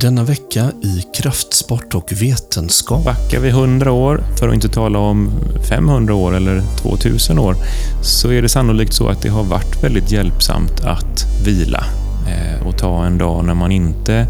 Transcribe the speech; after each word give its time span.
Denna 0.00 0.24
vecka 0.24 0.72
i 0.82 1.04
kraftsport 1.14 1.94
och 1.94 2.12
vetenskap. 2.12 3.04
Backar 3.04 3.40
vi 3.40 3.48
100 3.48 3.92
år, 3.92 4.24
för 4.38 4.48
att 4.48 4.54
inte 4.54 4.68
tala 4.68 4.98
om 4.98 5.30
500 5.68 6.14
år 6.14 6.36
eller 6.36 6.62
2000 6.82 7.38
år, 7.38 7.56
så 8.02 8.32
är 8.32 8.42
det 8.42 8.48
sannolikt 8.48 8.94
så 8.94 9.08
att 9.08 9.22
det 9.22 9.28
har 9.28 9.44
varit 9.44 9.84
väldigt 9.84 10.12
hjälpsamt 10.12 10.80
att 10.80 11.24
vila 11.44 11.84
eh, 12.28 12.66
och 12.66 12.78
ta 12.78 13.04
en 13.04 13.18
dag 13.18 13.44
när 13.44 13.54
man 13.54 13.72
inte 13.72 14.26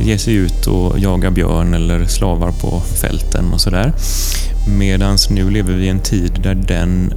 ger 0.00 0.18
sig 0.18 0.34
ut 0.34 0.66
och 0.66 0.98
jagar 0.98 1.30
björn 1.30 1.74
eller 1.74 2.06
slavar 2.06 2.52
på 2.52 2.80
fälten 2.80 3.52
och 3.52 3.60
sådär. 3.60 3.92
Medan 4.78 5.16
nu 5.30 5.50
lever 5.50 5.72
vi 5.72 5.86
i 5.86 5.88
en 5.88 6.00
tid 6.00 6.40
där 6.42 6.54
den 6.54 7.12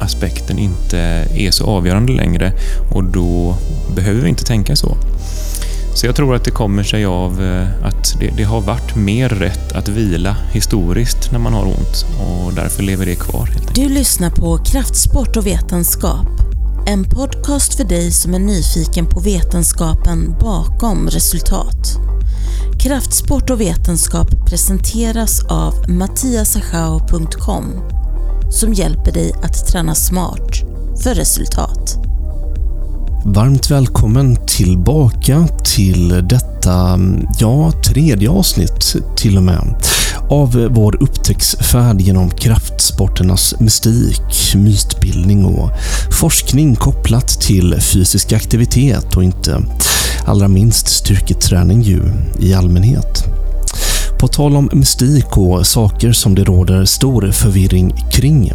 aspekten 0.00 0.58
inte 0.58 0.98
är 1.34 1.50
så 1.50 1.64
avgörande 1.64 2.12
längre 2.12 2.52
och 2.94 3.04
då 3.04 3.56
behöver 3.94 4.20
vi 4.20 4.28
inte 4.28 4.44
tänka 4.44 4.76
så. 4.76 4.96
Så 5.94 6.06
jag 6.06 6.16
tror 6.16 6.34
att 6.34 6.44
det 6.44 6.50
kommer 6.50 6.82
sig 6.82 7.04
av 7.04 7.42
eh, 7.42 7.86
att 7.86 8.16
det, 8.20 8.30
det, 8.36 8.44
har 8.44 8.60
varit 8.60 8.96
mer 8.96 9.28
rätt 9.28 9.72
att 9.72 9.88
vila 9.88 10.36
historiskt 10.52 11.32
när 11.32 11.38
man 11.38 11.52
har 11.52 11.64
ont 11.64 12.06
och 12.20 12.54
därför 12.54 12.82
lever 12.82 13.06
det 13.06 13.14
kvar. 13.14 13.48
Du 13.74 13.88
lyssnar 13.88 14.30
på 14.30 14.58
Kraftsport 14.58 15.36
och 15.36 15.46
vetenskap. 15.46 16.26
En 16.86 17.04
podcast 17.04 17.74
för 17.74 17.84
dig 17.84 18.10
som 18.10 18.34
är 18.34 18.38
nyfiken 18.38 19.06
på 19.06 19.20
vetenskapen 19.20 20.34
bakom 20.40 21.08
resultat. 21.08 21.96
Kraftsport 22.80 23.50
och 23.50 23.60
vetenskap 23.60 24.28
presenteras 24.48 25.44
av 25.44 25.90
mattiasachao.com 25.90 27.64
som 28.50 28.72
hjälper 28.72 29.12
dig 29.12 29.32
att 29.42 29.66
träna 29.66 29.94
smart 29.94 30.50
för 31.02 31.14
resultat. 31.14 32.03
Varmt 33.26 33.70
välkommen 33.70 34.36
tillbaka 34.46 35.48
till 35.64 36.08
detta, 36.08 36.98
ja, 37.38 37.72
tredje 37.72 38.30
avsnitt 38.30 38.96
till 39.16 39.36
och 39.36 39.42
med 39.42 39.74
av 40.30 40.68
vår 40.70 41.02
upptäcktsfärd 41.02 42.00
genom 42.00 42.30
kraftsporternas 42.30 43.54
mystik, 43.60 44.54
mytbildning 44.54 45.44
och 45.44 45.70
forskning 46.20 46.76
kopplat 46.76 47.28
till 47.28 47.80
fysisk 47.80 48.32
aktivitet 48.32 49.16
och 49.16 49.24
inte 49.24 49.62
allra 50.24 50.48
minst 50.48 50.88
styrketräning 50.88 51.82
ju 51.82 52.02
i 52.40 52.54
allmänhet. 52.54 53.24
På 54.18 54.28
tal 54.28 54.56
om 54.56 54.70
mystik 54.72 55.36
och 55.36 55.66
saker 55.66 56.12
som 56.12 56.34
det 56.34 56.44
råder 56.44 56.84
stor 56.84 57.30
förvirring 57.30 57.94
kring 58.12 58.52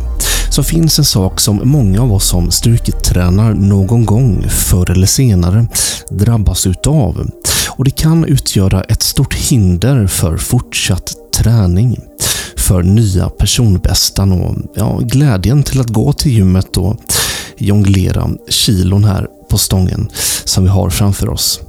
så 0.60 0.64
finns 0.64 1.00
en 1.00 1.06
sak 1.06 1.40
som 1.40 1.62
många 1.64 2.02
av 2.02 2.14
oss 2.14 2.28
som 2.28 2.52
styrketränar 2.52 3.54
någon 3.54 4.06
gång 4.06 4.46
förr 4.50 4.92
eller 4.92 5.08
senare 5.08 5.68
drabbas 6.10 6.68
utav. 6.68 7.30
Och 7.70 7.84
det 7.84 7.92
kan 7.92 8.26
utgöra 8.26 8.82
ett 8.82 9.04
stort 9.04 9.34
hinder 9.34 10.08
för 10.08 10.38
fortsatt 10.38 11.14
träning, 11.34 11.98
för 12.58 12.84
nya 12.84 13.30
personbästan 13.30 14.32
och 14.32 14.56
ja, 14.76 15.00
glädjen 15.04 15.64
till 15.64 15.82
att 15.82 15.90
gå 15.90 16.14
till 16.14 16.32
gymmet 16.32 16.78
och 16.78 16.98
jonglera 17.58 18.30
kilon 18.50 19.04
här 19.04 19.28
på 19.50 19.58
stången 19.58 20.10
som 20.46 20.64
vi 20.64 20.70
har 20.70 20.90
framför 20.90 21.30
oss. 21.30 21.60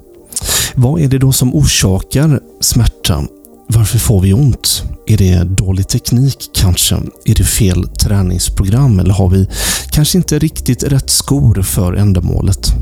Vad 0.74 1.00
är 1.00 1.08
det 1.08 1.18
då 1.18 1.32
som 1.32 1.54
orsakar 1.54 2.40
smärta 2.60 3.24
varför 3.72 3.98
får 3.98 4.20
vi 4.20 4.32
ont? 4.32 4.82
Är 5.06 5.16
det 5.16 5.44
dålig 5.44 5.88
teknik 5.88 6.50
kanske? 6.54 6.94
Är 7.24 7.34
det 7.34 7.44
fel 7.44 7.88
träningsprogram 7.88 8.98
eller 8.98 9.14
har 9.14 9.28
vi 9.28 9.48
kanske 9.90 10.18
inte 10.18 10.38
riktigt 10.38 10.82
rätt 10.82 11.10
skor 11.10 11.62
för 11.62 11.92
ändamålet? 11.92 12.72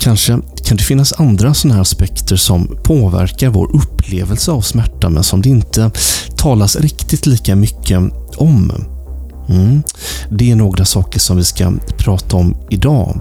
Kanske 0.00 0.38
kan 0.64 0.76
det 0.76 0.82
finnas 0.82 1.12
andra 1.12 1.54
sådana 1.54 1.74
här 1.74 1.82
aspekter 1.82 2.36
som 2.36 2.76
påverkar 2.84 3.48
vår 3.48 3.76
upplevelse 3.76 4.50
av 4.50 4.60
smärta 4.60 5.08
men 5.08 5.24
som 5.24 5.42
det 5.42 5.48
inte 5.48 5.90
talas 6.36 6.76
riktigt 6.76 7.26
lika 7.26 7.56
mycket 7.56 8.00
om. 8.36 8.72
Mm. 9.48 9.82
Det 10.30 10.50
är 10.50 10.56
några 10.56 10.84
saker 10.84 11.20
som 11.20 11.36
vi 11.36 11.44
ska 11.44 11.72
prata 11.98 12.36
om 12.36 12.56
idag. 12.70 13.20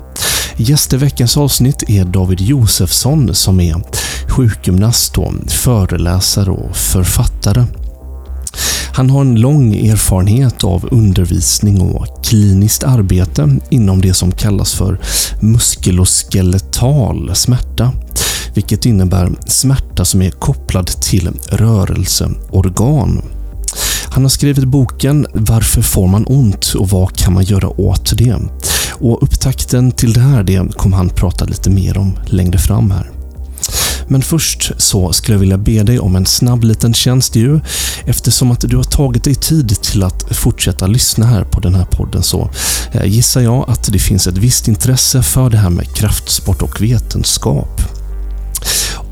Gäst 0.58 0.94
i 0.94 0.98
veckans 0.98 1.38
avsnitt 1.38 1.84
är 1.88 2.06
David 2.06 2.42
Josefsson 2.42 3.36
som 3.36 3.60
är 3.60 3.82
sjukgymnast, 4.30 5.18
och 5.18 5.34
föreläsare 5.48 6.52
och 6.52 6.76
författare. 6.76 7.66
Han 8.94 9.10
har 9.10 9.22
en 9.22 9.36
lång 9.36 9.76
erfarenhet 9.76 10.64
av 10.64 10.88
undervisning 10.92 11.82
och 11.82 12.26
kliniskt 12.26 12.84
arbete 12.84 13.60
inom 13.70 14.02
det 14.02 14.14
som 14.14 14.32
kallas 14.32 14.74
för 14.74 15.00
muskuloskeletal 15.40 17.36
smärta, 17.36 17.92
vilket 18.54 18.86
innebär 18.86 19.32
smärta 19.48 20.06
som 20.06 20.22
är 20.22 20.32
kopplad 20.32 20.88
till 20.88 21.30
rörelseorgan. 21.50 23.22
Han 24.06 24.24
har 24.24 24.30
skrivit 24.30 24.66
boken 24.66 25.28
“Varför 25.34 25.82
får 25.82 26.08
man 26.08 26.26
ont 26.28 26.74
och 26.74 26.90
vad 26.90 27.16
kan 27.16 27.34
man 27.34 27.44
göra 27.44 27.82
åt 27.82 28.18
det?” 28.18 28.36
Och 29.00 29.24
upptakten 29.24 29.92
till 29.92 30.14
det 30.14 30.20
här 30.20 30.44
det 30.44 30.78
kommer 30.78 30.98
han 30.98 31.10
prata 31.10 31.46
lite 31.46 31.70
mer 31.70 31.98
om 31.98 32.20
längre 32.26 32.58
fram 32.58 32.92
här. 32.92 33.12
Men 34.08 34.22
först 34.22 34.72
så 34.78 35.14
skulle 35.14 35.36
jag 35.36 35.40
vilja 35.40 35.58
be 35.58 35.84
dig 35.84 36.00
om 36.00 36.16
en 36.16 36.26
snabb 36.26 36.64
liten 36.64 36.94
tjänst 36.94 37.36
ju. 37.36 37.60
Eftersom 38.06 38.52
att 38.52 38.62
du 38.62 38.78
har 38.78 38.84
tagit 38.84 39.24
dig 39.24 39.36
tid 39.36 39.82
till 39.82 40.04
att 40.04 40.36
fortsätta 40.36 40.88
lyssna 40.88 41.26
här 41.26 41.44
på 41.44 41.60
den 41.60 41.76
här 41.76 41.86
podden 41.86 42.24
så 42.24 42.50
eh, 42.92 43.06
gissar 43.06 43.42
jag 43.42 43.70
att 43.70 43.92
det 43.92 44.00
finns 44.00 44.28
ett 44.28 44.38
visst 44.38 44.68
intresse 44.68 45.24
för 45.24 45.50
det 45.50 45.58
här 45.58 45.70
med 45.70 45.96
kraftsport 45.96 46.62
och 46.62 46.82
vetenskap. 46.82 47.82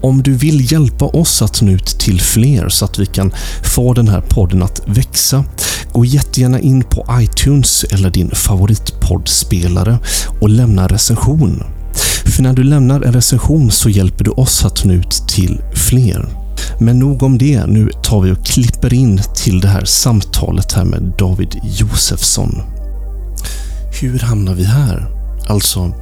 Om 0.02 0.24
du 0.24 0.34
vill 0.34 0.72
hjälpa 0.72 1.06
oss 1.06 1.42
att 1.42 1.62
nå 1.62 1.72
ut 1.72 1.86
till 1.86 2.22
fler 2.22 2.70
så 2.70 2.86
att 2.86 3.00
vi 3.00 3.06
kan 3.06 3.32
få 3.76 3.94
den 3.94 4.08
här 4.08 4.22
podden 4.22 4.64
att 4.64 4.82
växa, 4.86 5.44
gå 5.92 6.06
jättegärna 6.06 6.60
in 6.60 6.84
på 6.84 7.06
iTunes 7.12 7.84
eller 7.84 8.10
din 8.10 8.32
favoritpoddspelare 8.32 10.00
och 10.42 10.50
lämna 10.50 10.88
recension. 10.88 11.64
För 12.26 12.44
när 12.44 12.54
du 12.54 12.64
lämnar 12.64 13.02
en 13.02 13.14
recension 13.14 13.72
så 13.72 13.90
hjälper 13.90 14.24
du 14.24 14.32
oss 14.32 14.66
att 14.66 14.84
nå 14.84 14.94
ut 14.94 15.24
till 15.28 15.62
fler. 15.76 16.30
Men 16.80 17.00
nog 17.00 17.24
om 17.24 17.38
det. 17.38 17.66
Nu 17.66 17.90
tar 18.04 18.22
vi 18.22 18.32
och 18.32 18.46
klipper 18.46 18.94
in 18.94 19.22
till 19.36 19.60
det 19.60 19.68
här 19.68 19.86
samtalet 19.86 20.74
här 20.74 20.86
med 20.86 21.14
David 21.18 21.60
Josefsson. 21.64 22.62
Hur 24.02 24.20
hamnar 24.20 24.54
vi 24.54 24.64
här? 24.64 25.08
Alltså, 25.48 25.94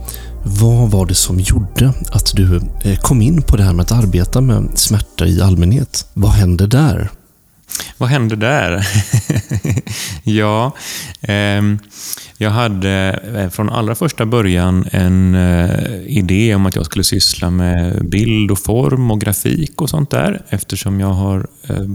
vad 0.44 0.92
var 0.92 1.06
det 1.06 1.16
som 1.16 1.40
gjorde 1.40 1.94
att 2.12 2.36
du 2.36 2.62
eh, 2.84 2.98
kom 2.98 3.22
in 3.22 3.42
på 3.42 3.58
det 3.58 3.64
här 3.64 3.74
med 3.74 3.84
att 3.84 3.92
arbeta 3.92 4.42
med 4.42 4.70
smärta 4.76 5.26
i 5.26 5.42
allmänhet? 5.42 6.06
Vad 6.14 6.32
hände 6.32 6.68
där? 6.68 7.10
Vad 7.98 8.10
hände 8.10 8.36
där? 8.36 8.88
ja, 10.24 10.76
eh, 11.22 11.62
jag 12.42 12.50
hade 12.50 13.20
eh, 13.36 13.50
från 13.50 13.70
allra 13.70 13.96
första 13.96 14.26
början 14.26 14.86
en 14.92 15.36
eh, 15.36 16.02
idé 16.08 16.56
om 16.56 16.66
att 16.66 16.76
jag 16.76 16.86
skulle 16.86 17.04
syssla 17.04 17.50
med 17.50 18.10
bild 18.10 18.52
och 18.52 18.60
form 18.60 19.12
och 19.12 19.22
grafik 19.22 19.82
och 19.82 19.90
sånt 19.90 20.10
där 20.10 20.46
eftersom 20.50 21.00
jag 21.00 21.14
har 21.14 21.48
eh, 21.70 21.86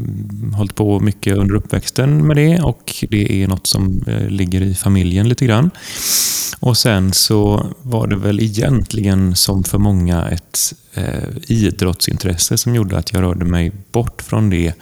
hållit 0.56 0.74
på 0.74 1.00
mycket 1.00 1.36
under 1.36 1.54
uppväxten 1.54 2.26
med 2.26 2.36
det 2.36 2.60
och 2.60 3.04
det 3.10 3.42
är 3.42 3.48
något 3.48 3.66
som 3.66 4.04
eh, 4.06 4.28
ligger 4.28 4.62
i 4.62 4.74
familjen 4.74 5.28
lite 5.28 5.46
grann. 5.46 5.70
Och 6.60 6.76
sen 6.76 7.12
så 7.12 7.66
var 7.82 8.06
det 8.06 8.16
väl 8.16 8.40
egentligen 8.40 9.36
som 9.36 9.64
för 9.64 9.78
många 9.78 10.28
ett 10.28 10.72
eh, 10.94 11.28
idrottsintresse 11.48 12.58
som 12.58 12.74
gjorde 12.74 12.98
att 12.98 13.12
jag 13.12 13.22
rörde 13.22 13.44
mig 13.44 13.72
bort 13.92 14.22
från 14.22 14.50
det 14.50 14.74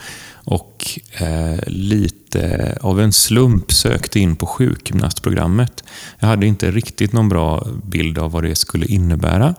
och 0.44 0.98
eh, 1.12 1.58
lite 1.66 2.78
av 2.80 3.00
en 3.00 3.12
slump 3.12 3.72
sökte 3.72 4.20
in 4.20 4.36
på 4.36 4.46
sjukgymnastprogrammet. 4.46 5.84
Jag 6.18 6.28
hade 6.28 6.46
inte 6.46 6.70
riktigt 6.70 7.12
någon 7.12 7.28
bra 7.28 7.66
bild 7.84 8.18
av 8.18 8.30
vad 8.30 8.44
det 8.44 8.54
skulle 8.54 8.86
innebära, 8.86 9.54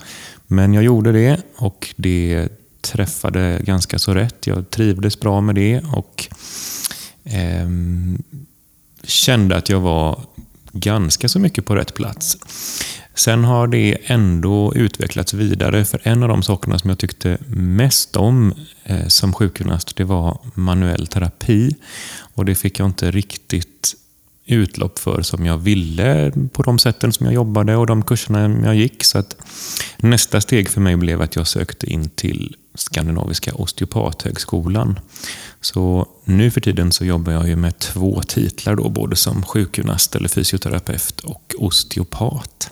men 0.47 0.73
jag 0.73 0.83
gjorde 0.83 1.11
det 1.11 1.41
och 1.55 1.93
det 1.95 2.49
träffade 2.81 3.61
ganska 3.63 3.99
så 3.99 4.13
rätt. 4.13 4.47
Jag 4.47 4.69
trivdes 4.69 5.19
bra 5.19 5.41
med 5.41 5.55
det 5.55 5.81
och 5.93 6.27
eh, 7.23 7.69
kände 9.03 9.55
att 9.55 9.69
jag 9.69 9.79
var 9.79 10.21
ganska 10.73 11.29
så 11.29 11.39
mycket 11.39 11.65
på 11.65 11.75
rätt 11.75 11.93
plats. 11.93 12.37
Sen 13.15 13.43
har 13.43 13.67
det 13.67 13.97
ändå 14.05 14.73
utvecklats 14.75 15.33
vidare, 15.33 15.85
för 15.85 16.01
en 16.03 16.23
av 16.23 16.29
de 16.29 16.43
sakerna 16.43 16.79
som 16.79 16.89
jag 16.89 16.99
tyckte 16.99 17.37
mest 17.55 18.15
om 18.15 18.53
eh, 18.83 19.07
som 19.07 19.33
sjukgymnast, 19.33 19.95
det 19.95 20.03
var 20.03 20.37
manuell 20.53 21.07
terapi. 21.07 21.75
Och 22.33 22.45
det 22.45 22.55
fick 22.55 22.79
jag 22.79 22.85
inte 22.85 23.11
riktigt 23.11 23.95
utlopp 24.45 24.99
för 24.99 25.21
som 25.21 25.45
jag 25.45 25.57
ville 25.57 26.31
på 26.51 26.63
de 26.63 26.79
sätten 26.79 27.13
som 27.13 27.25
jag 27.25 27.35
jobbade 27.35 27.75
och 27.75 27.87
de 27.87 28.03
kurserna 28.03 28.65
jag 28.65 28.75
gick. 28.75 29.03
Så 29.03 29.17
att 29.17 29.35
nästa 29.97 30.41
steg 30.41 30.69
för 30.69 30.81
mig 30.81 30.95
blev 30.95 31.21
att 31.21 31.35
jag 31.35 31.47
sökte 31.47 31.87
in 31.87 32.09
till 32.09 32.55
Skandinaviska 32.75 33.53
osteopathögskolan. 33.53 34.99
Så 35.63 36.07
nu 36.25 36.51
för 36.51 36.61
tiden 36.61 36.91
så 36.91 37.05
jobbar 37.05 37.33
jag 37.33 37.47
ju 37.47 37.55
med 37.55 37.79
två 37.79 38.21
titlar 38.27 38.75
då, 38.75 38.89
både 38.89 39.15
som 39.15 39.43
sjukgymnast 39.43 40.15
eller 40.15 40.29
fysioterapeut 40.29 41.19
och 41.19 41.55
osteopat. 41.57 42.69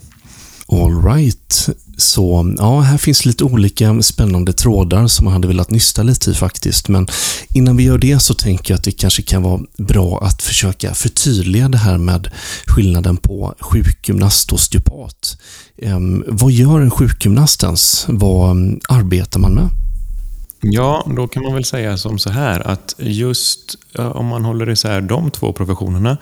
All 0.67 1.03
right. 1.03 1.69
Så 1.97 2.55
ja, 2.57 2.79
här 2.79 2.97
finns 2.97 3.25
lite 3.25 3.43
olika 3.43 4.01
spännande 4.01 4.53
trådar 4.53 5.07
som 5.07 5.23
man 5.23 5.33
hade 5.33 5.47
velat 5.47 5.69
nysta 5.69 6.03
lite 6.03 6.31
i 6.31 6.33
faktiskt. 6.33 6.87
Men 6.87 7.07
innan 7.53 7.77
vi 7.77 7.83
gör 7.83 7.97
det 7.97 8.19
så 8.19 8.33
tänker 8.33 8.73
jag 8.73 8.77
att 8.77 8.83
det 8.83 8.91
kanske 8.91 9.21
kan 9.21 9.43
vara 9.43 9.61
bra 9.77 10.19
att 10.23 10.41
försöka 10.41 10.93
förtydliga 10.93 11.69
det 11.69 11.77
här 11.77 11.97
med 11.97 12.31
skillnaden 12.65 13.17
på 13.17 13.55
sjukgymnast 13.59 14.51
och 14.51 14.55
osteopat. 14.55 15.37
Um, 15.81 16.23
vad 16.27 16.51
gör 16.51 16.81
en 16.81 16.91
sjukgymnast 16.91 17.63
ens? 17.63 18.05
Vad 18.07 18.51
mm, 18.51 18.79
arbetar 18.89 19.39
man 19.39 19.53
med? 19.53 19.69
Ja, 20.63 21.07
då 21.17 21.27
kan 21.27 21.43
man 21.43 21.53
väl 21.53 21.65
säga 21.65 21.97
som 21.97 22.19
så 22.19 22.29
här 22.29 22.67
att 22.67 22.95
just 22.97 23.75
om 23.93 24.25
man 24.25 24.45
håller 24.45 24.69
isär 24.69 25.01
de 25.01 25.31
två 25.31 25.53
professionerna 25.53 26.17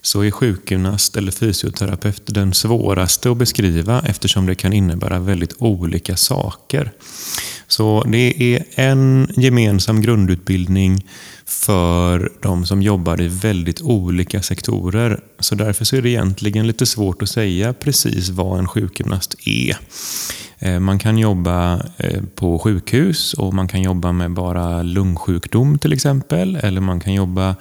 så 0.00 0.20
är 0.20 0.30
sjukgymnast 0.30 1.16
eller 1.16 1.32
fysioterapeut 1.32 2.22
den 2.26 2.54
svåraste 2.54 3.30
att 3.30 3.36
beskriva 3.36 4.02
eftersom 4.06 4.46
det 4.46 4.54
kan 4.54 4.72
innebära 4.72 5.18
väldigt 5.18 5.54
olika 5.58 6.16
saker. 6.16 6.92
Så 7.66 8.04
det 8.04 8.54
är 8.54 8.64
en 8.74 9.28
gemensam 9.36 10.00
grundutbildning 10.00 11.06
för 11.46 12.32
de 12.42 12.66
som 12.66 12.82
jobbar 12.82 13.20
i 13.20 13.28
väldigt 13.28 13.80
olika 13.80 14.42
sektorer. 14.42 15.20
Så 15.38 15.54
därför 15.54 15.84
så 15.84 15.96
är 15.96 16.02
det 16.02 16.08
egentligen 16.08 16.66
lite 16.66 16.86
svårt 16.86 17.22
att 17.22 17.28
säga 17.28 17.72
precis 17.72 18.28
vad 18.28 18.58
en 18.58 18.68
sjukgymnast 18.68 19.34
är. 19.44 19.76
Eh, 20.64 20.80
man 20.80 20.98
kan 20.98 21.18
jobba 21.18 21.82
eh, 21.96 22.22
på 22.34 22.58
sjukhus 22.58 23.34
och 23.34 23.54
man 23.54 23.68
kan 23.68 23.82
jobba 23.82 24.12
med 24.12 24.30
bara 24.30 24.82
lungsjukdom 24.82 25.78
till 25.78 25.92
exempel. 25.92 26.56
Eller 26.56 26.80
man 26.80 27.00
kan 27.00 27.14
jobba 27.14 27.56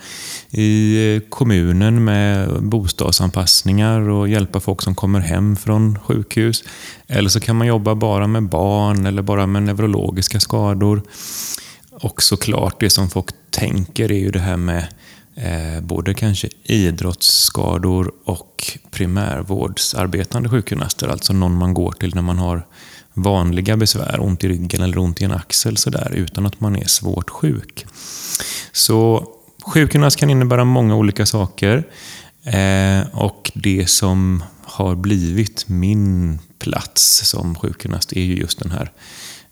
i 0.50 1.16
eh, 1.16 1.22
kommunen 1.30 2.04
med 2.04 2.64
bostadsanpassningar 2.64 4.10
och 4.10 4.30
hjälpa 4.30 4.60
folk 4.60 4.82
som 4.82 4.96
kommer 4.96 5.20
hem 5.20 5.56
från 5.56 6.00
sjukhus. 6.00 6.64
Eller 7.08 7.30
så 7.30 7.40
kan 7.40 7.56
man 7.56 7.68
jobba 7.68 7.96
bara 7.96 8.28
med 8.28 8.50
barn 8.50 9.06
eller 9.06 9.22
bara 9.22 9.48
med 9.48 9.64
neurologiska 9.64 10.40
skador. 10.40 11.02
Och 12.02 12.24
såklart, 12.24 12.80
det 12.80 12.90
som 12.90 13.10
folk 13.10 13.26
tänker 13.50 14.12
är 14.12 14.20
ju 14.20 14.32
det 14.32 14.40
här 14.40 14.58
med 14.58 14.88
eh, 15.36 15.82
både 15.82 16.14
kanske 16.14 16.50
idrottsskador 16.64 18.12
och 18.26 18.78
primärvårdsarbetande 18.92 20.50
sjukgymnaster. 20.50 21.08
Alltså 21.08 21.34
någon 21.34 21.56
man 21.56 21.74
går 21.74 21.92
till 21.92 22.16
när 22.16 22.22
man 22.22 22.38
har 22.38 22.68
vanliga 23.14 23.78
besvär, 23.78 24.22
ont 24.22 24.44
i 24.44 24.50
ryggen 24.50 24.82
eller 24.82 24.98
ont 24.98 25.22
i 25.22 25.24
en 25.24 25.32
axel 25.32 25.78
sådär, 25.78 26.12
utan 26.16 26.46
att 26.46 26.60
man 26.60 26.76
är 26.76 26.88
svårt 26.88 27.30
sjuk. 27.30 27.86
Så 28.72 29.28
sjukgymnast 29.66 30.18
kan 30.18 30.30
innebära 30.30 30.66
många 30.66 30.96
olika 30.96 31.26
saker. 31.26 31.88
Eh, 32.44 33.02
och 33.12 33.52
det 33.54 33.90
som 33.90 34.44
har 34.64 34.96
blivit 34.96 35.70
min 35.70 36.40
plats 36.60 37.30
som 37.30 37.56
sjukgymnast 37.56 38.14
är 38.14 38.22
ju 38.22 38.36
just 38.36 38.60
den 38.60 38.72
här 38.72 38.92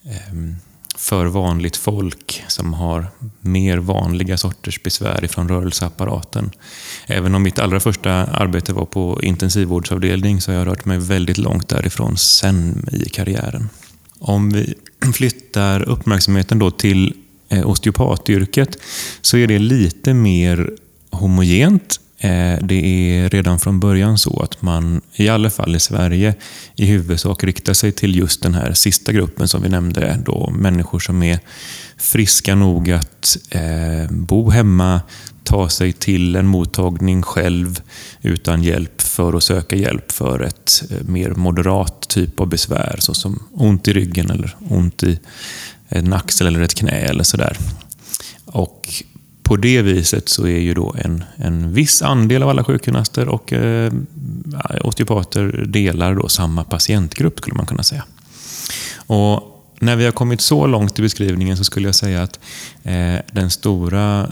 eh, 0.06 0.34
för 1.00 1.26
vanligt 1.26 1.78
folk 1.78 2.44
som 2.48 2.74
har 2.74 3.08
mer 3.42 3.78
vanliga 3.78 4.38
sorters 4.38 4.84
besvär 4.84 5.26
ifrån 5.26 5.50
rörelseapparaten. 5.50 6.52
Även 7.08 7.36
om 7.36 7.44
mitt 7.44 7.60
allra 7.60 7.80
första 7.80 8.12
arbete 8.12 8.74
var 8.74 8.86
på 8.86 9.20
intensivvårdsavdelning 9.24 10.42
så 10.42 10.52
har 10.52 10.60
jag 10.60 10.68
rört 10.68 10.86
mig 10.86 10.98
väldigt 10.98 11.38
långt 11.38 11.70
därifrån 11.70 12.18
sen 12.18 12.90
i 12.92 13.10
karriären. 13.10 13.70
Om 14.20 14.50
vi 14.50 14.74
flyttar 15.14 15.90
uppmärksamheten 15.90 16.60
då 16.60 16.72
till 16.72 17.14
eh, 17.50 17.70
osteopatyrket 17.70 18.78
så 19.22 19.38
är 19.38 19.48
det 19.48 19.60
lite 19.60 20.14
mer 20.14 20.72
homogent 21.12 22.00
Eh, 22.22 22.58
det 22.62 22.86
är 22.86 23.30
redan 23.30 23.60
från 23.60 23.80
början 23.80 24.18
så 24.18 24.42
att 24.44 24.62
man, 24.62 25.02
i 25.14 25.30
alla 25.30 25.50
fall 25.50 25.76
i 25.76 25.80
Sverige, 25.80 26.36
i 26.76 26.86
huvudsak 26.86 27.44
riktar 27.44 27.74
sig 27.74 27.92
till 27.92 28.16
just 28.16 28.42
den 28.42 28.54
här 28.54 28.74
sista 28.74 29.12
gruppen 29.12 29.48
som 29.48 29.62
vi 29.62 29.70
nämnde. 29.70 30.20
Då, 30.26 30.50
människor 30.50 31.00
som 31.00 31.24
är 31.24 31.40
friska 31.98 32.56
nog 32.56 32.92
att 32.92 33.38
eh, 33.50 34.12
bo 34.12 34.50
hemma, 34.50 35.02
ta 35.44 35.70
sig 35.70 35.94
till 35.94 36.36
en 36.36 36.48
mottagning 36.48 37.22
själv 37.24 37.82
utan 38.22 38.64
hjälp 38.64 39.02
för 39.02 39.34
att 39.34 39.44
söka 39.44 39.76
hjälp 39.76 40.12
för 40.12 40.40
ett 40.40 40.84
eh, 40.90 40.98
mer 41.02 41.30
moderat 41.30 42.10
typ 42.10 42.40
av 42.40 42.48
besvär 42.48 42.96
såsom 43.00 43.44
ont 43.54 43.88
i 43.88 43.94
ryggen 43.94 44.30
eller 44.30 44.56
ont 44.70 45.04
i 45.04 45.12
eh, 45.90 46.00
en 46.00 46.14
axel 46.14 46.48
eller 46.48 46.62
ett 46.62 46.76
knä 46.76 46.92
eller 46.92 47.24
sådär. 47.24 47.58
Och 48.46 49.04
på 49.50 49.56
det 49.56 49.82
viset 49.82 50.30
så 50.30 50.48
är 50.48 50.60
ju 50.60 50.74
då 50.74 50.96
en, 50.98 51.24
en 51.36 51.74
viss 51.74 52.02
andel 52.02 52.44
av 52.44 52.50
alla 52.50 52.64
sjukgymnaster 52.64 53.28
och 53.28 53.54
eh, 53.54 53.94
osteopater 54.82 55.66
delar 55.68 56.16
då 56.16 56.30
samma 56.30 56.64
patientgrupp 56.64 57.40
skulle 57.40 57.56
man 57.56 57.66
kunna 57.66 57.84
säga. 57.84 58.04
Och 58.96 59.44
när 59.80 59.96
vi 59.96 60.06
har 60.06 60.12
kommit 60.12 60.42
så 60.42 60.68
långt 60.68 61.00
i 61.00 61.02
beskrivningen 61.02 61.58
så 61.58 61.64
skulle 61.64 61.88
jag 61.88 61.96
säga 61.96 62.24
att 62.24 62.40
eh, 62.84 63.16
den 63.32 63.50
stora 63.50 64.32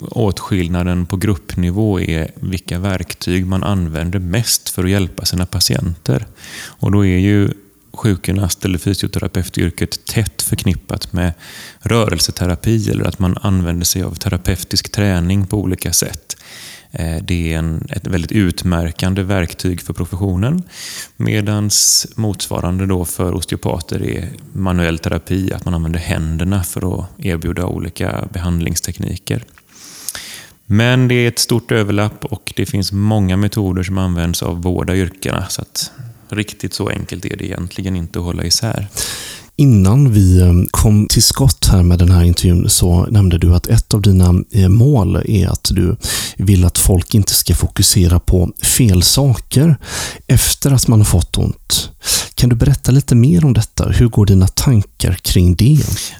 åtskillnaden 0.00 1.06
på 1.06 1.16
gruppnivå 1.16 2.00
är 2.00 2.30
vilka 2.34 2.78
verktyg 2.78 3.46
man 3.46 3.62
använder 3.62 4.18
mest 4.18 4.68
för 4.68 4.84
att 4.84 4.90
hjälpa 4.90 5.24
sina 5.24 5.46
patienter. 5.46 6.26
Och 6.64 6.92
då 6.92 7.06
är 7.06 7.18
ju 7.18 7.50
sjukgymnast 7.92 8.64
eller 8.64 8.78
fysioterapeutyrket 8.78 10.06
tätt 10.06 10.42
förknippat 10.42 11.12
med 11.12 11.32
rörelseterapi 11.80 12.90
eller 12.90 13.04
att 13.04 13.18
man 13.18 13.38
använder 13.40 13.84
sig 13.84 14.02
av 14.02 14.14
terapeutisk 14.14 14.92
träning 14.92 15.46
på 15.46 15.58
olika 15.58 15.92
sätt. 15.92 16.36
Eh, 16.90 17.22
det 17.22 17.52
är 17.52 17.58
en, 17.58 17.86
ett 17.90 18.06
väldigt 18.06 18.32
utmärkande 18.32 19.22
verktyg 19.22 19.80
för 19.80 19.92
professionen. 19.92 20.62
Medan 21.16 21.70
motsvarande 22.16 22.86
då 22.86 23.04
för 23.04 23.34
osteopater 23.34 24.02
är 24.02 24.28
manuell 24.52 24.98
terapi, 24.98 25.52
att 25.52 25.64
man 25.64 25.74
använder 25.74 26.00
händerna 26.00 26.64
för 26.64 27.00
att 27.00 27.08
erbjuda 27.18 27.66
olika 27.66 28.28
behandlingstekniker. 28.32 29.44
Men 30.66 31.08
det 31.08 31.14
är 31.14 31.28
ett 31.28 31.38
stort 31.38 31.72
överlapp 31.72 32.24
och 32.24 32.52
det 32.56 32.66
finns 32.66 32.92
många 32.92 33.36
metoder 33.36 33.82
som 33.82 33.98
används 33.98 34.42
av 34.42 34.60
båda 34.60 34.96
yrkena. 34.96 35.48
Så 35.48 35.62
att 35.62 35.92
Riktigt 36.32 36.74
så 36.74 36.88
enkelt 36.88 37.24
är 37.24 37.36
det 37.36 37.44
egentligen 37.44 37.96
inte 37.96 38.18
att 38.18 38.24
hålla 38.24 38.44
isär. 38.44 38.88
Innan 39.56 40.12
vi 40.12 40.40
eh, 40.40 40.52
kom 40.70 41.06
till 41.06 41.22
skott 41.22 41.66
här 41.72 41.82
med 41.82 41.98
den 41.98 42.10
här 42.10 42.24
intervjun 42.24 42.70
så 42.70 43.06
nämnde 43.06 43.38
du 43.38 43.54
att 43.54 43.66
ett 43.66 43.94
av 43.94 44.02
dina 44.02 44.44
eh, 44.50 44.68
mål 44.68 45.16
är 45.16 45.48
att 45.48 45.70
du 45.74 45.96
vill 46.36 46.64
att 46.64 46.78
folk 46.78 47.14
inte 47.14 47.34
ska 47.34 47.54
fokusera 47.54 48.20
på 48.20 48.52
fel 48.62 49.02
saker 49.02 49.76
efter 50.26 50.70
att 50.70 50.88
man 50.88 51.00
har 51.00 51.04
fått 51.04 51.38
ont. 51.38 51.90
Kan 52.34 52.48
du 52.48 52.56
berätta 52.56 52.92
lite 52.92 53.14
mer 53.14 53.44
om 53.44 53.52
detta? 53.52 53.88
Hur 53.88 54.08
går 54.08 54.26
dina 54.26 54.48
tankar 54.48 55.14
kring 55.14 55.54
det? 55.54 55.78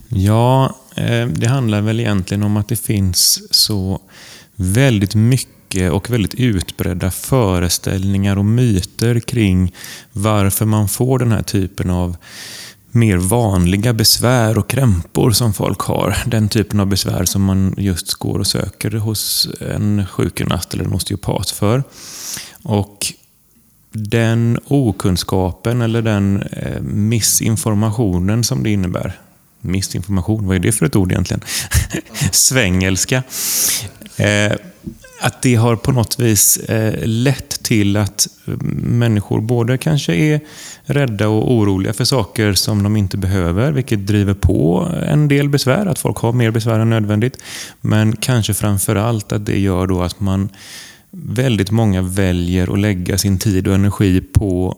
Ja, 0.09 0.77
eh, 0.97 1.27
det 1.27 1.47
handlar 1.47 1.81
väl 1.81 2.01
egentligen 2.01 2.43
om 2.43 2.57
att 2.57 2.69
det 2.69 2.77
finns 2.77 3.43
så 3.51 4.01
väldigt 4.57 5.15
mycket 5.15 5.62
Eh, 5.77 5.89
och 5.89 6.11
väldigt 6.11 6.35
utbredda 6.35 7.11
föreställningar 7.11 8.39
och 8.39 8.45
myter 8.45 9.21
kring 9.21 9.73
varför 10.13 10.65
man 10.65 10.89
får 10.89 11.19
den 11.19 11.33
här 11.33 11.43
typen 11.43 11.91
av 11.91 12.17
mer 12.91 13.17
vanliga 13.17 13.93
besvär 13.93 14.59
och 14.59 14.71
krämpor 14.71 15.31
som 15.31 15.55
folk 15.55 15.81
har. 15.81 16.17
Den 16.27 16.49
typen 16.49 16.81
av 16.81 16.87
besvär 16.87 17.25
som 17.25 17.43
man 17.43 17.75
just 17.79 18.15
går 18.15 18.39
och 18.39 18.47
söker 18.47 18.91
hos 18.91 19.49
en 19.61 20.07
sjukgymnast 20.07 20.75
eller 20.75 20.85
en 20.85 20.93
osteopat 20.93 21.51
för. 21.51 21.83
Och 22.63 23.13
den 23.93 24.59
okunskapen 24.67 25.83
eller 25.83 26.03
den 26.03 26.43
eh, 26.43 26.83
missinformationen 26.83 28.45
som 28.45 28.63
det 28.63 28.71
innebär. 28.71 29.21
Missinformation, 29.61 30.47
vad 30.47 30.57
är 30.57 30.61
det 30.61 30.73
för 30.73 30.87
ett 30.87 30.97
ord 30.97 31.13
egentligen? 31.13 31.43
Svängelska. 32.31 33.23
Eh, 34.17 34.53
att 35.25 35.43
det 35.43 35.55
har 35.55 35.77
på 35.77 35.93
något 35.93 36.21
vis 36.21 36.57
eh, 36.57 37.07
lett 37.07 37.63
till 37.63 37.97
att 37.97 38.29
eh, 38.47 38.55
människor 38.83 39.41
både 39.41 39.79
kanske 39.79 40.15
är 40.15 40.41
rädda 40.85 41.29
och 41.29 41.53
oroliga 41.53 41.93
för 41.93 42.05
saker 42.05 42.53
som 42.53 42.83
de 42.83 42.97
inte 42.97 43.17
behöver, 43.17 43.73
vilket 43.73 44.07
driver 44.07 44.35
på 44.35 44.89
en 45.07 45.29
del 45.29 45.49
besvär, 45.49 45.87
att 45.87 45.99
folk 45.99 46.17
har 46.17 46.33
mer 46.33 46.51
besvär 46.51 46.79
än 46.79 46.91
nödvändigt. 46.91 47.43
Men 47.81 48.17
kanske 48.17 48.55
framför 48.55 48.97
allt 48.97 49.33
att 49.33 49.47
det 49.47 49.59
gör 49.59 49.87
då 49.87 50.03
att 50.03 50.21
man 50.21 50.49
väldigt 51.11 51.71
många 51.71 52.03
väljer 52.03 52.73
att 52.73 52.79
lägga 52.79 53.19
sin 53.19 53.39
tid 53.39 53.69
och 53.69 53.75
energi 53.75 54.21
på 54.21 54.77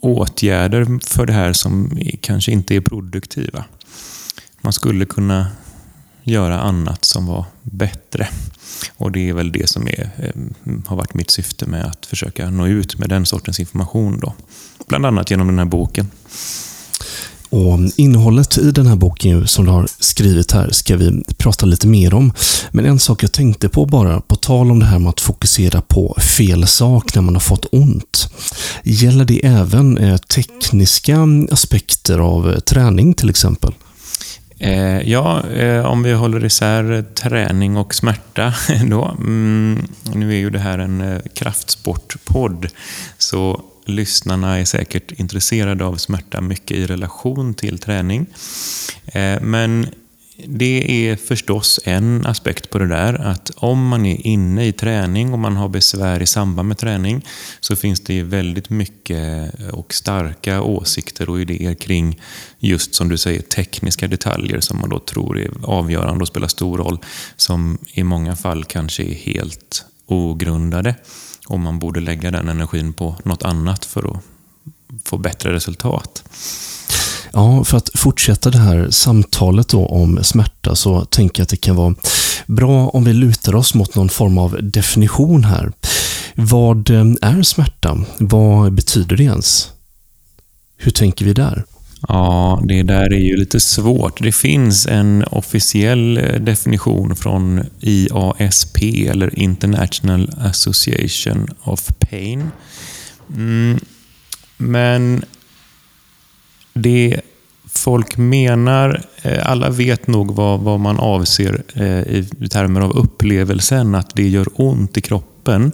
åtgärder 0.00 0.86
för 1.06 1.26
det 1.26 1.32
här 1.32 1.52
som 1.52 1.98
kanske 2.20 2.52
inte 2.52 2.76
är 2.76 2.80
produktiva. 2.80 3.64
Man 4.60 4.72
skulle 4.72 5.04
kunna 5.04 5.46
göra 6.30 6.60
annat 6.60 7.04
som 7.04 7.26
var 7.26 7.44
bättre. 7.62 8.28
Och 8.96 9.12
det 9.12 9.28
är 9.28 9.32
väl 9.32 9.52
det 9.52 9.68
som 9.68 9.88
är, 9.88 10.10
eh, 10.18 10.42
har 10.86 10.96
varit 10.96 11.14
mitt 11.14 11.30
syfte 11.30 11.66
med 11.66 11.84
att 11.84 12.06
försöka 12.06 12.50
nå 12.50 12.66
ut 12.66 12.98
med 12.98 13.08
den 13.08 13.26
sortens 13.26 13.60
information. 13.60 14.20
Då. 14.20 14.34
Bland 14.88 15.06
annat 15.06 15.30
genom 15.30 15.46
den 15.46 15.58
här 15.58 15.64
boken. 15.64 16.10
Och 17.50 17.78
innehållet 17.96 18.58
i 18.58 18.70
den 18.70 18.86
här 18.86 18.96
boken 18.96 19.46
som 19.46 19.64
du 19.64 19.70
har 19.70 19.88
skrivit 19.98 20.52
här 20.52 20.70
ska 20.70 20.96
vi 20.96 21.24
prata 21.36 21.66
lite 21.66 21.86
mer 21.86 22.14
om. 22.14 22.32
Men 22.70 22.84
en 22.84 22.98
sak 22.98 23.22
jag 23.22 23.32
tänkte 23.32 23.68
på 23.68 23.86
bara, 23.86 24.20
på 24.20 24.36
tal 24.36 24.70
om 24.70 24.78
det 24.78 24.86
här 24.86 24.98
med 24.98 25.10
att 25.10 25.20
fokusera 25.20 25.80
på 25.80 26.16
fel 26.38 26.66
sak 26.66 27.14
när 27.14 27.22
man 27.22 27.34
har 27.34 27.40
fått 27.40 27.66
ont. 27.72 28.28
Gäller 28.84 29.24
det 29.24 29.46
även 29.46 29.98
eh, 29.98 30.16
tekniska 30.16 31.18
aspekter 31.50 32.18
av 32.18 32.52
eh, 32.52 32.58
träning 32.58 33.14
till 33.14 33.30
exempel? 33.30 33.72
Eh, 34.62 35.10
ja, 35.10 35.48
eh, 35.50 35.86
om 35.86 36.02
vi 36.02 36.12
håller 36.12 36.44
isär 36.44 37.04
träning 37.14 37.76
och 37.76 37.94
smärta 37.94 38.54
då. 38.90 39.16
Mm, 39.18 39.88
nu 40.14 40.30
är 40.30 40.38
ju 40.38 40.50
det 40.50 40.58
här 40.58 40.78
en 40.78 41.00
eh, 41.00 41.20
kraftsportpodd, 41.34 42.68
så 43.18 43.62
lyssnarna 43.86 44.58
är 44.58 44.64
säkert 44.64 45.12
intresserade 45.12 45.84
av 45.84 45.96
smärta 45.96 46.40
mycket 46.40 46.76
i 46.76 46.86
relation 46.86 47.54
till 47.54 47.78
träning. 47.78 48.26
Eh, 49.06 49.40
men 49.40 49.86
det 50.46 51.08
är 51.08 51.16
förstås 51.16 51.80
en 51.84 52.26
aspekt 52.26 52.70
på 52.70 52.78
det 52.78 52.86
där 52.86 53.14
att 53.14 53.50
om 53.56 53.88
man 53.88 54.06
är 54.06 54.26
inne 54.26 54.66
i 54.66 54.72
träning 54.72 55.32
och 55.32 55.38
man 55.38 55.56
har 55.56 55.68
besvär 55.68 56.22
i 56.22 56.26
samband 56.26 56.68
med 56.68 56.78
träning 56.78 57.26
så 57.60 57.76
finns 57.76 58.00
det 58.00 58.22
väldigt 58.22 58.70
mycket 58.70 59.54
och 59.72 59.94
starka 59.94 60.62
åsikter 60.62 61.30
och 61.30 61.40
idéer 61.40 61.74
kring 61.74 62.20
just 62.58 62.94
som 62.94 63.08
du 63.08 63.18
säger 63.18 63.42
tekniska 63.42 64.08
detaljer 64.08 64.60
som 64.60 64.80
man 64.80 64.90
då 64.90 64.98
tror 64.98 65.38
är 65.38 65.50
avgörande 65.62 66.22
och 66.22 66.28
spelar 66.28 66.48
stor 66.48 66.78
roll 66.78 66.98
som 67.36 67.78
i 67.92 68.02
många 68.02 68.36
fall 68.36 68.64
kanske 68.64 69.02
är 69.02 69.14
helt 69.14 69.84
ogrundade 70.06 70.94
och 71.46 71.60
man 71.60 71.78
borde 71.78 72.00
lägga 72.00 72.30
den 72.30 72.48
energin 72.48 72.92
på 72.92 73.16
något 73.24 73.42
annat 73.42 73.84
för 73.84 74.10
att 74.10 74.22
få 75.04 75.18
bättre 75.18 75.52
resultat. 75.52 76.24
Ja, 77.32 77.64
för 77.64 77.76
att 77.76 77.90
fortsätta 77.94 78.50
det 78.50 78.58
här 78.58 78.90
samtalet 78.90 79.68
då 79.68 79.86
om 79.86 80.24
smärta 80.24 80.76
så 80.76 81.04
tänker 81.04 81.40
jag 81.40 81.44
att 81.44 81.48
det 81.48 81.56
kan 81.56 81.76
vara 81.76 81.94
bra 82.46 82.88
om 82.88 83.04
vi 83.04 83.12
lutar 83.12 83.54
oss 83.54 83.74
mot 83.74 83.94
någon 83.94 84.08
form 84.08 84.38
av 84.38 84.58
definition 84.62 85.44
här. 85.44 85.72
Vad 86.34 86.90
eh, 86.90 87.04
är 87.22 87.42
smärta? 87.42 87.98
Vad 88.18 88.72
betyder 88.72 89.16
det 89.16 89.24
ens? 89.24 89.70
Hur 90.76 90.90
tänker 90.90 91.24
vi 91.24 91.32
där? 91.32 91.64
Ja, 92.08 92.62
det 92.64 92.82
där 92.82 93.12
är 93.12 93.20
ju 93.20 93.36
lite 93.36 93.60
svårt. 93.60 94.22
Det 94.22 94.32
finns 94.32 94.86
en 94.86 95.24
officiell 95.24 96.18
eh, 96.18 96.40
definition 96.40 97.16
från 97.16 97.66
IASP, 97.80 98.82
eller 98.82 99.38
International 99.38 100.30
Association 100.38 101.48
of 101.62 101.88
Pain. 101.98 102.50
Mm, 103.36 103.80
men 104.56 105.24
det 106.80 107.20
folk 107.72 108.16
menar, 108.16 109.02
eh, 109.22 109.50
alla 109.50 109.70
vet 109.70 110.06
nog 110.06 110.34
vad, 110.34 110.60
vad 110.60 110.80
man 110.80 110.98
avser 110.98 111.62
eh, 111.74 112.16
i 112.16 112.48
termer 112.50 112.80
av 112.80 112.96
upplevelsen, 112.96 113.94
att 113.94 114.14
det 114.14 114.28
gör 114.28 114.46
ont 114.54 114.96
i 114.96 115.00
kroppen 115.00 115.72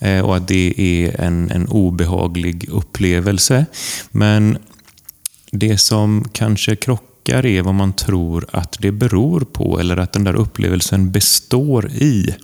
eh, 0.00 0.20
och 0.20 0.36
att 0.36 0.48
det 0.48 0.74
är 0.76 1.20
en, 1.20 1.50
en 1.50 1.68
obehaglig 1.68 2.68
upplevelse. 2.68 3.66
Men 4.10 4.58
det 5.50 5.78
som 5.78 6.28
kanske 6.32 6.76
krockar 6.76 7.46
är 7.46 7.62
vad 7.62 7.74
man 7.74 7.92
tror 7.92 8.46
att 8.52 8.76
det 8.80 8.92
beror 8.92 9.40
på 9.40 9.80
eller 9.80 9.96
att 9.96 10.12
den 10.12 10.24
där 10.24 10.34
upplevelsen 10.34 11.10
består 11.10 11.90
i. 11.90 12.34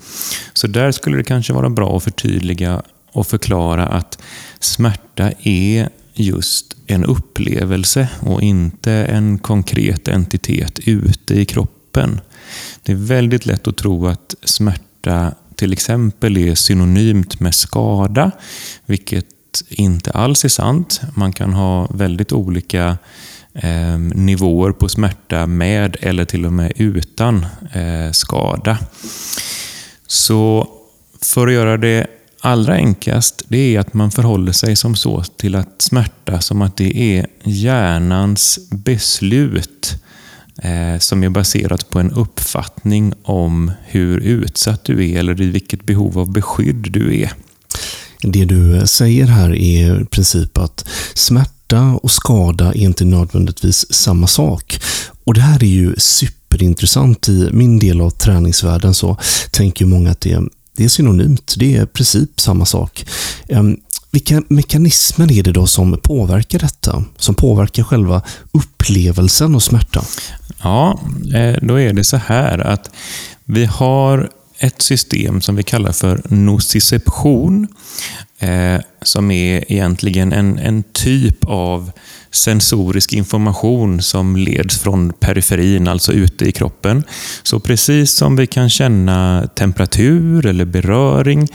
Så 0.53 0.67
där 0.67 0.93
skulle 0.93 1.17
det 1.17 1.25
kanske 1.25 1.53
vara 1.53 1.71
bra 1.71 1.97
att 1.97 2.05
förtydliga 2.05 2.83
och 3.13 3.27
förklara 3.27 3.87
att 3.87 4.19
smärta 4.61 5.33
är 5.43 5.89
just 6.15 6.77
en 6.87 7.05
upplevelse 7.05 8.09
och 8.21 8.43
inte 8.43 8.93
en 8.93 9.39
konkret 9.39 10.09
entitet 10.09 10.79
ute 10.79 11.35
i 11.35 11.45
kroppen. 11.45 12.21
Det 12.83 12.93
är 12.93 12.97
väldigt 12.97 13.47
lätt 13.47 13.67
att 13.67 13.77
tro 13.77 14.07
att 14.07 14.35
smärta 14.45 15.35
till 15.57 15.73
exempel 15.73 16.37
är 16.37 16.55
synonymt 16.55 17.41
med 17.41 17.55
skada, 17.55 18.31
vilket 18.87 19.27
inte 19.69 20.11
alls 20.11 20.45
är 20.45 20.49
sant. 20.49 21.01
Man 21.15 21.33
kan 21.33 21.53
ha 21.53 21.87
väldigt 21.87 22.33
olika 22.33 22.99
eh, 23.55 23.99
nivåer 23.99 24.73
på 24.73 24.89
smärta 24.89 25.47
med 25.47 25.97
eller 26.01 26.25
till 26.25 26.47
och 26.47 26.53
med 26.53 26.73
utan 26.77 27.47
eh, 27.73 28.13
skada. 28.13 28.79
Så 30.07 30.69
för 31.23 31.47
att 31.47 31.53
göra 31.53 31.77
det 31.77 32.07
allra 32.43 32.75
enklast 32.75 33.43
det 33.49 33.77
är 33.77 33.81
att 33.81 33.95
man 33.95 34.11
förhåller 34.11 34.53
sig 34.53 34.77
som 34.77 34.97
så 34.97 35.23
till 35.23 35.55
att 35.55 35.83
smärta 35.83 36.41
som 36.41 36.63
att 36.63 36.77
det 36.77 37.17
är 37.19 37.27
hjärnans 37.45 38.59
beslut 38.71 39.95
eh, 40.63 40.99
som 40.99 41.25
är 41.25 41.29
baserat 41.29 41.91
på 41.91 41.99
en 41.99 42.11
uppfattning 42.11 43.15
om 43.23 43.73
hur 43.85 44.19
utsatt 44.19 44.85
du 44.85 45.11
är 45.11 45.19
eller 45.19 45.41
i 45.41 45.51
vilket 45.51 45.85
behov 45.85 46.19
av 46.19 46.33
beskydd 46.33 46.93
du 46.93 47.21
är. 47.21 47.33
Det 48.23 48.45
du 48.45 48.87
säger 48.87 49.27
här 49.27 49.55
är 49.55 50.03
i 50.03 50.05
princip 50.05 50.59
att 50.59 50.89
smärta 51.15 51.99
och 52.03 52.11
skada 52.11 52.67
är 52.67 52.77
inte 52.77 53.05
nödvändigtvis 53.05 53.93
samma 53.93 54.27
sak. 54.27 54.81
Och 55.25 55.35
Det 55.35 55.41
här 55.41 55.65
är 55.65 55.69
ju 55.69 55.95
superintressant. 55.99 57.29
I 57.29 57.49
min 57.53 57.79
del 57.79 58.01
av 58.01 58.11
träningsvärlden 58.11 58.95
så 58.95 59.17
tänker 59.51 59.87
många 59.87 60.11
att 60.11 60.21
det 60.21 60.43
det 60.77 60.85
är 60.85 60.89
synonymt. 60.89 61.55
Det 61.59 61.77
är 61.77 61.83
i 61.83 61.87
princip 61.87 62.41
samma 62.41 62.65
sak. 62.65 63.07
Ehm, 63.49 63.77
vilka 64.11 64.43
mekanismer 64.49 65.33
är 65.33 65.43
det 65.43 65.53
då 65.53 65.67
som 65.67 65.99
påverkar 66.03 66.59
detta? 66.59 67.05
Som 67.17 67.35
påverkar 67.35 67.83
själva 67.83 68.23
upplevelsen 68.53 69.55
och 69.55 69.63
smärta? 69.63 70.05
Ja, 70.63 71.01
eh, 71.35 71.57
då 71.63 71.81
är 71.81 71.93
det 71.93 72.05
så 72.05 72.17
här 72.17 72.59
att 72.59 72.91
vi 73.45 73.65
har 73.65 74.31
ett 74.63 74.83
system 74.83 75.41
som 75.41 75.57
vi 75.57 75.63
kallar 75.63 75.93
för 75.93 76.23
nociception. 76.29 77.69
Eh, 78.39 78.81
som 79.03 79.31
är 79.31 79.73
egentligen 79.73 80.33
en, 80.33 80.59
en 80.59 80.83
typ 80.83 81.45
av 81.45 81.91
sensorisk 82.31 83.13
information 83.13 84.03
som 84.03 84.37
leds 84.37 84.79
från 84.79 85.13
periferin, 85.13 85.89
alltså 85.89 86.13
ute 86.13 86.45
i 86.45 86.53
kroppen. 86.53 87.05
Så 87.43 87.61
precis 87.61 88.13
som 88.13 88.37
vi 88.37 88.47
kan 88.47 88.71
känna 88.71 89.49
temperatur 89.55 90.47
eller 90.47 90.65
beröring 90.65 91.49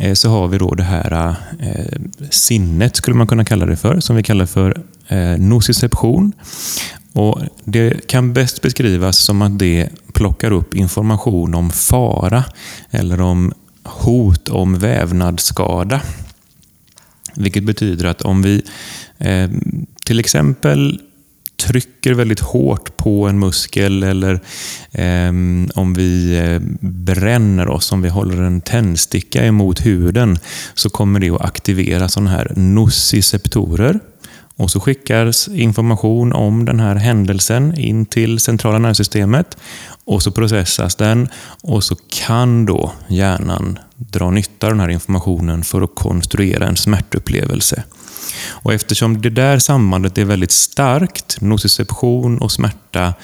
eh, 0.00 0.14
så 0.14 0.30
har 0.30 0.48
vi 0.48 0.58
då 0.58 0.74
det 0.74 0.82
här 0.82 1.34
eh, 1.60 2.00
sinnet, 2.30 2.96
skulle 2.96 3.16
man 3.16 3.26
kunna 3.26 3.44
kalla 3.44 3.66
det 3.66 3.76
för, 3.76 4.00
som 4.00 4.16
vi 4.16 4.22
kallar 4.22 4.46
för 4.46 4.82
eh, 5.08 5.38
nociception. 5.38 6.32
Och 7.12 7.40
det 7.64 8.06
kan 8.06 8.32
bäst 8.32 8.62
beskrivas 8.62 9.18
som 9.18 9.42
att 9.42 9.58
det 9.58 9.88
plockar 10.12 10.50
upp 10.50 10.74
information 10.74 11.54
om 11.54 11.70
fara 11.70 12.44
eller 12.90 13.20
om 13.20 13.52
hot 13.84 14.48
om 14.48 14.78
vävnadsskada. 14.78 16.00
Vilket 17.34 17.64
betyder 17.64 18.04
att 18.04 18.22
om 18.22 18.42
vi 18.42 18.62
eh, 19.18 19.50
till 20.04 20.20
exempel 20.20 21.00
trycker 21.66 22.14
väldigt 22.14 22.40
hårt 22.40 22.96
på 22.96 23.28
en 23.28 23.38
muskel 23.38 24.02
eller 24.02 24.40
eh, 24.92 25.32
om 25.74 25.94
vi 25.96 26.38
eh, 26.38 26.60
bränner 26.80 27.68
oss, 27.68 27.92
om 27.92 28.02
vi 28.02 28.08
håller 28.08 28.42
en 28.42 28.60
tändsticka 28.60 29.44
emot 29.44 29.86
huden, 29.86 30.38
så 30.74 30.90
kommer 30.90 31.20
det 31.20 31.30
att 31.30 31.40
aktivera 31.40 32.08
sådana 32.08 32.30
här 32.30 32.52
nociceptorer. 32.56 34.00
Och 34.56 34.70
så 34.70 34.80
skickas 34.80 35.48
information 35.48 36.32
om 36.32 36.64
den 36.64 36.80
här 36.80 36.96
händelsen 36.96 37.78
in 37.78 38.06
till 38.06 38.38
centrala 38.38 38.78
nervsystemet 38.78 39.56
och 40.04 40.22
så 40.22 40.30
processas 40.30 40.94
den 40.94 41.28
och 41.62 41.84
så 41.84 41.96
kan 42.08 42.66
då 42.66 42.92
hjärnan 43.08 43.78
dra 43.96 44.30
nytta 44.30 44.66
av 44.66 44.72
den 44.72 44.80
här 44.80 44.88
informationen 44.88 45.64
för 45.64 45.82
att 45.82 45.94
konstruera 45.94 46.66
en 46.66 46.76
smärtupplevelse. 46.76 47.84
Och 48.48 48.72
eftersom 48.72 49.22
det 49.22 49.30
där 49.30 49.58
sambandet 49.58 50.18
är 50.18 50.24
väldigt 50.24 50.50
starkt, 50.50 51.40
nociception 51.40 52.38
och 52.38 52.52
smärta 52.52 53.14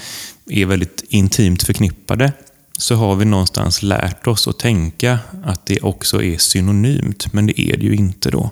är 0.50 0.66
väldigt 0.66 1.04
intimt 1.08 1.62
förknippade, 1.62 2.32
så 2.78 2.94
har 2.94 3.16
vi 3.16 3.24
någonstans 3.24 3.82
lärt 3.82 4.26
oss 4.26 4.48
att 4.48 4.58
tänka 4.58 5.18
att 5.44 5.66
det 5.66 5.80
också 5.80 6.22
är 6.22 6.38
synonymt, 6.38 7.32
men 7.32 7.46
det 7.46 7.60
är 7.60 7.76
det 7.76 7.84
ju 7.84 7.94
inte 7.94 8.30
då. 8.30 8.50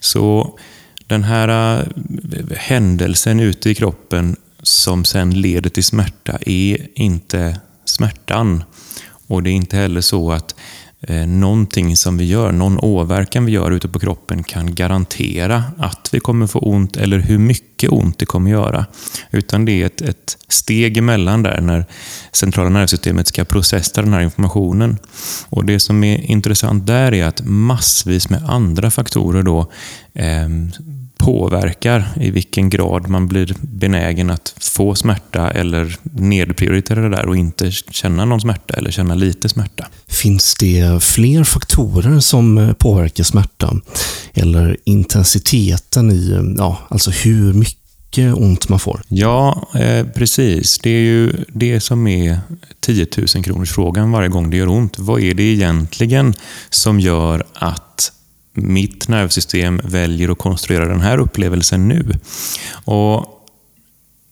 Så 0.00 0.58
den 1.06 1.24
här 1.24 1.78
eh, 1.78 2.56
händelsen 2.56 3.40
ute 3.40 3.70
i 3.70 3.74
kroppen 3.74 4.36
som 4.62 5.04
sen 5.04 5.40
leder 5.40 5.70
till 5.70 5.84
smärta 5.84 6.38
är 6.40 6.88
inte 6.94 7.60
smärtan. 7.84 8.64
Och 9.26 9.42
det 9.42 9.50
är 9.50 9.52
inte 9.52 9.76
heller 9.76 10.00
så 10.00 10.32
att 10.32 10.54
Eh, 11.08 11.26
någonting 11.26 11.96
som 11.96 12.18
vi 12.18 12.24
gör, 12.24 12.52
någon 12.52 12.78
åverkan 12.78 13.44
vi 13.44 13.52
gör 13.52 13.70
ute 13.70 13.88
på 13.88 13.98
kroppen 13.98 14.42
kan 14.42 14.74
garantera 14.74 15.64
att 15.78 16.08
vi 16.12 16.20
kommer 16.20 16.46
få 16.46 16.58
ont 16.58 16.96
eller 16.96 17.18
hur 17.18 17.38
mycket 17.38 17.92
ont 17.92 18.18
det 18.18 18.26
kommer 18.26 18.50
göra. 18.50 18.86
Utan 19.30 19.64
det 19.64 19.82
är 19.82 19.86
ett, 19.86 20.00
ett 20.00 20.36
steg 20.48 20.96
emellan 20.96 21.42
där 21.42 21.60
när 21.60 21.84
centrala 22.32 22.68
nervsystemet 22.68 23.28
ska 23.28 23.44
processa 23.44 24.02
den 24.02 24.12
här 24.12 24.20
informationen. 24.20 24.98
Och 25.48 25.64
Det 25.64 25.80
som 25.80 26.04
är 26.04 26.30
intressant 26.30 26.86
där 26.86 27.14
är 27.14 27.24
att 27.24 27.40
massvis 27.44 28.30
med 28.30 28.42
andra 28.50 28.90
faktorer 28.90 29.42
då 29.42 29.60
eh, 30.14 30.48
påverkar 31.26 32.08
i 32.20 32.30
vilken 32.30 32.70
grad 32.70 33.08
man 33.08 33.28
blir 33.28 33.54
benägen 33.60 34.30
att 34.30 34.54
få 34.60 34.94
smärta 34.94 35.50
eller 35.50 35.96
nedprioritera 36.02 37.00
det 37.00 37.16
där 37.16 37.26
och 37.26 37.36
inte 37.36 37.70
känna 37.70 38.24
någon 38.24 38.40
smärta 38.40 38.74
eller 38.74 38.90
känna 38.90 39.14
lite 39.14 39.48
smärta. 39.48 39.86
Finns 40.08 40.54
det 40.54 41.02
fler 41.02 41.44
faktorer 41.44 42.20
som 42.20 42.74
påverkar 42.78 43.24
smärta? 43.24 43.72
Eller 44.34 44.76
intensiteten 44.84 46.10
i, 46.10 46.54
ja, 46.58 46.78
alltså 46.88 47.10
hur 47.10 47.52
mycket 47.52 48.34
ont 48.34 48.68
man 48.68 48.78
får? 48.78 49.02
Ja, 49.08 49.68
eh, 49.74 50.06
precis. 50.06 50.78
Det 50.78 50.90
är 50.90 51.02
ju 51.02 51.32
det 51.48 51.80
som 51.80 52.06
är 52.06 52.40
10 52.80 53.06
000 53.34 53.44
kronors 53.44 53.70
frågan 53.70 54.10
varje 54.10 54.28
gång 54.28 54.50
det 54.50 54.56
gör 54.56 54.68
ont. 54.68 54.98
Vad 54.98 55.22
är 55.22 55.34
det 55.34 55.42
egentligen 55.42 56.34
som 56.70 57.00
gör 57.00 57.46
att 57.54 58.12
mitt 58.56 59.08
nervsystem 59.08 59.80
väljer 59.84 60.28
att 60.28 60.38
konstruera 60.38 60.88
den 60.88 61.00
här 61.00 61.18
upplevelsen 61.18 61.88
nu. 61.88 62.12
Och 62.84 63.36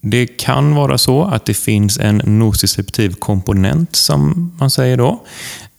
det 0.00 0.26
kan 0.26 0.74
vara 0.74 0.98
så 0.98 1.24
att 1.24 1.46
det 1.46 1.54
finns 1.54 1.98
en 1.98 2.22
nociceptiv 2.24 3.14
komponent, 3.14 3.96
som 3.96 4.52
man 4.58 4.70
säger 4.70 4.96
då. 4.96 5.24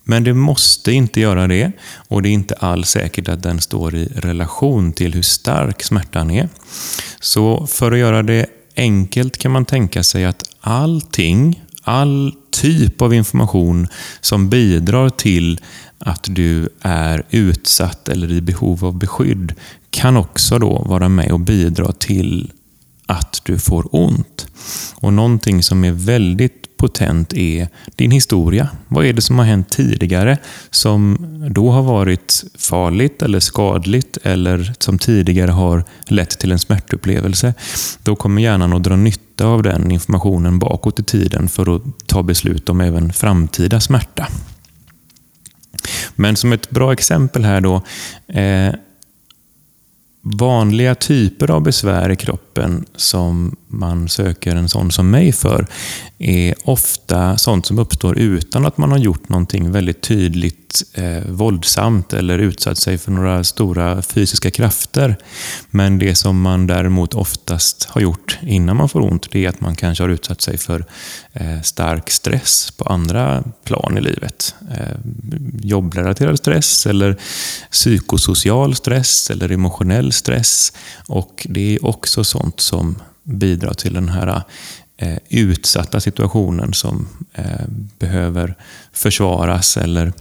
Men 0.04 0.24
det 0.24 0.34
måste 0.34 0.92
inte 0.92 1.20
göra 1.20 1.48
det 1.48 1.72
och 2.08 2.22
det 2.22 2.30
är 2.30 2.34
inte 2.34 2.56
alls 2.56 2.90
säkert 2.90 3.30
att 3.30 3.44
den 3.44 3.62
står 3.62 3.96
i 3.96 4.06
relation 4.16 4.94
till 4.94 5.14
hur 5.14 5.22
stark 5.22 5.84
smärtan 5.84 6.32
är. 6.32 6.50
Så 7.20 7.68
för 7.68 7.92
att 7.92 7.98
göra 7.98 8.24
det 8.24 8.46
enkelt 8.76 9.38
kan 9.38 9.52
man 9.52 9.66
tänka 9.66 10.04
sig 10.04 10.26
att 10.26 10.44
allting, 10.62 11.64
all 11.84 12.34
typ 12.52 13.02
av 13.02 13.14
information 13.14 13.88
som 14.22 14.50
bidrar 14.50 15.10
till 15.10 15.60
att 16.06 16.28
du 16.30 16.70
är 16.82 17.24
utsatt 17.30 18.10
eller 18.10 18.32
i 18.32 18.42
behov 18.42 18.86
av 18.86 18.98
beskydd 18.98 19.54
kan 19.90 20.18
också 20.18 20.60
då 20.60 20.84
vara 20.86 21.10
med 21.10 21.32
och 21.32 21.40
bidra 21.40 21.92
till 21.92 22.52
att 23.06 23.42
du 23.44 23.60
får 23.60 23.96
ont. 23.96 24.48
Och 24.96 25.14
Någonting 25.14 25.64
som 25.64 25.84
är 25.84 25.92
väldigt 25.92 26.78
potent 26.78 27.34
är 27.34 27.68
din 27.96 28.12
historia. 28.12 28.70
Vad 28.88 29.06
är 29.06 29.14
det 29.14 29.22
som 29.22 29.40
har 29.40 29.46
hänt 29.46 29.70
tidigare 29.70 30.38
som 30.70 31.18
då 31.52 31.72
har 31.72 31.82
varit 31.82 32.44
farligt 32.60 33.22
eller 33.22 33.40
skadligt 33.40 34.18
eller 34.24 34.74
som 34.80 35.00
tidigare 35.00 35.52
har 35.52 35.84
lett 36.08 36.40
till 36.40 36.52
en 36.52 36.60
smärtupplevelse? 36.60 37.54
Då 38.04 38.16
kommer 38.16 38.42
hjärnan 38.42 38.74
att 38.74 38.84
dra 38.84 38.96
nytta 38.96 39.46
av 39.46 39.64
den 39.64 39.92
informationen 39.92 40.60
bakåt 40.60 41.00
i 41.00 41.04
tiden 41.04 41.50
för 41.50 41.76
att 41.76 41.82
ta 42.08 42.24
beslut 42.24 42.70
om 42.70 42.82
även 42.82 43.14
framtida 43.14 43.80
smärta. 43.80 44.28
Men 46.16 46.36
som 46.36 46.54
ett 46.54 46.70
bra 46.70 46.94
exempel 46.94 47.46
här 47.46 47.62
då. 47.62 47.82
Eh, 48.28 48.74
vanliga 50.22 50.96
typer 50.96 51.52
av 51.52 51.64
besvär 51.64 52.10
i 52.10 52.16
kroppen 52.16 52.45
som 52.96 53.56
man 53.68 54.10
söker 54.10 54.56
en 54.56 54.70
sån 54.70 54.92
som 54.92 55.10
mig 55.10 55.32
för 55.32 55.68
är 56.18 56.56
ofta 56.64 57.38
sånt 57.38 57.66
som 57.66 57.80
uppstår 57.80 58.18
utan 58.18 58.66
att 58.66 58.78
man 58.78 58.92
har 58.92 58.98
gjort 58.98 59.30
någonting 59.30 59.72
väldigt 59.72 60.02
tydligt 60.02 60.84
eh, 60.94 61.24
våldsamt 61.30 62.14
eller 62.14 62.40
utsatt 62.40 62.78
sig 62.78 62.98
för 62.98 63.12
några 63.12 63.44
stora 63.44 64.02
fysiska 64.02 64.52
krafter. 64.52 65.18
Men 65.70 66.00
det 66.00 66.16
som 66.16 66.42
man 66.42 66.68
däremot 66.68 67.14
oftast 67.14 67.88
har 67.90 68.02
gjort 68.02 68.40
innan 68.42 68.78
man 68.78 68.90
får 68.90 69.02
ont, 69.02 69.28
det 69.32 69.46
är 69.46 69.50
att 69.50 69.62
man 69.62 69.76
kanske 69.76 70.04
har 70.04 70.10
utsatt 70.10 70.42
sig 70.42 70.58
för 70.58 70.86
eh, 71.34 71.62
stark 71.62 72.10
stress 72.10 72.72
på 72.78 72.86
andra 72.86 73.44
plan 73.64 73.98
i 73.98 74.02
livet. 74.02 74.56
Eh, 74.72 74.98
jobbrelaterad 75.62 76.38
stress 76.38 76.86
eller 76.86 77.18
psykosocial 77.72 78.76
stress 78.76 79.30
eller 79.30 79.52
emotionell 79.52 80.12
stress. 80.12 80.74
Och 81.08 81.48
det 81.50 81.76
är 81.76 81.86
också 81.86 82.24
sånt 82.24 82.45
som 82.56 82.96
bidrar 83.24 83.74
till 83.74 83.94
den 83.94 84.10
här 84.10 84.42
eh, 84.98 85.18
utsatta 85.30 86.00
situationen 86.00 86.74
som 86.74 87.08
eh, 87.34 87.68
behöver 88.00 88.56
försvaras 88.94 89.78
eller 89.78 90.14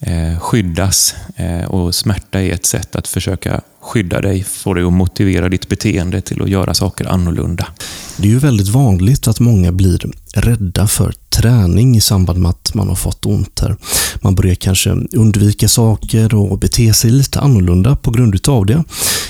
eh, 0.00 0.38
skyddas. 0.38 1.14
Eh, 1.36 1.64
och 1.64 1.94
smärta 1.94 2.42
är 2.42 2.52
ett 2.52 2.66
sätt 2.66 2.96
att 2.96 3.08
försöka 3.08 3.60
skydda 3.80 4.20
dig, 4.20 4.44
få 4.44 4.74
dig 4.74 4.84
att 4.84 4.92
motivera 4.92 5.48
ditt 5.48 5.68
beteende 5.68 6.20
till 6.20 6.42
att 6.42 6.48
göra 6.48 6.74
saker 6.74 7.06
annorlunda. 7.06 7.68
Det 8.16 8.28
är 8.28 8.32
ju 8.32 8.38
väldigt 8.38 8.68
vanligt 8.68 9.28
att 9.28 9.40
många 9.40 9.72
blir 9.72 10.10
rädda 10.34 10.86
för 10.86 11.14
träning 11.36 11.96
i 11.96 12.00
samband 12.00 12.38
med 12.38 12.50
att 12.50 12.74
man 12.74 12.88
har 12.88 12.94
fått 12.94 13.26
ont 13.26 13.60
här. 13.60 13.76
Man 14.20 14.34
börjar 14.34 14.54
kanske 14.54 14.90
undvika 15.12 15.68
saker 15.68 16.34
och 16.34 16.58
bete 16.58 16.94
sig 16.94 17.10
lite 17.10 17.40
annorlunda 17.40 17.96
på 17.96 18.10
grund 18.10 18.34
utav 18.34 18.66
det. 18.66 18.84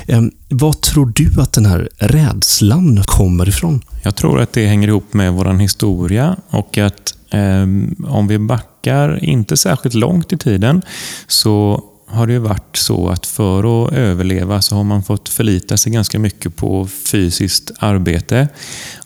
Eh, 0.07 0.23
vad 0.49 0.81
tror 0.81 1.13
du 1.15 1.41
att 1.41 1.53
den 1.53 1.67
här 1.67 1.89
rädslan 1.99 3.03
kommer 3.07 3.49
ifrån? 3.49 3.81
Jag 4.03 4.17
tror 4.17 4.41
att 4.41 4.53
det 4.53 4.67
hänger 4.67 4.89
ihop 4.89 5.15
med 5.15 5.33
vår 5.33 5.59
historia 5.59 6.37
och 6.51 6.79
att 6.79 7.15
eh, 7.31 7.63
om 8.09 8.27
vi 8.29 8.39
backar 8.39 9.25
inte 9.25 9.57
särskilt 9.57 9.95
långt 9.95 10.33
i 10.33 10.39
tiden 10.39 10.83
så 11.27 11.85
har 12.09 12.27
det 12.27 12.39
varit 12.39 12.77
så 12.77 13.09
att 13.09 13.27
för 13.27 13.87
att 13.87 13.93
överleva 13.93 14.63
så 14.63 14.77
har 14.77 14.85
man 14.85 15.03
fått 15.03 15.29
förlita 15.29 15.77
sig 15.77 15.93
ganska 15.93 16.19
mycket 16.19 16.57
på 16.57 16.87
fysiskt 16.87 17.71
arbete. 17.79 18.49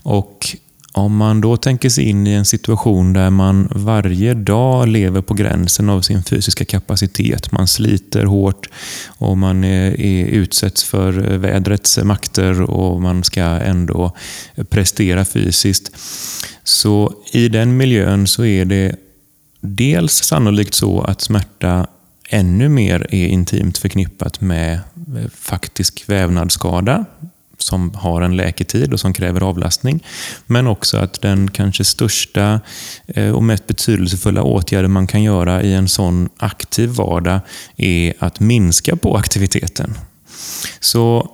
Och 0.03 0.57
om 0.93 1.17
man 1.17 1.41
då 1.41 1.57
tänker 1.57 1.89
sig 1.89 2.05
in 2.05 2.27
i 2.27 2.33
en 2.33 2.45
situation 2.45 3.13
där 3.13 3.31
man 3.31 3.69
varje 3.75 4.35
dag 4.35 4.89
lever 4.89 5.23
på 5.23 5.35
gränsen 5.35 5.91
av 5.91 6.01
sin 6.01 6.23
fysiska 6.23 6.65
kapacitet. 6.65 7.53
Man 7.53 7.67
sliter 7.67 8.25
hårt 8.25 8.69
och 9.09 9.39
man 9.39 9.65
är, 9.65 10.01
är 10.01 10.27
utsätts 10.27 10.85
för 10.85 11.13
vädrets 11.39 11.99
makter 11.99 12.63
och 12.63 13.03
man 13.03 13.25
ska 13.25 13.43
ändå 13.43 14.17
prestera 14.69 15.25
fysiskt. 15.25 15.93
Så 16.65 17.15
i 17.33 17.49
den 17.49 17.77
miljön 17.77 18.27
så 18.27 18.45
är 18.45 18.65
det 18.65 18.97
dels 19.61 20.13
sannolikt 20.13 20.75
så 20.75 21.01
att 21.01 21.21
smärta 21.21 21.87
ännu 22.29 22.69
mer 22.69 23.07
är 23.11 23.27
intimt 23.27 23.79
förknippat 23.79 24.41
med 24.41 24.81
faktisk 25.35 26.09
vävnadsskada 26.09 27.05
som 27.63 27.95
har 27.95 28.23
en 28.23 28.37
läketid 28.37 28.93
och 28.93 29.01
som 29.01 29.13
kräver 29.13 29.41
avlastning. 29.41 30.05
Men 30.47 30.67
också 30.67 30.99
att 30.99 31.21
den 31.21 31.51
kanske 31.51 31.85
största 31.85 32.61
eh, 33.07 33.31
och 33.31 33.43
mest 33.43 33.67
betydelsefulla 33.67 34.43
åtgärden 34.43 34.91
man 34.91 35.07
kan 35.07 35.23
göra 35.23 35.63
i 35.63 35.75
en 35.75 35.89
sån 35.89 36.29
aktiv 36.37 36.91
vardag 36.91 37.41
är 37.77 38.15
att 38.19 38.41
minska 38.41 38.97
på 38.97 39.17
aktiviteten. 39.17 39.95
Så 40.81 41.31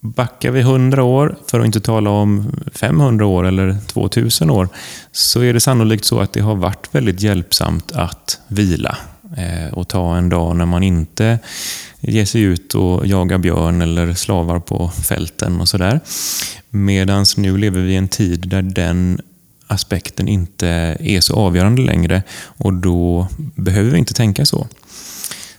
backar 0.00 0.50
vi 0.50 0.60
100 0.60 1.02
år, 1.02 1.36
för 1.46 1.60
att 1.60 1.66
inte 1.66 1.80
tala 1.80 2.10
om 2.10 2.52
500 2.74 3.26
år 3.26 3.46
eller 3.46 3.76
2000 3.86 4.50
år, 4.50 4.68
så 5.12 5.42
är 5.42 5.54
det 5.54 5.60
sannolikt 5.60 6.04
så 6.04 6.20
att 6.20 6.32
det 6.32 6.40
har 6.40 6.54
varit 6.54 6.94
väldigt 6.94 7.20
hjälpsamt 7.20 7.92
att 7.92 8.40
vila 8.48 8.98
Eh, 9.36 9.72
och 9.72 9.88
ta 9.88 10.16
en 10.16 10.28
dag 10.28 10.56
när 10.56 10.66
man 10.66 10.82
inte 10.82 11.38
ger 12.00 12.24
sig 12.24 12.42
ut 12.42 12.74
och 12.74 13.06
jagar 13.06 13.38
björn 13.38 13.82
eller 13.82 14.14
slavar 14.14 14.58
på 14.58 14.88
fälten 14.88 15.60
och 15.60 15.68
sådär. 15.68 16.00
Medan 16.70 17.24
nu 17.36 17.56
lever 17.56 17.80
vi 17.80 17.92
i 17.92 17.96
en 17.96 18.08
tid 18.08 18.48
där 18.48 18.62
den 18.62 19.20
aspekten 19.66 20.28
inte 20.28 20.96
är 21.00 21.20
så 21.20 21.34
avgörande 21.34 21.82
längre 21.82 22.22
och 22.42 22.72
då 22.72 23.28
behöver 23.36 23.90
vi 23.90 23.98
inte 23.98 24.14
tänka 24.14 24.46
så. 24.46 24.66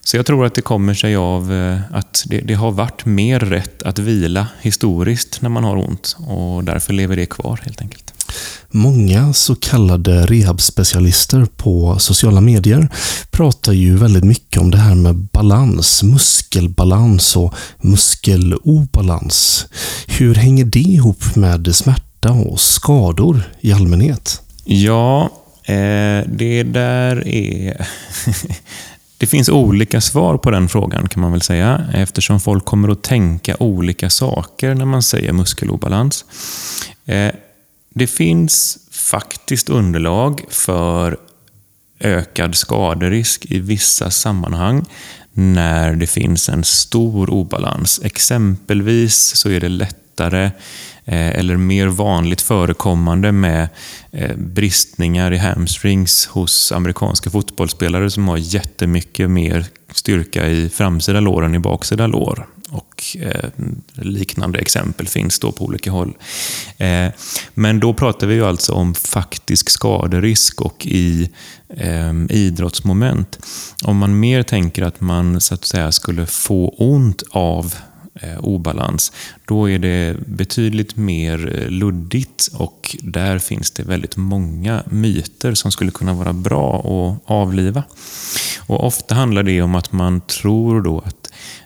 Så 0.02 0.18
jag 0.18 0.26
tror 0.26 0.46
att 0.46 0.54
det 0.54 0.62
kommer 0.62 0.94
sig 0.94 1.16
av 1.16 1.54
eh, 1.54 1.80
att 1.92 2.24
det, 2.28 2.40
det, 2.40 2.54
har 2.54 2.72
varit 2.72 3.06
mer 3.06 3.40
rätt 3.40 3.84
att 3.84 4.00
vila 4.00 4.48
historiskt 4.62 5.42
när 5.42 5.50
man 5.50 5.64
har 5.64 5.78
ont 5.78 6.18
och 6.28 6.64
därför 6.64 6.94
lever 6.94 7.16
det 7.16 7.26
kvar 7.26 7.60
helt 7.64 7.82
enkelt. 7.82 8.14
Många 8.72 9.34
så 9.34 9.56
kallade 9.56 10.26
rehabspecialister 10.26 11.46
på 11.58 12.00
sociala 12.00 12.42
medier 12.42 12.90
pratar 13.32 13.74
ju 13.74 13.98
väldigt 13.98 14.24
mycket 14.24 14.62
om 14.62 14.72
det 14.72 14.78
här 14.78 14.96
med 14.96 15.16
balans, 15.16 16.04
muskelbalans 16.04 17.36
och 17.36 17.54
muskelobalans. 17.82 19.66
Hur 20.08 20.36
hänger 20.36 20.66
det 20.66 20.80
ihop 20.80 21.36
med 21.36 21.76
smärta 21.76 22.32
och 22.32 22.60
skador 22.60 23.42
i 23.60 23.74
allmänhet? 23.74 24.42
Ja, 24.64 25.30
eh, 25.64 26.24
det 26.28 26.64
där 26.64 27.28
är... 27.28 27.88
Det 29.18 29.28
finns 29.28 29.50
olika 29.50 30.02
svar 30.02 30.38
på 30.38 30.52
den 30.52 30.70
frågan 30.70 31.10
kan 31.10 31.22
man 31.22 31.32
väl 31.32 31.42
säga 31.42 31.86
eftersom 31.94 32.40
folk 32.40 32.66
kommer 32.66 32.90
att 32.90 33.04
tänka 33.04 33.56
olika 33.60 34.10
saker 34.10 34.76
när 34.76 34.86
man 34.86 35.04
säger 35.04 35.34
muskelobalans. 35.34 36.26
Eh, 37.06 37.32
det 37.90 38.08
finns 38.08 38.78
faktiskt 38.92 39.70
underlag 39.70 40.46
för 40.50 41.18
ökad 42.00 42.56
skaderisk 42.56 43.46
i 43.46 43.60
vissa 43.60 44.12
sammanhang 44.12 44.86
när 45.34 45.96
det 45.96 46.08
finns 46.08 46.50
en 46.50 46.64
stor 46.64 47.30
obalans. 47.30 48.02
Exempelvis 48.04 49.36
så 49.36 49.50
är 49.50 49.60
det 49.60 49.70
lättare 49.70 50.44
eh, 51.06 51.30
eller 51.30 51.58
mer 51.58 51.88
vanligt 51.88 52.42
förekommande 52.42 53.32
med 53.32 53.70
eh, 54.12 54.36
bristningar 54.36 55.34
i 55.34 55.38
hamstrings 55.38 56.28
hos 56.28 56.72
amerikanska 56.72 57.30
fotbollsspelare 57.30 58.10
som 58.10 58.28
har 58.28 58.38
jättemycket 58.38 59.30
mer 59.30 59.66
styrka 59.94 60.48
i 60.48 60.70
framsida 60.70 61.20
lår 61.20 61.46
än 61.46 61.56
i 61.56 61.60
baksida 61.60 62.08
lår 62.08 62.48
och 62.70 63.18
eh, 63.20 63.50
liknande 63.94 64.60
exempel 64.60 65.08
finns 65.08 65.40
då 65.40 65.52
på 65.52 65.66
olika 65.66 65.92
håll. 65.92 66.18
Eh, 66.78 67.08
men 67.54 67.80
då 67.80 67.94
pratar 67.94 68.28
vi 68.28 68.34
ju 68.34 68.46
alltså 68.46 68.74
om 68.74 68.94
faktisk 68.94 69.70
skaderisk 69.70 70.62
och 70.62 70.86
i 70.86 71.30
eh, 71.70 72.14
idrottsmoment. 72.30 73.40
Om 73.84 73.98
man 73.98 74.20
mer 74.20 74.44
tänker 74.44 74.84
att 74.84 75.02
man 75.02 75.42
så 75.42 75.54
att 75.54 75.66
säga 75.66 75.92
skulle 75.92 76.26
få 76.26 76.70
ont 76.70 77.24
av 77.32 77.76
eh, 78.22 78.40
obalans, 78.40 79.12
då 79.46 79.70
är 79.70 79.80
det 79.80 80.16
betydligt 80.28 80.96
mer 80.96 81.62
eh, 81.62 81.70
luddigt 81.70 82.50
och 82.54 82.96
där 83.02 83.40
finns 83.40 83.72
det 83.72 83.84
väldigt 83.84 84.18
många 84.18 84.84
myter 84.90 85.54
som 85.54 85.72
skulle 85.72 85.92
kunna 85.92 86.14
vara 86.14 86.34
bra 86.34 86.80
att 86.80 87.32
avliva. 87.32 87.84
Och 88.60 88.86
ofta 88.86 89.16
handlar 89.16 89.44
det 89.44 89.62
om 89.62 89.76
att 89.76 89.92
man 89.92 90.22
tror 90.22 90.82
då 90.82 91.00
att 91.00 91.19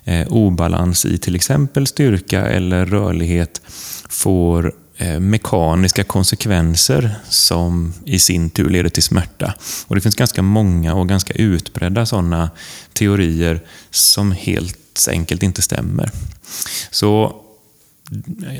Eh, 0.06 0.26
obalans 0.28 1.06
i 1.06 1.18
till 1.18 1.34
exempel 1.34 1.86
styrka 1.86 2.46
eller 2.46 2.86
rörlighet 2.86 3.60
får 4.08 4.72
eh, 4.96 5.20
mekaniska 5.20 6.04
konsekvenser 6.04 7.14
som 7.28 7.92
i 8.04 8.18
sin 8.18 8.50
tur 8.50 8.70
leder 8.70 8.90
till 8.90 9.02
smärta. 9.02 9.54
Och 9.86 9.94
Det 9.94 10.00
finns 10.00 10.14
ganska 10.14 10.42
många 10.42 10.94
och 10.94 11.08
ganska 11.08 11.34
utbredda 11.34 12.06
sådana 12.06 12.50
teorier 12.92 13.60
som 13.90 14.32
helt 14.32 15.08
enkelt 15.10 15.42
inte 15.42 15.62
stämmer. 15.62 16.10
Så 16.90 17.40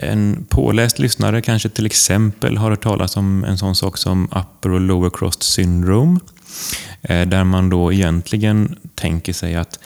en 0.01 0.47
påläst 0.49 0.99
lyssnare 0.99 1.43
kanske 1.43 1.69
till 1.69 1.87
exempel 1.87 2.57
har 2.57 2.71
hört 2.71 2.83
talas 2.83 3.17
om 3.17 3.45
en 3.45 3.59
sån 3.59 3.77
sak 3.77 3.99
som 3.99 4.25
upper 4.25 4.71
och 4.71 4.81
lower 4.81 5.11
cross 5.11 5.43
syndrome. 5.43 6.21
Eh, 7.03 7.29
där 7.29 7.45
man 7.45 7.71
då 7.71 7.93
egentligen 7.93 8.77
tänker 8.95 9.33
sig 9.33 9.55
att 9.55 9.79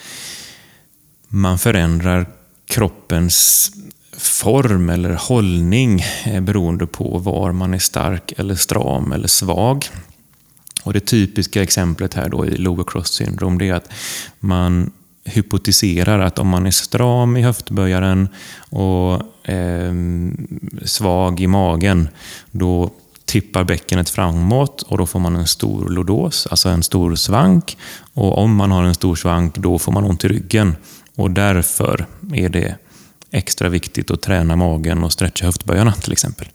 man 1.28 1.58
förändrar 1.58 2.26
kroppens 2.66 3.70
form 4.16 4.90
eller 4.90 5.14
hållning 5.14 6.04
eh, 6.24 6.40
beroende 6.40 6.86
på 6.86 7.18
var 7.18 7.52
man 7.52 7.74
är 7.74 7.78
stark 7.78 8.32
eller 8.36 8.54
stram 8.54 9.12
eller 9.12 9.28
svag. 9.28 9.86
Och 10.82 10.92
Det 10.92 11.00
typiska 11.00 11.62
exemplet 11.62 12.14
här 12.14 12.28
då 12.28 12.46
i 12.46 12.56
lower 12.56 12.84
cross 12.84 13.12
syndrome 13.12 13.64
är 13.64 13.74
att 13.74 13.90
man 14.40 14.90
hypotiserar 15.24 16.18
att 16.18 16.38
om 16.38 16.48
man 16.48 16.66
är 16.66 16.70
stram 16.70 17.36
i 17.36 17.42
höftböjaren 17.42 18.28
och 18.70 19.48
eh, 19.50 19.92
svag 20.84 21.40
i 21.40 21.46
magen, 21.46 22.08
då 22.50 22.90
tippar 23.24 23.64
bäckenet 23.64 24.10
framåt 24.10 24.82
och 24.82 24.98
då 24.98 25.06
får 25.06 25.20
man 25.20 25.36
en 25.36 25.46
stor 25.46 25.88
lodos, 25.88 26.46
alltså 26.50 26.68
en 26.68 26.82
stor 26.82 27.14
svank. 27.14 27.76
Och 28.14 28.38
om 28.38 28.56
man 28.56 28.70
har 28.70 28.84
en 28.84 28.94
stor 28.94 29.16
svank, 29.16 29.58
då 29.58 29.78
får 29.78 29.92
man 29.92 30.04
ont 30.04 30.24
i 30.24 30.28
ryggen. 30.28 30.76
Och 31.18 31.30
därför 31.30 32.06
är 32.34 32.48
det 32.48 32.76
extra 33.30 33.68
viktigt 33.68 34.10
att 34.10 34.22
träna 34.22 34.56
magen 34.56 35.04
och 35.04 35.12
stretcha 35.12 35.46
höftböjarna 35.46 35.92
till 35.92 36.12
exempel. 36.12 36.48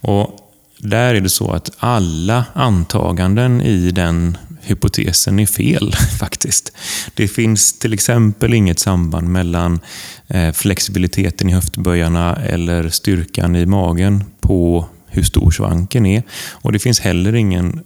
Och 0.00 0.38
där 0.78 1.14
är 1.14 1.20
det 1.20 1.28
så 1.28 1.50
att 1.50 1.70
alla 1.78 2.44
antaganden 2.52 3.60
i 3.60 3.90
den 3.90 4.38
hypotesen 4.62 5.38
är 5.38 5.46
fel 5.46 5.92
faktiskt. 6.18 6.72
Det 7.14 7.28
finns 7.28 7.78
till 7.78 7.92
exempel 7.92 8.54
inget 8.54 8.78
samband 8.78 9.28
mellan 9.28 9.80
eh, 10.28 10.52
flexibiliteten 10.52 11.48
i 11.48 11.52
höftböjarna 11.52 12.36
eller 12.36 12.88
styrkan 12.88 13.56
i 13.56 13.66
magen 13.66 14.24
på 14.40 14.86
hur 15.06 15.22
stor 15.22 15.50
svanken 15.50 16.06
är. 16.06 16.22
Och 16.50 16.72
det 16.72 16.78
finns 16.78 17.00
heller 17.00 17.34
ingen, 17.34 17.80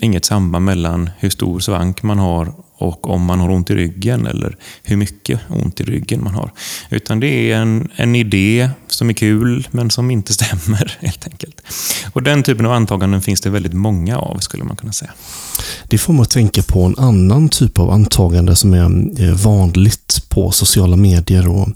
inget 0.00 0.24
samband 0.24 0.64
mellan 0.64 1.10
hur 1.18 1.30
stor 1.30 1.60
svank 1.60 2.02
man 2.02 2.18
har 2.18 2.52
och 2.78 3.10
om 3.10 3.24
man 3.24 3.40
har 3.40 3.50
ont 3.50 3.70
i 3.70 3.74
ryggen 3.74 4.26
eller 4.26 4.56
hur 4.82 4.96
mycket 4.96 5.40
ont 5.48 5.80
i 5.80 5.84
ryggen 5.84 6.24
man 6.24 6.34
har. 6.34 6.52
Utan 6.90 7.20
det 7.20 7.52
är 7.52 7.56
en, 7.56 7.88
en 7.96 8.16
idé 8.16 8.70
som 8.86 9.08
är 9.08 9.12
kul 9.12 9.68
men 9.70 9.90
som 9.90 10.10
inte 10.10 10.32
stämmer 10.38 10.98
helt 11.00 11.26
enkelt. 11.26 11.60
Och 12.12 12.22
den 12.22 12.42
typen 12.42 12.66
av 12.66 12.72
antaganden 12.72 13.22
finns 13.22 13.40
det 13.40 13.50
väldigt 13.50 13.72
många 13.72 14.18
av 14.18 14.38
skulle 14.38 14.64
man 14.64 14.76
kunna 14.76 14.92
säga. 14.92 15.10
Det 15.88 15.98
får 15.98 16.12
mig 16.12 16.22
att 16.22 16.30
tänka 16.30 16.62
på 16.62 16.82
en 16.84 16.98
annan 16.98 17.48
typ 17.48 17.78
av 17.78 17.90
antagande 17.90 18.56
som 18.56 18.74
är 18.74 19.22
eh, 19.22 19.34
vanligt 19.34 20.24
på 20.28 20.50
sociala 20.50 20.96
medier 20.96 21.48
och 21.48 21.68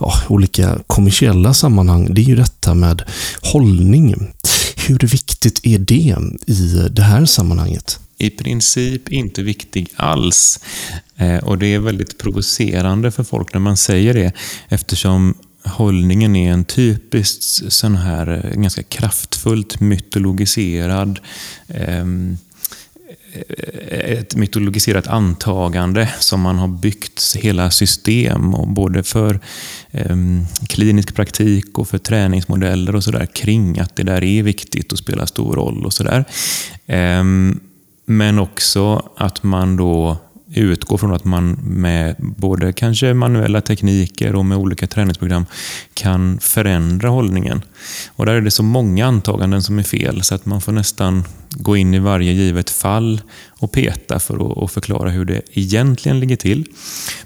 ja, 0.00 0.14
olika 0.28 0.78
kommersiella 0.86 1.54
sammanhang. 1.54 2.14
Det 2.14 2.20
är 2.20 2.24
ju 2.24 2.36
detta 2.36 2.74
med 2.74 3.02
hållning. 3.42 4.14
Hur 4.86 4.98
viktigt 4.98 5.60
är 5.62 5.78
det 5.78 6.16
i 6.46 6.88
det 6.90 7.02
här 7.02 7.24
sammanhanget? 7.24 7.98
I 8.24 8.30
princip 8.30 9.12
inte 9.12 9.42
viktig 9.42 9.88
alls. 9.96 10.60
Eh, 11.16 11.36
och 11.36 11.58
det 11.58 11.66
är 11.66 11.78
väldigt 11.78 12.18
provocerande 12.18 13.10
för 13.10 13.24
folk 13.24 13.52
när 13.52 13.60
man 13.60 13.76
säger 13.76 14.14
det 14.14 14.32
eftersom 14.68 15.34
hållningen 15.64 16.36
är 16.36 16.52
en 16.52 16.64
typiskt 16.64 17.72
sån 17.72 17.96
här 17.96 18.44
eh, 18.44 18.60
ganska 18.60 18.82
kraftfullt 18.82 19.80
mytologiserad 19.80 21.20
ehm, 21.68 22.36
eh, 23.32 24.18
ett 24.18 24.36
mytologiserat 24.36 25.06
antagande 25.06 26.08
som 26.18 26.40
man 26.40 26.58
har 26.58 26.68
byggt 26.68 27.36
hela 27.36 27.70
system, 27.70 28.54
och 28.54 28.68
både 28.68 29.02
för 29.02 29.40
eh, 29.90 30.16
klinisk 30.68 31.14
praktik 31.14 31.78
och 31.78 31.88
för 31.88 31.98
träningsmodeller 31.98 32.94
och 32.94 33.04
sådär 33.04 33.26
kring 33.26 33.78
att 33.78 33.96
det 33.96 34.02
där 34.02 34.24
är 34.24 34.42
viktigt 34.42 34.92
och 34.92 34.98
spelar 34.98 35.26
stor 35.26 35.54
roll 35.54 35.86
och 35.86 35.92
sådär. 35.92 36.24
Eh, 36.86 37.24
men 38.04 38.38
också 38.38 39.08
att 39.16 39.42
man 39.42 39.76
då 39.76 40.16
utgår 40.54 40.98
från 40.98 41.12
att 41.12 41.24
man 41.24 41.58
med 41.62 42.16
både 42.18 42.72
kanske 42.72 43.14
manuella 43.14 43.60
tekniker 43.60 44.34
och 44.34 44.44
med 44.44 44.58
olika 44.58 44.86
träningsprogram 44.86 45.46
kan 45.94 46.38
förändra 46.38 47.08
hållningen. 47.08 47.62
Och 48.16 48.26
där 48.26 48.34
är 48.34 48.40
det 48.40 48.50
så 48.50 48.62
många 48.62 49.06
antaganden 49.06 49.62
som 49.62 49.78
är 49.78 49.82
fel 49.82 50.22
så 50.22 50.34
att 50.34 50.46
man 50.46 50.60
får 50.60 50.72
nästan 50.72 51.24
gå 51.50 51.76
in 51.76 51.94
i 51.94 51.98
varje 51.98 52.32
givet 52.32 52.70
fall 52.70 53.20
och 53.48 53.72
peta 53.72 54.18
för 54.18 54.64
att 54.64 54.72
förklara 54.72 55.10
hur 55.10 55.24
det 55.24 55.42
egentligen 55.52 56.20
ligger 56.20 56.36
till. 56.36 56.68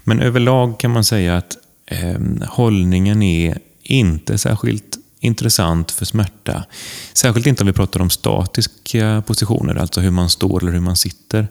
Men 0.03 0.21
överlag 0.21 0.79
kan 0.79 0.91
man 0.91 1.03
säga 1.03 1.37
att 1.37 1.57
eh, 1.85 2.19
hållningen 2.47 3.23
är 3.23 3.57
inte 3.83 4.37
särskilt 4.37 4.98
intressant 5.19 5.91
för 5.91 6.05
smärta. 6.05 6.65
Särskilt 7.13 7.47
inte 7.47 7.63
om 7.63 7.67
vi 7.67 7.73
pratar 7.73 8.01
om 8.01 8.09
statiska 8.09 9.23
positioner, 9.27 9.75
alltså 9.75 10.01
hur 10.01 10.11
man 10.11 10.29
står 10.29 10.63
eller 10.63 10.71
hur 10.71 10.79
man 10.79 10.95
sitter. 10.95 11.47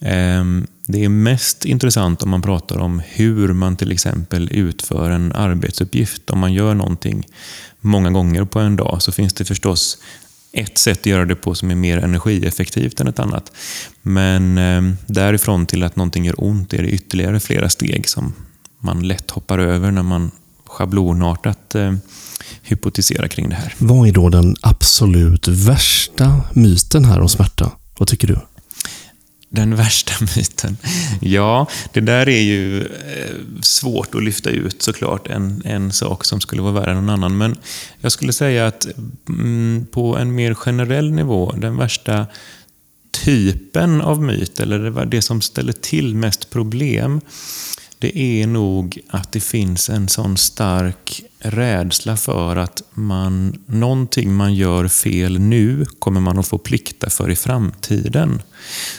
Ehm, 0.00 0.66
det 0.86 1.04
är 1.04 1.08
mest 1.08 1.64
intressant 1.64 2.22
om 2.22 2.30
man 2.30 2.42
pratar 2.42 2.78
om 2.78 3.02
hur 3.06 3.52
man 3.52 3.76
till 3.76 3.92
exempel 3.92 4.48
utför 4.52 5.10
en 5.10 5.32
arbetsuppgift. 5.32 6.30
Om 6.30 6.38
man 6.38 6.52
gör 6.52 6.74
någonting 6.74 7.26
många 7.80 8.10
gånger 8.10 8.44
på 8.44 8.60
en 8.60 8.76
dag 8.76 9.02
så 9.02 9.12
finns 9.12 9.34
det 9.34 9.44
förstås 9.44 9.98
ett 10.52 10.78
sätt 10.78 11.00
att 11.00 11.06
göra 11.06 11.24
det 11.24 11.34
på 11.34 11.54
som 11.54 11.70
är 11.70 11.74
mer 11.74 11.98
energieffektivt 11.98 13.00
än 13.00 13.08
ett 13.08 13.18
annat. 13.18 13.52
Men 14.02 14.58
ehm, 14.58 14.96
därifrån 15.06 15.66
till 15.66 15.82
att 15.82 15.96
någonting 15.96 16.24
gör 16.24 16.44
ont 16.44 16.74
är 16.74 16.82
det 16.82 16.88
ytterligare 16.88 17.40
flera 17.40 17.68
steg 17.68 18.08
som 18.08 18.32
man 18.78 19.08
lätt 19.08 19.30
hoppar 19.30 19.58
över 19.58 19.90
när 19.90 20.02
man 20.02 20.30
schablonartat 20.66 21.74
ehm, 21.74 22.00
hypotisera 22.64 23.28
kring 23.28 23.48
det 23.48 23.54
här. 23.54 23.74
Vad 23.78 24.08
är 24.08 24.12
då 24.12 24.28
den 24.28 24.56
absolut 24.60 25.48
värsta 25.48 26.40
myten 26.52 27.04
här 27.04 27.20
om 27.20 27.28
smärta? 27.28 27.72
Vad 27.98 28.08
tycker 28.08 28.28
du? 28.28 28.38
Den 29.50 29.76
värsta 29.76 30.12
myten? 30.36 30.76
Ja, 31.20 31.66
det 31.92 32.00
där 32.00 32.28
är 32.28 32.40
ju 32.40 32.80
eh, 32.80 33.34
svårt 33.62 34.14
att 34.14 34.24
lyfta 34.24 34.50
ut 34.50 34.82
såklart. 34.82 35.26
En, 35.28 35.62
en 35.64 35.92
sak 35.92 36.24
som 36.24 36.40
skulle 36.40 36.62
vara 36.62 36.72
värre 36.72 36.90
än 36.90 36.96
någon 36.96 37.10
annan. 37.10 37.36
Men 37.36 37.56
jag 38.00 38.12
skulle 38.12 38.32
säga 38.32 38.66
att 38.66 38.86
mm, 39.28 39.86
på 39.90 40.16
en 40.16 40.34
mer 40.34 40.54
generell 40.54 41.12
nivå, 41.12 41.54
den 41.56 41.76
värsta 41.76 42.26
typen 43.24 44.00
av 44.00 44.22
myt, 44.22 44.60
eller 44.60 45.06
det 45.06 45.22
som 45.22 45.40
ställer 45.40 45.72
till 45.72 46.14
mest 46.14 46.50
problem, 46.50 47.20
det 47.98 48.18
är 48.18 48.46
nog 48.46 48.98
att 49.08 49.32
det 49.32 49.40
finns 49.40 49.90
en 49.90 50.08
sån 50.08 50.36
stark 50.36 51.24
rädsla 51.38 52.16
för 52.16 52.56
att 52.56 52.82
man, 52.90 53.62
någonting 53.66 54.34
man 54.34 54.54
gör 54.54 54.88
fel 54.88 55.38
nu 55.40 55.84
kommer 55.98 56.20
man 56.20 56.38
att 56.38 56.48
få 56.48 56.58
plikta 56.58 57.10
för 57.10 57.30
i 57.30 57.36
framtiden. 57.36 58.42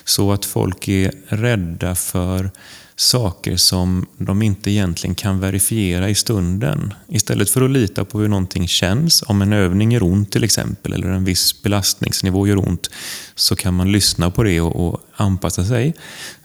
Så 0.03 0.31
att 0.31 0.45
folk 0.45 0.87
är 0.87 1.11
rädda 1.27 1.95
för 1.95 2.51
saker 2.95 3.57
som 3.57 4.05
de 4.17 4.41
inte 4.41 4.71
egentligen 4.71 5.15
kan 5.15 5.39
verifiera 5.39 6.09
i 6.09 6.15
stunden. 6.15 6.93
Istället 7.07 7.49
för 7.49 7.61
att 7.61 7.71
lita 7.71 8.05
på 8.05 8.19
hur 8.19 8.27
någonting 8.27 8.67
känns, 8.67 9.23
om 9.27 9.41
en 9.41 9.53
övning 9.53 9.91
gör 9.91 10.03
ont 10.03 10.31
till 10.31 10.43
exempel, 10.43 10.93
eller 10.93 11.07
en 11.07 11.25
viss 11.25 11.63
belastningsnivå 11.63 12.47
gör 12.47 12.67
ont, 12.67 12.89
så 13.35 13.55
kan 13.55 13.73
man 13.73 13.91
lyssna 13.91 14.31
på 14.31 14.43
det 14.43 14.61
och, 14.61 14.87
och 14.87 15.01
anpassa 15.15 15.63
sig. 15.63 15.93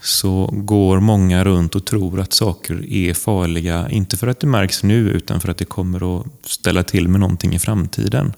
Så 0.01 0.49
går 0.53 0.99
många 0.99 1.43
runt 1.43 1.75
och 1.75 1.85
tror 1.85 2.19
att 2.19 2.33
saker 2.33 2.93
är 2.93 3.13
farliga, 3.13 3.89
inte 3.89 4.17
för 4.17 4.27
att 4.27 4.39
det 4.39 4.47
märks 4.47 4.83
nu 4.83 5.09
utan 5.09 5.41
för 5.41 5.49
att 5.49 5.57
det 5.57 5.65
kommer 5.65 6.19
att 6.19 6.27
ställa 6.45 6.83
till 6.83 7.07
med 7.07 7.19
någonting 7.19 7.55
i 7.55 7.59
framtiden. 7.59 8.33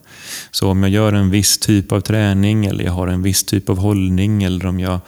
Så 0.52 0.69
om 0.69 0.84
jag 0.84 0.91
gör 0.91 1.13
en 1.13 1.30
viss 1.30 1.58
typ 1.58 1.91
av 1.91 2.02
träning 2.02 2.65
eller 2.65 2.84
jag 2.84 2.91
har 2.91 3.08
en 3.08 3.22
viss 3.22 3.43
typ 3.43 3.69
av 3.69 3.78
hållning 3.78 4.43
eller 4.43 4.65
om 4.65 4.80
jag 4.80 5.00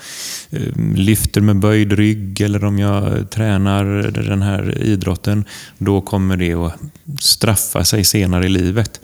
eh, 0.49 0.61
lyfter 0.95 1.41
med 1.41 1.59
böjd 1.59 1.91
rygg 1.91 2.41
eller 2.41 2.65
om 2.65 2.79
jag 2.79 3.29
tränar 3.29 3.85
den 4.11 4.41
här 4.41 4.81
idrotten, 4.81 5.45
då 5.77 6.01
kommer 6.01 6.37
det 6.37 6.53
att 6.53 6.79
straffa 7.19 7.85
sig 7.85 8.03
senare 8.03 8.45
i 8.45 8.49
livet. 8.49 9.01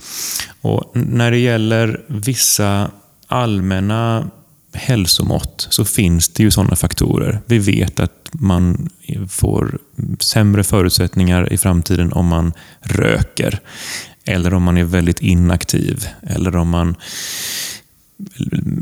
Och 0.61 0.91
när 0.93 1.31
det 1.31 1.37
gäller 1.37 2.01
vissa 2.07 2.91
allmänna 3.27 4.29
hälsomått 4.73 5.67
så 5.69 5.85
finns 5.85 6.29
det 6.29 6.43
ju 6.43 6.51
sådana 6.51 6.75
faktorer. 6.75 7.39
Vi 7.45 7.59
vet 7.59 7.99
att 7.99 8.29
man 8.31 8.89
får 9.29 9.79
sämre 10.19 10.63
förutsättningar 10.63 11.53
i 11.53 11.57
framtiden 11.57 12.13
om 12.13 12.25
man 12.25 12.53
röker. 12.81 13.59
Eller 14.25 14.53
om 14.53 14.63
man 14.63 14.77
är 14.77 14.83
väldigt 14.83 15.21
inaktiv. 15.21 16.07
Eller 16.21 16.55
om 16.55 16.69
man 16.69 16.95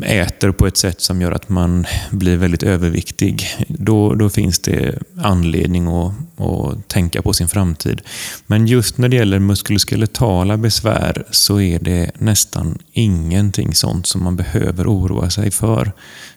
äter 0.03 0.51
på 0.51 0.67
ett 0.67 0.77
sätt 0.77 1.01
som 1.01 1.21
gör 1.21 1.31
att 1.31 1.49
man 1.49 1.85
blir 2.11 2.37
väldigt 2.37 2.63
överviktig, 2.63 3.47
då, 3.67 4.15
då 4.15 4.29
finns 4.29 4.59
det 4.59 4.99
anledning 5.21 5.87
att, 5.87 6.13
att 6.37 6.87
tänka 6.87 7.21
på 7.21 7.33
sin 7.33 7.47
framtid. 7.47 8.01
Men 8.47 8.67
just 8.67 8.97
när 8.97 9.09
det 9.09 9.15
gäller 9.15 9.39
muskuloskeletala 9.39 10.57
besvär 10.57 11.23
så 11.31 11.59
är 11.61 11.79
det 11.79 12.11
nästan 12.17 12.77
ingenting 12.91 13.75
sånt 13.75 14.07
som 14.07 14.23
man 14.23 14.35
behöver 14.35 14.87
oroa 14.87 15.29
sig 15.29 15.51
för. 15.51 15.91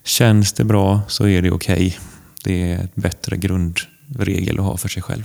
Känns 0.04 0.52
det 0.52 0.64
bra 0.64 1.00
så 1.08 1.28
är 1.28 1.42
det 1.42 1.50
okej. 1.50 1.74
Okay. 1.74 1.92
Det 2.44 2.72
är 2.72 2.84
ett 2.84 2.94
bättre 2.94 3.36
grundregel 3.36 4.58
att 4.58 4.64
ha 4.64 4.76
för 4.76 4.88
sig 4.88 5.02
själv. 5.02 5.24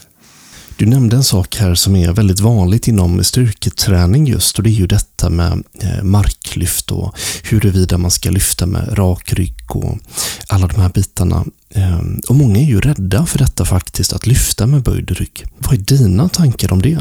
Du 0.78 0.86
nämnde 0.86 1.16
en 1.16 1.24
sak 1.24 1.56
här 1.56 1.76
som 1.76 1.96
är 1.96 2.12
väldigt 2.12 2.40
vanligt 2.40 2.88
inom 2.88 3.24
styrketräning 3.24 4.28
just 4.28 4.58
och 4.58 4.64
det 4.64 4.70
är 4.70 4.72
ju 4.72 4.88
detta 4.88 5.30
med 5.30 5.64
eh, 5.82 6.04
marklyft 6.04 6.92
och 6.92 7.18
huruvida 7.44 7.98
man 7.98 8.12
ska 8.12 8.30
lyfta 8.30 8.66
med 8.66 8.98
rak 8.98 9.34
rygg 9.34 9.56
och 9.68 9.98
alla 10.48 10.68
de 10.68 10.82
här 10.82 10.90
bitarna. 10.90 11.46
Ehm, 11.74 12.22
och 12.30 12.36
många 12.36 12.60
är 12.60 12.64
ju 12.64 12.82
rädda 12.82 13.26
för 13.26 13.38
detta 13.38 13.66
faktiskt, 13.66 14.14
att 14.14 14.28
lyfta 14.28 14.68
med 14.68 14.84
böjd 14.84 15.12
rygg. 15.12 15.46
Vad 15.58 15.74
är 15.74 15.78
dina 15.78 16.30
tankar 16.30 16.74
om 16.74 16.82
det? 16.82 17.00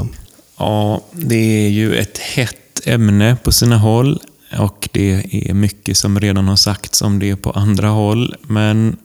Ja, 0.58 1.00
det 1.12 1.66
är 1.66 1.68
ju 1.68 1.96
ett 1.96 2.18
hett 2.18 2.86
ämne 2.86 3.36
på 3.44 3.52
sina 3.52 3.78
håll 3.78 4.20
och 4.58 4.88
det 4.92 5.10
är 5.32 5.54
mycket 5.54 5.96
som 5.96 6.20
redan 6.20 6.48
har 6.48 6.56
sagts 6.56 7.02
om 7.02 7.18
det 7.18 7.36
på 7.36 7.50
andra 7.50 7.88
håll. 7.88 8.34
Men 8.42 8.96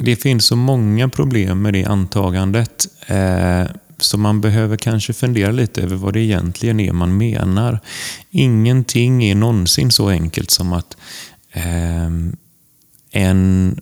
det 0.00 0.16
finns 0.16 0.44
så 0.44 0.56
många 0.56 1.08
problem 1.08 1.62
med 1.62 1.72
det 1.72 1.84
antagandet. 1.84 2.86
Eh, 3.06 3.64
så 3.98 4.18
man 4.18 4.40
behöver 4.40 4.76
kanske 4.76 5.12
fundera 5.12 5.50
lite 5.50 5.82
över 5.82 5.96
vad 5.96 6.12
det 6.12 6.20
egentligen 6.20 6.80
är 6.80 6.92
man 6.92 7.16
menar. 7.16 7.80
Ingenting 8.30 9.24
är 9.24 9.34
någonsin 9.34 9.90
så 9.90 10.08
enkelt 10.08 10.50
som 10.50 10.72
att 10.72 10.96
eh, 11.52 12.10
en 13.10 13.80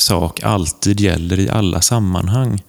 sak 0.00 0.42
alltid 0.42 1.00
gäller 1.00 1.40
i 1.40 1.48
alla 1.48 1.80
sammanhang. 1.80 2.62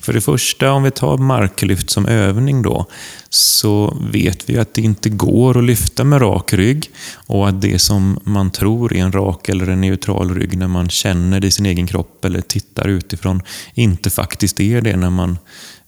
För 0.00 0.12
det 0.12 0.20
första, 0.20 0.72
om 0.72 0.82
vi 0.82 0.90
tar 0.90 1.18
marklyft 1.18 1.90
som 1.90 2.06
övning 2.06 2.62
då, 2.62 2.86
så 3.30 3.96
vet 4.12 4.50
vi 4.50 4.58
att 4.58 4.74
det 4.74 4.82
inte 4.82 5.08
går 5.08 5.58
att 5.58 5.64
lyfta 5.64 6.04
med 6.04 6.22
rak 6.22 6.52
rygg 6.52 6.90
och 7.26 7.48
att 7.48 7.60
det 7.60 7.78
som 7.78 8.20
man 8.24 8.50
tror 8.50 8.94
är 8.94 9.00
en 9.00 9.12
rak 9.12 9.48
eller 9.48 9.68
en 9.68 9.80
neutral 9.80 10.34
rygg 10.34 10.58
när 10.58 10.68
man 10.68 10.88
känner 10.88 11.40
det 11.40 11.46
i 11.46 11.50
sin 11.50 11.66
egen 11.66 11.86
kropp 11.86 12.24
eller 12.24 12.40
tittar 12.40 12.88
utifrån 12.88 13.42
inte 13.74 14.10
faktiskt 14.10 14.60
är 14.60 14.80
det 14.80 14.96
när 14.96 15.10
man 15.10 15.38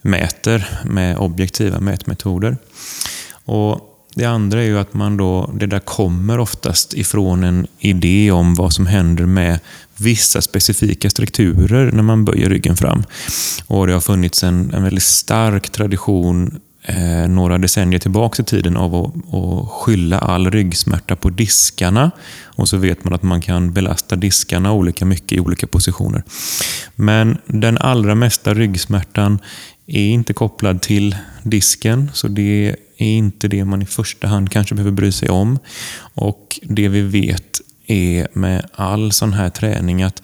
mäter 0.03 0.69
med 0.85 1.19
objektiva 1.19 1.81
mätmetoder. 1.81 2.57
Och 3.45 3.89
det 4.15 4.25
andra 4.25 4.63
är 4.63 4.67
ju 4.67 4.79
att 4.79 4.95
man 4.95 5.17
då, 5.17 5.51
det 5.55 5.67
där 5.67 5.81
kommer 5.81 6.39
oftast 6.39 6.95
ifrån 6.95 7.45
en 7.45 7.67
idé 7.79 8.31
om 8.31 8.55
vad 8.55 8.73
som 8.73 8.87
händer 8.87 9.27
med 9.27 9.61
vissa 9.99 10.43
specifika 10.43 11.11
strukturer 11.11 11.93
när 11.93 12.03
man 12.03 12.25
böjer 12.25 12.49
ryggen 12.49 12.77
fram. 12.77 13.03
Och 13.67 13.87
Det 13.87 13.93
har 13.93 14.01
funnits 14.01 14.45
en, 14.45 14.75
en 14.75 14.83
väldigt 14.83 15.03
stark 15.03 15.71
tradition 15.71 16.61
eh, 16.83 17.29
några 17.29 17.59
decennier 17.59 17.99
tillbaka 17.99 18.43
i 18.43 18.45
tiden 18.45 18.77
av 18.77 18.95
att, 18.95 19.35
att 19.35 19.69
skylla 19.69 20.19
all 20.19 20.51
ryggsmärta 20.51 21.17
på 21.17 21.31
diskarna. 21.31 22.11
Och 22.45 22.69
så 22.69 22.77
vet 22.77 23.05
man 23.05 23.15
att 23.15 23.23
man 23.23 23.41
kan 23.41 23.73
belasta 23.73 24.17
diskarna 24.17 24.73
olika 24.73 25.05
mycket 25.05 25.33
i 25.33 25.41
olika 25.41 25.67
positioner. 25.67 26.23
Men 26.95 27.39
den 27.47 27.79
allra 27.79 28.15
mesta 28.15 28.55
ryggsmärtan 28.55 29.39
är 29.87 30.09
inte 30.09 30.33
kopplad 30.33 30.83
till 30.83 31.17
disken, 31.43 32.11
så 32.15 32.29
det 32.29 32.77
är 32.97 33.07
inte 33.07 33.49
det 33.49 33.65
man 33.65 33.83
i 33.83 33.87
första 33.87 34.27
hand 34.27 34.51
kanske 34.51 34.75
behöver 34.75 34.93
bry 34.93 35.13
sig 35.13 35.29
om. 35.29 35.59
Och 36.15 36.61
Det 36.63 36.89
vi 36.89 37.01
vet 37.01 37.61
är 37.89 38.29
med 38.33 38.67
all 38.75 39.13
sån 39.13 39.33
här 39.33 39.51
träning 39.51 40.03
att 40.03 40.23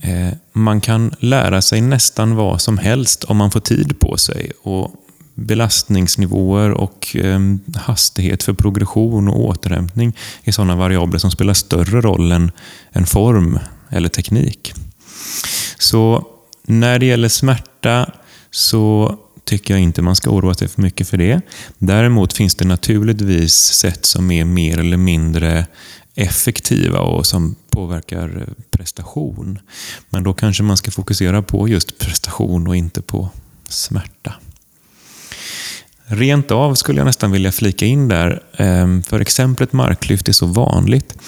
eh, 0.00 0.28
man 0.52 0.80
kan 0.80 1.14
lära 1.18 1.62
sig 1.62 1.80
nästan 1.80 2.34
vad 2.34 2.60
som 2.60 2.78
helst 2.78 3.24
om 3.24 3.36
man 3.36 3.50
får 3.50 3.60
tid 3.60 4.00
på 4.00 4.16
sig. 4.16 4.52
Och 4.62 4.94
belastningsnivåer 5.34 6.70
och 6.70 7.16
eh, 7.16 7.40
hastighet 7.76 8.42
för 8.42 8.52
progression 8.52 9.28
och 9.28 9.40
återhämtning 9.40 10.16
är 10.44 10.52
sådana 10.52 10.76
variabler 10.76 11.18
som 11.18 11.30
spelar 11.30 11.54
större 11.54 12.00
roll 12.00 12.32
än, 12.32 12.50
än 12.92 13.06
form 13.06 13.58
eller 13.90 14.08
teknik. 14.08 14.74
Så 15.78 16.26
när 16.66 16.98
det 16.98 17.06
gäller 17.06 17.28
smärta 17.28 18.10
så 18.50 19.16
tycker 19.44 19.74
jag 19.74 19.80
inte 19.80 20.02
man 20.02 20.16
ska 20.16 20.30
oroa 20.30 20.54
sig 20.54 20.68
för 20.68 20.82
mycket 20.82 21.08
för 21.08 21.16
det. 21.16 21.40
Däremot 21.78 22.32
finns 22.32 22.54
det 22.54 22.64
naturligtvis 22.64 23.54
sätt 23.54 24.06
som 24.06 24.30
är 24.30 24.44
mer 24.44 24.78
eller 24.78 24.96
mindre 24.96 25.66
effektiva 26.16 26.98
och 27.00 27.26
som 27.26 27.54
påverkar 27.70 28.48
prestation. 28.70 29.58
Men 30.08 30.22
då 30.22 30.34
kanske 30.34 30.62
man 30.62 30.76
ska 30.76 30.90
fokusera 30.90 31.42
på 31.42 31.68
just 31.68 31.98
prestation 31.98 32.68
och 32.68 32.76
inte 32.76 33.02
på 33.02 33.28
smärta. 33.68 34.34
Rent 36.08 36.50
av 36.50 36.74
skulle 36.74 37.00
jag 37.00 37.06
nästan 37.06 37.30
vilja 37.30 37.52
flika 37.52 37.86
in 37.86 38.08
där, 38.08 38.42
ehm, 38.56 39.02
för 39.02 39.20
exemplet 39.20 39.72
marklyft 39.72 40.28
är 40.28 40.32
så 40.32 40.46
vanligt, 40.46 41.18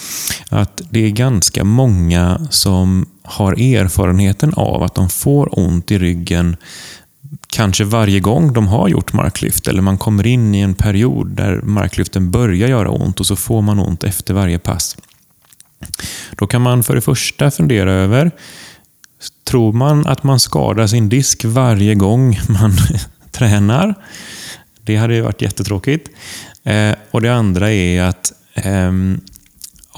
att 0.49 0.83
det 0.91 1.05
är 1.05 1.11
ganska 1.11 1.65
många 1.65 2.47
som 2.51 3.07
har 3.23 3.53
erfarenheten 3.53 4.55
av 4.55 4.83
att 4.83 4.95
de 4.95 5.09
får 5.09 5.59
ont 5.59 5.91
i 5.91 5.99
ryggen 5.99 6.57
kanske 7.53 7.85
varje 7.85 8.21
gång 8.21 8.53
de 8.53 8.69
har 8.69 8.89
gjort 8.89 9.13
marklyft 9.13 9.69
eller 9.69 9.83
man 9.83 9.99
kommer 9.99 10.27
in 10.27 10.55
i 10.55 10.61
en 10.61 10.75
period 10.75 11.29
där 11.29 11.61
marklyften 11.63 12.31
börjar 12.31 12.69
göra 12.69 12.91
ont 12.91 13.21
och 13.21 13.27
så 13.27 13.37
får 13.37 13.63
man 13.63 13.79
ont 13.79 14.05
efter 14.05 14.35
varje 14.35 14.59
pass. 14.59 14.97
Då 16.31 16.47
kan 16.47 16.63
man 16.63 16.83
för 16.83 16.95
det 16.95 17.01
första 17.01 17.51
fundera 17.51 17.93
över, 17.93 18.31
tror 19.45 19.73
man 19.73 20.07
att 20.07 20.23
man 20.23 20.41
skadar 20.41 20.87
sin 20.87 21.09
disk 21.09 21.45
varje 21.45 21.95
gång 21.95 22.41
man 22.49 22.73
tränar? 23.31 23.95
Det 24.83 24.97
hade 24.97 25.15
ju 25.15 25.21
varit 25.21 25.43
jättetråkigt. 25.43 26.09
Eh, 26.65 26.95
och 27.11 27.23
det 27.23 27.35
andra 27.35 27.73
är 27.73 28.03
att 28.03 28.33
eh, 28.55 28.93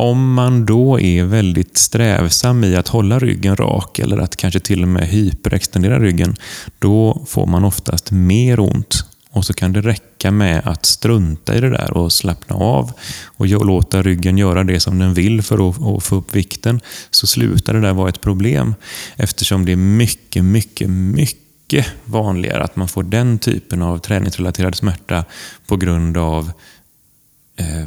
om 0.01 0.35
man 0.35 0.67
då 0.67 1.01
är 1.01 1.25
väldigt 1.25 1.79
strävsam 1.79 2.65
i 2.65 2.77
att 2.77 2.89
hålla 2.89 3.19
ryggen 3.19 3.57
rak 3.57 3.99
eller 3.99 4.19
att 4.19 4.37
kanske 4.37 4.61
till 4.61 4.83
och 4.83 4.89
med 4.89 5.09
hyperextendera 5.09 5.99
ryggen, 5.99 6.37
då 6.79 7.25
får 7.27 7.47
man 7.47 7.65
oftast 7.65 8.11
mer 8.11 8.61
ont. 8.61 9.05
Och 9.31 9.45
så 9.45 9.53
kan 9.53 9.73
det 9.73 9.81
räcka 9.81 10.31
med 10.31 10.63
att 10.65 10.87
strunta 10.87 11.57
i 11.57 11.61
det 11.61 11.71
där 11.71 11.97
och 11.97 12.13
slappna 12.13 12.57
av 12.57 12.93
och 13.25 13.47
låta 13.47 14.03
ryggen 14.03 14.39
göra 14.39 14.65
det 14.65 14.81
som 14.81 14.99
den 14.99 15.15
vill 15.15 15.43
för 15.43 15.69
att, 15.69 16.05
få 16.05 16.17
upp 16.17 16.35
vikten. 16.35 16.81
Så 17.11 17.27
slutar 17.27 17.73
det 17.75 17.81
där 17.81 17.93
vara 17.93 18.09
ett 18.09 18.21
problem 18.21 18.75
eftersom 19.17 19.65
det 19.65 19.73
är 19.73 19.77
mycket, 19.77 20.45
mycket, 20.45 20.91
mycket 20.91 21.87
vanligare 22.05 22.65
att 22.65 22.77
man 22.77 22.89
får 22.89 23.03
den 23.03 23.39
typen 23.39 23.83
av 23.83 23.99
träningsrelaterad 23.99 24.77
smärta 24.77 25.25
på 25.67 25.77
grund 25.77 26.17
av 26.17 26.53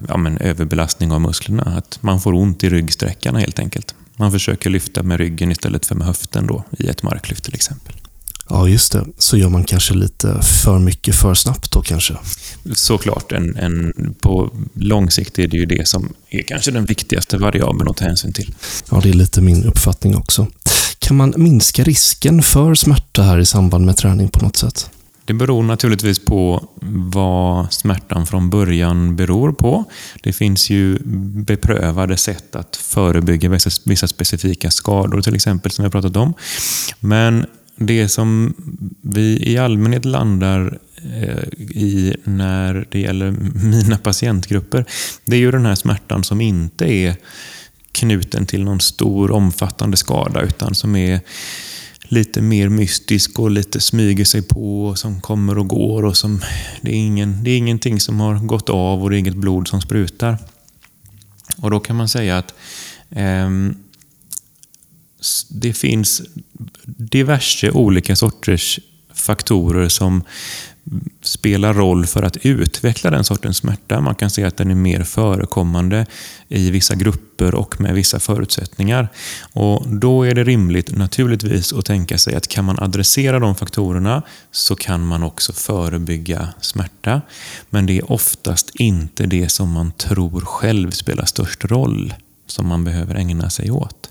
ja, 0.08 0.18
men 0.18 0.38
överbelastning 0.38 1.12
av 1.12 1.22
musklerna. 1.22 1.64
Att 1.64 1.98
man 2.02 2.22
får 2.22 2.34
ont 2.34 2.64
i 2.64 2.70
ryggsträckarna 2.70 3.40
helt 3.40 3.60
enkelt. 3.60 3.96
Man 4.16 4.32
försöker 4.32 4.70
lyfta 4.70 5.04
med 5.04 5.18
ryggen 5.18 5.52
istället 5.52 5.86
för 5.86 5.96
med 5.96 6.08
höften 6.08 6.48
då, 6.48 6.64
i 6.78 6.88
ett 6.88 7.04
marklyft 7.04 7.44
till 7.44 7.56
exempel. 7.56 7.96
Ja, 8.50 8.68
just 8.68 8.92
det. 8.92 9.06
Så 9.18 9.38
gör 9.38 9.50
man 9.50 9.64
kanske 9.64 9.94
lite 9.94 10.42
för 10.42 10.80
mycket 10.80 11.16
för 11.16 11.34
snabbt 11.34 11.72
då 11.72 11.82
kanske? 11.82 12.18
Såklart. 12.74 13.32
En, 13.32 13.56
en, 13.56 13.94
på 14.22 14.52
lång 14.74 15.12
sikt 15.12 15.40
är 15.40 15.48
det 15.48 15.58
ju 15.58 15.66
det 15.66 15.88
som 15.88 16.14
är 16.30 16.42
kanske 16.44 16.72
den 16.72 16.86
viktigaste 16.86 17.38
variabeln 17.38 17.90
att 17.90 17.98
ta 17.98 18.06
hänsyn 18.06 18.34
till. 18.34 18.56
Ja, 18.92 19.00
det 19.04 19.10
är 19.10 19.14
lite 19.14 19.42
min 19.42 19.64
uppfattning 19.64 20.16
också. 20.16 20.48
Kan 21.00 21.18
man 21.18 21.34
minska 21.38 21.84
risken 21.84 22.42
för 22.42 22.76
smärta 22.76 23.24
här 23.24 23.40
i 23.40 23.46
samband 23.46 23.86
med 23.86 23.98
träning 23.98 24.30
på 24.30 24.40
något 24.46 24.58
sätt? 24.58 24.90
Det 25.26 25.34
beror 25.34 25.64
naturligtvis 25.64 26.26
på 26.26 26.68
vad 27.12 27.74
smärtan 27.74 28.26
från 28.26 28.50
början 28.50 29.16
beror 29.16 29.52
på. 29.52 29.84
Det 30.22 30.34
finns 30.34 30.70
ju 30.70 31.00
beprövade 31.46 32.18
sätt 32.18 32.56
att 32.56 32.76
förebygga 32.76 33.50
vissa 33.86 34.08
specifika 34.08 34.72
skador 34.72 35.22
till 35.22 35.36
exempel 35.36 35.72
som 35.72 35.84
vi 35.84 35.86
har 35.86 35.92
pratat 35.92 36.18
om. 36.18 36.34
Men 37.00 37.46
det 37.76 38.10
som 38.10 38.54
vi 39.02 39.52
i 39.52 39.58
allmänhet 39.58 40.06
landar 40.06 40.78
eh, 40.96 41.44
i 41.60 42.16
när 42.24 42.88
det 42.92 43.00
gäller 43.00 43.32
mina 43.64 43.98
patientgrupper, 43.98 44.86
det 45.26 45.36
är 45.36 45.40
ju 45.40 45.52
den 45.52 45.66
här 45.66 45.76
smärtan 45.76 46.24
som 46.24 46.42
inte 46.42 46.86
är 46.86 47.16
knuten 47.92 48.46
till 48.46 48.64
någon 48.64 48.80
stor 48.80 49.32
omfattande 49.32 49.98
skada 49.98 50.42
utan 50.42 50.76
som 50.76 50.96
är 50.96 51.20
lite 52.14 52.42
mer 52.42 52.70
mystisk 52.70 53.40
och 53.40 53.52
lite 53.52 53.80
smyger 53.80 54.26
sig 54.26 54.42
på 54.42 54.86
och 54.86 55.00
som 55.00 55.22
kommer 55.22 55.58
och 55.58 55.68
går. 55.68 56.06
och 56.06 56.18
som 56.18 56.42
Det 56.82 56.92
är, 56.92 56.96
ingen, 56.96 57.44
det 57.44 57.52
är 57.52 57.58
ingenting 57.58 58.00
som 58.00 58.20
har 58.20 58.36
gått 58.40 58.70
av 58.70 59.04
och 59.04 59.10
det 59.10 59.16
är 59.16 59.20
inget 59.20 59.36
blod 59.36 59.68
som 59.68 59.82
sprutar. 59.82 60.38
Och 61.58 61.72
Då 61.72 61.80
kan 61.80 61.96
man 61.96 62.10
säga 62.10 62.38
att 62.38 62.54
eh, 63.10 63.50
det 65.50 65.74
finns 65.74 66.22
diverse 66.86 67.72
olika 67.72 68.16
sorters 68.16 68.80
faktorer 69.14 69.90
som 69.90 70.24
spelar 71.22 71.74
roll 71.74 72.06
för 72.06 72.24
att 72.24 72.38
utveckla 72.38 73.12
den 73.12 73.24
sortens 73.24 73.58
smärta. 73.58 74.02
Man 74.02 74.16
kan 74.16 74.30
se 74.30 74.44
att 74.44 74.58
den 74.58 74.72
är 74.72 74.76
mer 74.76 75.04
förekommande 75.04 76.06
i 76.48 76.72
vissa 76.72 76.96
grupper 76.96 77.56
och 77.56 77.82
med 77.82 77.94
vissa 77.94 78.20
förutsättningar. 78.20 79.08
Och 79.54 79.88
Då 79.88 80.24
är 80.24 80.36
det 80.36 80.44
rimligt 80.44 80.96
naturligtvis 80.96 81.74
att 81.74 81.86
tänka 81.86 82.18
sig 82.18 82.36
att 82.36 82.48
kan 82.48 82.66
man 82.66 82.80
adressera 82.80 83.40
de 83.40 83.56
faktorerna 83.56 84.22
så 84.52 84.76
kan 84.76 85.08
man 85.08 85.24
också 85.24 85.54
förebygga 85.54 86.50
smärta. 86.62 87.22
Men 87.70 87.86
det 87.86 87.98
är 87.98 88.12
oftast 88.12 88.76
inte 88.76 89.26
det 89.26 89.50
som 89.50 89.72
man 89.72 89.92
tror 89.92 90.42
själv 90.42 90.92
spelar 90.92 91.26
störst 91.26 91.66
roll 91.66 92.14
som 92.48 92.68
man 92.68 92.84
behöver 92.84 93.16
ägna 93.16 93.50
sig 93.50 93.72
åt. 93.72 94.10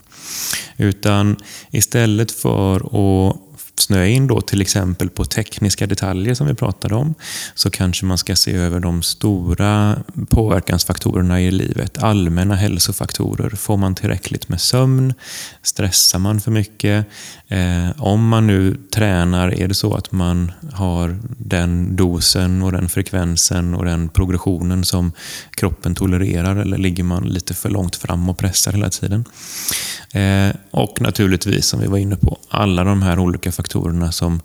Utan 0.77 1.37
istället 1.71 2.31
för 2.31 2.77
att 2.77 3.37
snöa 3.83 4.07
in 4.07 4.27
då 4.27 4.41
till 4.41 4.61
exempel 4.61 5.09
på 5.09 5.25
tekniska 5.25 5.87
detaljer 5.87 6.35
som 6.35 6.47
vi 6.47 6.55
pratade 6.55 6.95
om, 6.95 7.15
så 7.55 7.71
kanske 7.71 8.07
man 8.07 8.19
ska 8.19 8.37
se 8.37 8.55
över 8.55 8.81
de 8.81 9.03
stora 9.03 9.99
påverkansfaktorerna 10.29 11.41
i 11.41 11.51
livet. 11.51 11.99
Allmänna 11.99 12.55
hälsofaktorer. 12.55 13.51
Får 13.51 13.77
man 13.77 13.95
tillräckligt 13.95 14.49
med 14.49 14.61
sömn? 14.61 15.15
Stressar 15.63 16.19
man 16.19 16.41
för 16.41 16.51
mycket? 16.51 17.07
Eh, 17.49 17.91
om 17.97 18.29
man 18.29 18.47
nu 18.47 18.77
tränar, 18.95 19.55
är 19.55 19.69
det 19.69 19.75
så 19.75 19.95
att 19.95 20.13
man 20.13 20.53
har 20.73 21.19
den 21.39 21.97
dosen 21.97 22.63
och 22.63 22.73
den 22.73 22.89
frekvensen 22.89 23.75
och 23.75 23.85
den 23.85 24.09
progressionen 24.09 24.85
som 24.85 25.13
kroppen 25.51 25.95
tolererar 25.95 26.57
eller 26.57 26.79
ligger 26.79 27.05
man 27.05 27.25
lite 27.25 27.55
för 27.55 27.71
långt 27.71 27.97
fram 27.97 28.29
och 28.29 28.39
pressar 28.39 28.73
hela 28.73 28.91
tiden? 28.91 29.25
Eh, 30.13 30.57
och 30.71 31.01
naturligtvis, 31.01 31.67
som 31.67 31.81
vi 31.81 31.87
var 31.87 31.99
inne 31.99 32.17
på, 32.17 32.39
alla 32.49 32.85
de 32.85 33.03
här 33.03 33.19
olika 33.19 33.53
faktorerna 33.53 33.72
som 34.13 34.41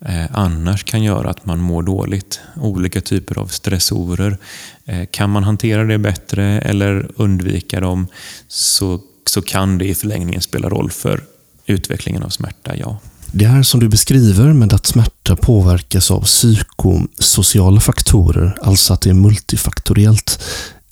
eh, 0.00 0.24
annars 0.32 0.84
kan 0.84 1.02
göra 1.02 1.30
att 1.30 1.46
man 1.46 1.60
mår 1.60 1.82
dåligt. 1.82 2.40
Olika 2.56 3.00
typer 3.00 3.38
av 3.38 3.46
stressorer. 3.46 4.38
Eh, 4.84 5.06
kan 5.10 5.30
man 5.30 5.44
hantera 5.44 5.84
det 5.84 5.98
bättre 5.98 6.44
eller 6.44 7.10
undvika 7.16 7.80
dem 7.80 8.06
så, 8.48 9.00
så 9.26 9.42
kan 9.42 9.78
det 9.78 9.88
i 9.88 9.94
förlängningen 9.94 10.42
spela 10.42 10.68
roll 10.68 10.90
för 10.90 11.24
utvecklingen 11.66 12.22
av 12.22 12.28
smärta, 12.28 12.76
ja. 12.76 12.98
Det 13.32 13.46
här 13.46 13.62
som 13.62 13.80
du 13.80 13.88
beskriver 13.88 14.52
med 14.52 14.72
att 14.72 14.86
smärta 14.86 15.36
påverkas 15.36 16.10
av 16.10 16.24
psykosociala 16.24 17.80
faktorer, 17.80 18.58
alltså 18.62 18.92
att 18.92 19.00
det 19.00 19.10
är 19.10 19.14
multifaktoriellt, 19.14 20.42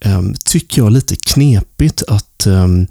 Ehm, 0.00 0.34
tycker 0.44 0.82
jag 0.82 0.92
lite 0.92 1.16
knepigt 1.16 2.02
att 2.08 2.46
ehm, 2.46 2.86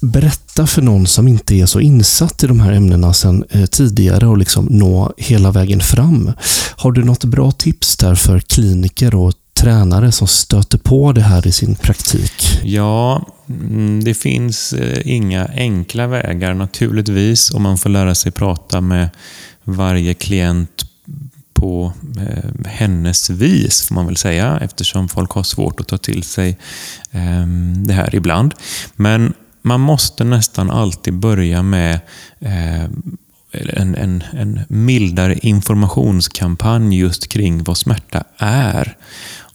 berätta 0.00 0.66
för 0.66 0.82
någon 0.82 1.06
som 1.06 1.28
inte 1.28 1.54
är 1.54 1.66
så 1.66 1.80
insatt 1.80 2.44
i 2.44 2.46
de 2.46 2.60
här 2.60 2.72
ämnena 2.72 3.14
sedan 3.14 3.44
eh, 3.50 3.66
tidigare 3.66 4.26
och 4.26 4.38
liksom 4.38 4.66
nå 4.70 5.12
hela 5.16 5.50
vägen 5.50 5.80
fram. 5.80 6.32
Har 6.76 6.92
du 6.92 7.04
något 7.04 7.24
bra 7.24 7.50
tips 7.50 7.96
där 7.96 8.14
för 8.14 8.40
kliniker 8.40 9.14
och 9.14 9.32
tränare 9.56 10.12
som 10.12 10.26
stöter 10.26 10.78
på 10.78 11.12
det 11.12 11.20
här 11.20 11.46
i 11.46 11.52
sin 11.52 11.74
praktik? 11.74 12.60
Ja, 12.64 13.26
mm, 13.48 14.04
det 14.04 14.14
finns 14.14 14.72
eh, 14.72 15.00
inga 15.04 15.46
enkla 15.46 16.06
vägar 16.06 16.54
naturligtvis 16.54 17.50
och 17.50 17.60
man 17.60 17.78
får 17.78 17.90
lära 17.90 18.14
sig 18.14 18.32
prata 18.32 18.80
med 18.80 19.10
varje 19.64 20.14
klient 20.14 20.85
på 21.56 21.92
eh, 22.18 22.70
hennes 22.70 23.30
vis, 23.30 23.88
får 23.88 23.94
man 23.94 24.06
väl 24.06 24.16
säga, 24.16 24.58
eftersom 24.62 25.08
folk 25.08 25.30
har 25.30 25.42
svårt 25.42 25.80
att 25.80 25.88
ta 25.88 25.98
till 25.98 26.22
sig 26.22 26.58
eh, 27.10 27.46
det 27.76 27.92
här 27.92 28.14
ibland. 28.14 28.54
Men 28.96 29.34
man 29.62 29.80
måste 29.80 30.24
nästan 30.24 30.70
alltid 30.70 31.14
börja 31.14 31.62
med 31.62 32.00
eh, 32.40 32.84
en, 33.52 33.94
en, 33.94 34.24
en 34.32 34.60
mildare 34.68 35.34
informationskampanj 35.34 36.98
just 36.98 37.28
kring 37.28 37.64
vad 37.64 37.76
smärta 37.76 38.24
är. 38.38 38.96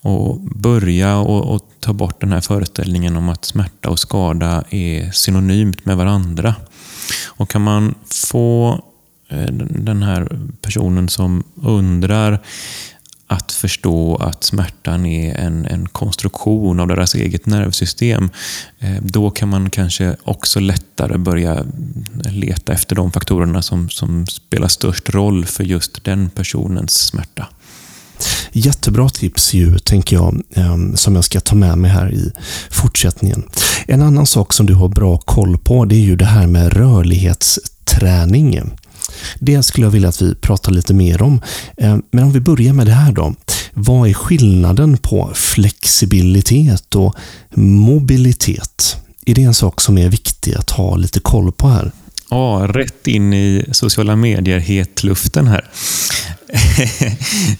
Och 0.03 0.39
börja 0.39 1.17
och, 1.17 1.55
och, 1.55 1.61
ta 1.79 1.93
bort 1.93 2.21
den 2.21 2.31
här 2.31 2.41
föreställningen 2.41 3.17
om 3.17 3.29
att 3.29 3.45
smärta 3.45 3.89
och 3.89 3.99
skada 3.99 4.63
är 4.69 5.11
synonymt 5.11 5.85
med 5.85 5.97
varandra. 5.97 6.55
Och 7.25 7.49
kan 7.49 7.61
man 7.61 7.95
få 8.31 8.79
Eh, 9.31 9.53
den 9.69 10.03
här 10.03 10.39
personen 10.61 11.09
som 11.09 11.43
undrar 11.55 12.41
att 13.27 13.51
förstå 13.51 14.15
att 14.15 14.43
smärtan 14.43 15.05
är 15.05 15.35
en, 15.35 15.65
en 15.65 15.87
konstruktion 15.87 16.79
av 16.79 16.87
deras 16.87 17.15
eget 17.15 17.45
nervsystem. 17.45 18.29
Eh, 18.79 18.95
då 19.01 19.29
kan 19.29 19.49
man 19.49 19.69
kanske 19.69 20.15
också 20.23 20.59
lättare 20.59 21.17
börja 21.17 21.65
leta 22.25 22.73
efter 22.73 22.95
de 22.95 23.11
faktorerna 23.11 23.61
som, 23.61 23.89
som 23.89 24.27
spelar 24.27 24.67
störst 24.67 25.09
roll 25.09 25.45
för 25.45 25.63
just 25.63 26.03
den 26.03 26.29
personens 26.29 26.93
smärta. 26.93 27.47
Jättebra 28.51 29.09
tips 29.09 29.53
ju, 29.53 29.79
tänker 29.79 30.15
jag, 30.15 30.41
ehm, 30.55 30.95
som 30.97 31.15
jag 31.15 31.23
ska 31.23 31.39
ta 31.39 31.55
med 31.55 31.77
mig 31.77 31.91
här 31.91 32.13
i 32.13 32.31
fortsättningen. 32.69 33.43
En 33.87 34.01
annan 34.01 34.25
sak 34.25 34.53
som 34.53 34.65
du 34.65 34.73
har 34.73 34.87
bra 34.87 35.17
koll 35.17 35.57
på, 35.57 35.85
det 35.85 35.95
är 35.95 35.99
ju 35.99 36.15
det 36.15 36.25
här 36.25 36.47
med 36.47 36.73
rörlighetsträning. 36.73 38.71
Det 39.39 39.63
skulle 39.63 39.85
jag 39.85 39.91
vilja 39.91 40.09
att 40.09 40.21
vi 40.21 40.35
pratar 40.35 40.71
lite 40.71 40.93
mer 40.93 41.21
om. 41.21 41.41
Eh, 41.77 41.97
men 42.11 42.23
om 42.23 42.31
vi 42.31 42.39
börjar 42.39 42.73
med 42.73 42.87
det 42.87 42.93
här 42.93 43.11
då. 43.11 43.33
Vad 43.73 44.09
är 44.09 44.13
skillnaden 44.13 44.97
på 44.97 45.31
flexibilitet 45.35 46.95
och 46.95 47.15
mobilitet? 47.55 48.97
Är 49.25 49.35
det 49.35 49.43
en 49.43 49.53
sak 49.53 49.81
som 49.81 49.97
är 49.97 50.09
viktig 50.09 50.55
att 50.55 50.69
ha 50.69 50.95
lite 50.95 51.19
koll 51.19 51.51
på 51.51 51.67
här? 51.67 51.91
Ja, 52.29 52.67
rätt 52.69 53.07
in 53.07 53.33
i 53.33 53.65
sociala 53.71 54.15
medier-hetluften 54.15 55.47
här. 55.47 55.69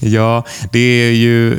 ja, 0.00 0.46
det 0.72 0.78
är 0.78 1.12
ju 1.12 1.52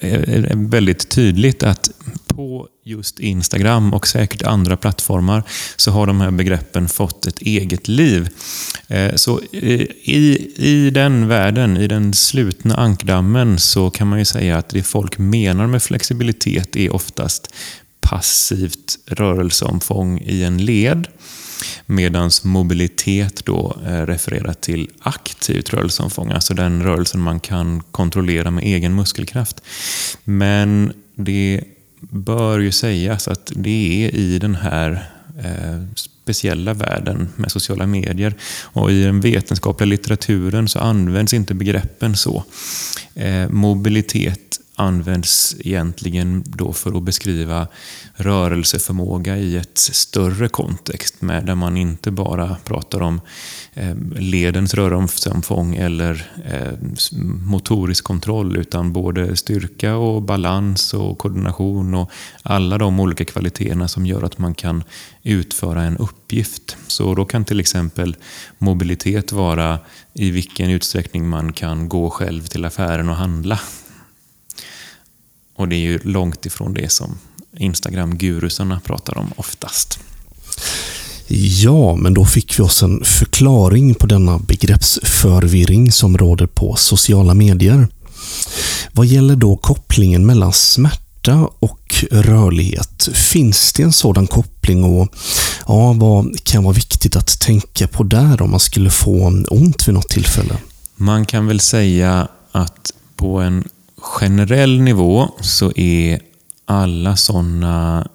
eh, 0.00 0.12
eh, 0.12 0.56
väldigt 0.56 1.08
tydligt 1.08 1.62
att 1.62 1.90
på 2.26 2.66
just 2.88 3.20
Instagram 3.20 3.94
och 3.94 4.06
säkert 4.06 4.42
andra 4.42 4.76
plattformar 4.76 5.42
så 5.76 5.90
har 5.90 6.06
de 6.06 6.20
här 6.20 6.30
begreppen 6.30 6.88
fått 6.88 7.26
ett 7.26 7.38
eget 7.38 7.88
liv. 7.88 8.28
Eh, 8.88 9.14
så 9.14 9.40
eh, 9.52 9.80
i, 10.02 10.52
i 10.56 10.90
den 10.90 11.28
världen, 11.28 11.76
i 11.76 11.88
den 11.88 12.14
slutna 12.14 12.76
ankdammen, 12.76 13.58
så 13.58 13.90
kan 13.90 14.08
man 14.08 14.18
ju 14.18 14.24
säga 14.24 14.58
att 14.58 14.68
det 14.68 14.82
folk 14.82 15.18
menar 15.18 15.66
med 15.66 15.82
flexibilitet 15.82 16.76
är 16.76 16.94
oftast 16.94 17.54
passivt 18.00 18.98
rörelseomfång 19.06 20.20
i 20.26 20.42
en 20.42 20.64
led. 20.64 21.06
Medan 21.86 22.30
mobilitet 22.44 23.44
då 23.44 23.76
eh, 23.86 24.06
refererar 24.06 24.52
till 24.52 24.90
aktivt 25.00 25.70
rörelseomfång, 25.72 26.30
alltså 26.30 26.54
den 26.54 26.82
rörelsen 26.82 27.20
man 27.20 27.40
kan 27.40 27.82
kontrollera 27.90 28.50
med 28.50 28.64
egen 28.64 28.94
muskelkraft. 28.94 29.62
Men 30.24 30.92
det 31.14 31.64
bör 32.00 32.58
ju 32.58 32.72
sägas 32.72 33.28
att 33.28 33.52
det 33.56 34.04
är 34.04 34.14
i 34.14 34.38
den 34.38 34.54
här 34.54 35.10
eh, 35.44 35.84
speciella 35.94 36.74
världen 36.74 37.28
med 37.36 37.52
sociala 37.52 37.86
medier 37.86 38.34
och 38.62 38.90
i 38.90 39.02
den 39.02 39.20
vetenskapliga 39.20 39.86
litteraturen 39.86 40.68
så 40.68 40.78
används 40.78 41.34
inte 41.34 41.54
begreppen 41.54 42.16
så. 42.16 42.44
Eh, 43.14 43.48
mobilitet 43.48 44.60
används 44.78 45.56
egentligen 45.58 46.44
då 46.46 46.72
för 46.72 46.96
att 46.96 47.02
beskriva 47.02 47.66
rörelseförmåga 48.14 49.36
i 49.36 49.56
ett 49.56 49.78
större 49.78 50.48
kontext 50.48 51.22
med 51.22 51.46
där 51.46 51.54
man 51.54 51.76
inte 51.76 52.10
bara 52.10 52.56
pratar 52.64 53.02
om 53.02 53.20
eh, 53.74 53.96
ledens 54.18 54.74
rörelseomfång 54.74 55.74
eller 55.74 56.30
eh, 56.44 56.72
motorisk 57.44 58.04
kontroll 58.04 58.56
utan 58.56 58.92
både 58.92 59.36
styrka 59.36 59.96
och 59.96 60.22
balans 60.22 60.94
och 60.94 61.18
koordination 61.18 61.94
och 61.94 62.10
alla 62.42 62.78
de 62.78 63.00
olika 63.00 63.24
kvaliteterna 63.24 63.88
som 63.88 64.06
gör 64.06 64.22
att 64.22 64.38
man 64.38 64.54
kan 64.54 64.84
utföra 65.22 65.82
en 65.82 65.96
uppgift. 65.96 66.76
Så 66.86 67.14
då 67.14 67.24
kan 67.24 67.44
till 67.44 67.60
exempel 67.60 68.16
mobilitet 68.58 69.32
vara 69.32 69.78
i 70.12 70.30
vilken 70.30 70.70
utsträckning 70.70 71.28
man 71.28 71.52
kan 71.52 71.88
gå 71.88 72.10
själv 72.10 72.46
till 72.46 72.64
affären 72.64 73.08
och 73.08 73.16
handla 73.16 73.60
och 75.58 75.68
det 75.68 75.76
är 75.76 75.80
ju 75.80 75.98
långt 76.02 76.46
ifrån 76.46 76.74
det 76.74 76.92
som 76.92 77.18
Instagram-gurusarna 77.56 78.80
pratar 78.80 79.18
om 79.18 79.32
oftast. 79.36 79.98
Ja, 81.28 81.96
men 81.96 82.14
då 82.14 82.24
fick 82.24 82.58
vi 82.58 82.62
oss 82.62 82.82
en 82.82 83.04
förklaring 83.04 83.94
på 83.94 84.06
denna 84.06 84.38
begreppsförvirring 84.38 85.92
som 85.92 86.18
råder 86.18 86.46
på 86.46 86.76
sociala 86.76 87.34
medier. 87.34 87.88
Vad 88.92 89.06
gäller 89.06 89.36
då 89.36 89.56
kopplingen 89.56 90.26
mellan 90.26 90.52
smärta 90.52 91.48
och 91.58 92.04
rörlighet? 92.10 93.08
Finns 93.14 93.72
det 93.72 93.82
en 93.82 93.92
sådan 93.92 94.26
koppling 94.26 94.84
och 94.84 95.08
ja, 95.66 95.92
vad 95.92 96.44
kan 96.44 96.64
vara 96.64 96.74
viktigt 96.74 97.16
att 97.16 97.40
tänka 97.40 97.88
på 97.88 98.02
där 98.02 98.42
om 98.42 98.50
man 98.50 98.60
skulle 98.60 98.90
få 98.90 99.42
ont 99.50 99.88
vid 99.88 99.94
något 99.94 100.08
tillfälle? 100.08 100.56
Man 100.96 101.26
kan 101.26 101.46
väl 101.46 101.60
säga 101.60 102.28
att 102.52 102.92
på 103.16 103.40
en 103.40 103.64
generell 104.08 104.80
nivå 104.80 105.28
så 105.40 105.72
är 105.76 106.20
alla 106.64 107.16
sådana 107.16 108.08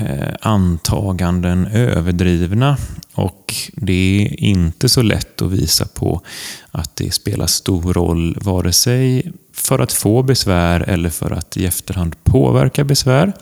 eh, 0.00 0.34
antaganden 0.40 1.66
överdrivna 1.66 2.76
och 3.14 3.54
det 3.72 3.92
är 4.26 4.42
inte 4.44 4.88
så 4.88 5.02
lätt 5.02 5.42
att 5.42 5.50
visa 5.50 5.86
på 5.86 6.22
att 6.70 6.96
det 6.96 7.10
spelar 7.10 7.46
stor 7.46 7.94
roll 7.94 8.38
vare 8.40 8.72
sig 8.72 9.32
för 9.52 9.78
att 9.78 9.92
få 9.92 10.22
besvär 10.22 10.80
eller 10.80 11.10
för 11.10 11.30
att 11.30 11.56
i 11.56 11.66
efterhand 11.66 12.24
påverka 12.24 12.84
besvär. 12.84 13.32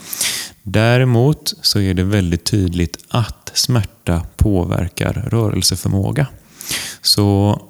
Däremot 0.63 1.55
så 1.63 1.81
är 1.81 1.95
det 1.95 2.03
väldigt 2.03 2.45
tydligt 2.45 2.99
att 3.09 3.51
smärta 3.55 4.23
påverkar 4.37 5.13
rörelseförmåga. 5.13 6.27
Så 7.03 7.61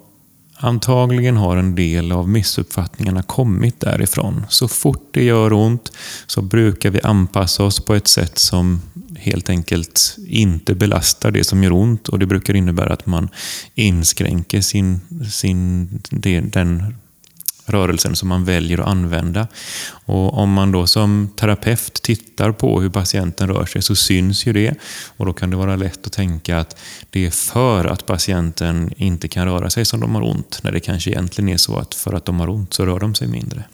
Antagligen 0.58 1.36
har 1.36 1.56
en 1.56 1.74
del 1.74 2.12
av 2.12 2.28
missuppfattningarna 2.28 3.22
kommit 3.22 3.80
därifrån. 3.80 4.46
Så 4.48 4.68
fort 4.68 5.08
det 5.10 5.24
gör 5.24 5.52
ont 5.52 5.92
så 6.26 6.42
brukar 6.42 6.90
vi 6.90 7.00
anpassa 7.00 7.64
oss 7.64 7.84
på 7.84 7.94
ett 7.94 8.08
sätt 8.08 8.38
som 8.38 8.82
helt 9.18 9.50
enkelt 9.50 10.16
inte 10.26 10.74
belastar 10.74 11.30
det 11.30 11.44
som 11.44 11.64
gör 11.64 11.72
ont 11.72 12.08
och 12.08 12.18
det 12.18 12.26
brukar 12.26 12.54
innebära 12.54 12.92
att 12.92 13.06
man 13.06 13.28
inskränker 13.74 14.60
sin, 14.60 15.00
sin, 15.30 15.88
den 16.52 16.94
rörelsen 17.66 18.16
som 18.16 18.28
man 18.28 18.44
väljer 18.44 18.78
att 18.78 18.88
använda. 18.88 19.48
Och 19.88 20.38
om 20.38 20.52
man 20.52 20.72
då 20.72 20.86
som 20.86 21.30
terapeut 21.36 22.02
tittar 22.02 22.52
på 22.52 22.80
hur 22.80 22.90
patienten 22.90 23.48
rör 23.48 23.66
sig 23.66 23.82
så 23.82 23.94
syns 23.94 24.46
ju 24.46 24.52
det. 24.52 24.74
Och 25.16 25.26
då 25.26 25.32
kan 25.32 25.50
det 25.50 25.56
vara 25.56 25.76
lätt 25.76 26.06
att 26.06 26.12
tänka 26.12 26.58
att 26.58 26.76
det 27.10 27.26
är 27.26 27.30
för 27.30 27.84
att 27.84 28.06
patienten 28.06 28.92
inte 28.96 29.28
kan 29.28 29.46
röra 29.46 29.70
sig 29.70 29.84
som 29.84 30.00
de 30.00 30.14
har 30.14 30.22
ont. 30.22 30.60
När 30.62 30.72
det 30.72 30.80
kanske 30.80 31.10
egentligen 31.10 31.48
är 31.48 31.56
så 31.56 31.76
att 31.76 31.94
för 31.94 32.12
att 32.12 32.24
de 32.24 32.40
har 32.40 32.48
ont 32.48 32.74
så 32.74 32.86
rör 32.86 33.00
de 33.00 33.14
sig 33.14 33.28
mindre. 33.28 33.64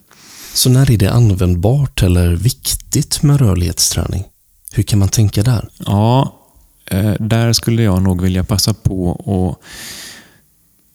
Så 0.55 0.71
när 0.71 0.91
är 0.91 0.97
det 0.97 1.13
användbart 1.13 2.03
eller 2.03 2.31
viktigt 2.37 3.23
med 3.23 3.41
rörlighetsträning? 3.41 4.25
Hur 4.73 4.83
kan 4.83 4.99
man 4.99 5.09
tänka 5.09 5.43
där? 5.43 5.69
Ja, 5.79 6.35
eh, 6.87 7.13
där 7.21 7.53
skulle 7.53 7.83
jag 7.83 8.03
nog 8.03 8.23
vilja 8.23 8.45
passa 8.45 8.75
på 8.75 9.13
att 9.13 9.67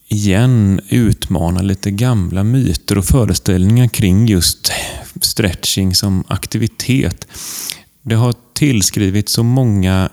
igen 0.08 0.82
utmana 0.90 1.62
lite 1.62 1.92
gamla 1.92 2.44
myter 2.44 2.98
och 2.98 3.06
föreställningar 3.06 3.88
kring 3.88 4.28
just 4.28 4.72
stretching 5.22 5.96
som 5.96 6.24
aktivitet. 6.28 7.28
Det 8.02 8.16
har 8.16 8.34
tillskrivits 8.54 9.34
så 9.34 9.44
många 9.44 10.10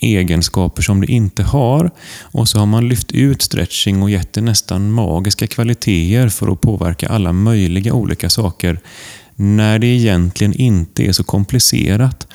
egenskaper 0.00 0.82
som 0.82 1.00
det 1.00 1.06
inte 1.06 1.42
har 1.42 1.90
och 2.22 2.48
så 2.48 2.58
har 2.58 2.66
man 2.66 2.88
lyft 2.88 3.12
ut 3.12 3.42
stretching 3.42 4.02
och 4.02 4.10
gett 4.10 4.32
det 4.32 4.40
nästan 4.40 4.90
magiska 4.90 5.46
kvaliteter 5.46 6.28
för 6.28 6.52
att 6.52 6.60
påverka 6.60 7.08
alla 7.08 7.32
möjliga 7.32 7.92
olika 7.92 8.30
saker 8.30 8.80
när 9.36 9.78
det 9.78 9.86
egentligen 9.86 10.52
inte 10.52 11.06
är 11.06 11.12
så 11.12 11.24
komplicerat. 11.24 12.26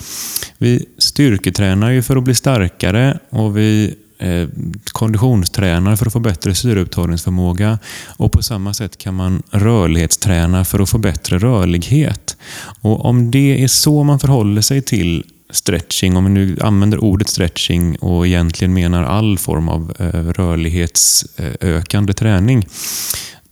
Vi 0.57 0.85
styrketränar 0.97 1.91
ju 1.91 2.01
för 2.01 2.15
att 2.15 2.23
bli 2.23 2.35
starkare 2.35 3.19
och 3.29 3.57
vi 3.57 3.95
eh, 4.23 4.47
konditionstränar 4.91 5.95
för 5.95 6.05
att 6.05 6.13
få 6.13 6.19
bättre 6.19 6.55
syreupptagningsförmåga 6.55 7.79
och 8.07 8.31
på 8.31 8.43
samma 8.43 8.73
sätt 8.73 8.97
kan 8.97 9.13
man 9.13 9.43
rörlighetsträna 9.51 10.65
för 10.65 10.79
att 10.79 10.89
få 10.89 10.97
bättre 10.97 11.37
rörlighet. 11.37 12.37
Och 12.81 13.05
Om 13.05 13.31
det 13.31 13.63
är 13.63 13.67
så 13.67 14.03
man 14.03 14.19
förhåller 14.19 14.61
sig 14.61 14.81
till 14.81 15.23
stretching, 15.49 16.17
om 16.17 16.25
vi 16.25 16.31
nu 16.31 16.57
använder 16.61 17.03
ordet 17.03 17.29
stretching 17.29 17.95
och 17.95 18.27
egentligen 18.27 18.73
menar 18.73 19.03
all 19.03 19.37
form 19.37 19.69
av 19.69 19.93
eh, 19.99 20.09
rörlighetsökande 20.09 22.13
träning, 22.13 22.67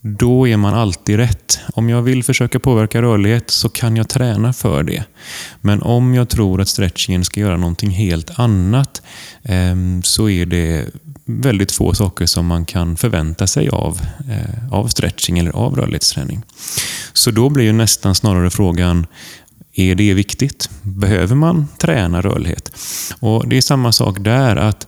då 0.01 0.47
är 0.47 0.57
man 0.57 0.73
alltid 0.73 1.15
rätt. 1.15 1.59
Om 1.73 1.89
jag 1.89 2.01
vill 2.01 2.23
försöka 2.23 2.59
påverka 2.59 3.01
rörlighet 3.01 3.51
så 3.51 3.69
kan 3.69 3.95
jag 3.95 4.09
träna 4.09 4.53
för 4.53 4.83
det. 4.83 5.03
Men 5.61 5.81
om 5.81 6.13
jag 6.13 6.29
tror 6.29 6.61
att 6.61 6.67
stretchingen 6.67 7.25
ska 7.25 7.39
göra 7.39 7.57
någonting 7.57 7.89
helt 7.89 8.39
annat 8.39 9.01
ehm, 9.43 10.03
så 10.03 10.29
är 10.29 10.45
det 10.45 10.85
väldigt 11.25 11.71
få 11.71 11.93
saker 11.93 12.25
som 12.25 12.45
man 12.45 12.65
kan 12.65 12.97
förvänta 12.97 13.47
sig 13.47 13.69
av, 13.69 14.01
eh, 14.29 14.73
av 14.73 14.87
stretching 14.87 15.39
eller 15.39 15.51
av 15.51 15.75
rörlighetsträning. 15.75 16.41
Så 17.13 17.31
då 17.31 17.49
blir 17.49 17.65
ju 17.65 17.73
nästan 17.73 18.15
snarare 18.15 18.49
frågan 18.49 19.07
är 19.73 19.95
det 19.95 20.13
viktigt? 20.13 20.69
Behöver 20.81 21.35
man 21.35 21.67
träna 21.77 22.21
rörlighet? 22.21 22.71
Och 23.19 23.47
Det 23.47 23.57
är 23.57 23.61
samma 23.61 23.91
sak 23.91 24.17
där. 24.19 24.55
att 24.55 24.87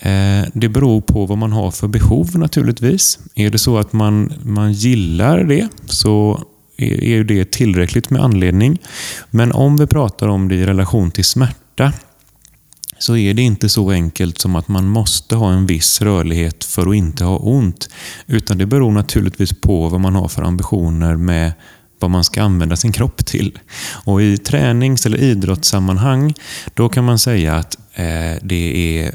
Eh, 0.00 0.48
det 0.52 0.68
beror 0.68 1.00
på 1.00 1.26
vad 1.26 1.38
man 1.38 1.52
har 1.52 1.70
för 1.70 1.88
behov 1.88 2.30
naturligtvis. 2.34 3.18
Är 3.34 3.50
det 3.50 3.58
så 3.58 3.78
att 3.78 3.92
man, 3.92 4.32
man 4.42 4.72
gillar 4.72 5.44
det 5.44 5.68
så 5.86 6.44
är 6.76 7.24
det 7.24 7.50
tillräckligt 7.50 8.10
med 8.10 8.22
anledning. 8.22 8.78
Men 9.30 9.52
om 9.52 9.76
vi 9.76 9.86
pratar 9.86 10.28
om 10.28 10.48
det 10.48 10.54
i 10.54 10.66
relation 10.66 11.10
till 11.10 11.24
smärta 11.24 11.92
så 12.98 13.16
är 13.16 13.34
det 13.34 13.42
inte 13.42 13.68
så 13.68 13.90
enkelt 13.90 14.38
som 14.38 14.56
att 14.56 14.68
man 14.68 14.88
måste 14.88 15.36
ha 15.36 15.52
en 15.52 15.66
viss 15.66 16.02
rörlighet 16.02 16.64
för 16.64 16.90
att 16.90 16.94
inte 16.94 17.24
ha 17.24 17.36
ont. 17.36 17.88
Utan 18.26 18.58
det 18.58 18.66
beror 18.66 18.92
naturligtvis 18.92 19.60
på 19.60 19.88
vad 19.88 20.00
man 20.00 20.14
har 20.14 20.28
för 20.28 20.42
ambitioner 20.42 21.16
med 21.16 21.52
vad 22.00 22.10
man 22.10 22.24
ska 22.24 22.42
använda 22.42 22.76
sin 22.76 22.92
kropp 22.92 23.26
till. 23.26 23.58
Och 24.04 24.22
I 24.22 24.38
tränings 24.38 25.06
eller 25.06 25.18
idrottssammanhang 25.18 26.34
då 26.74 26.88
kan 26.88 27.04
man 27.04 27.18
säga 27.18 27.54
att 27.54 27.76
Eh, 28.00 28.38
det 28.42 28.98
är 28.98 29.14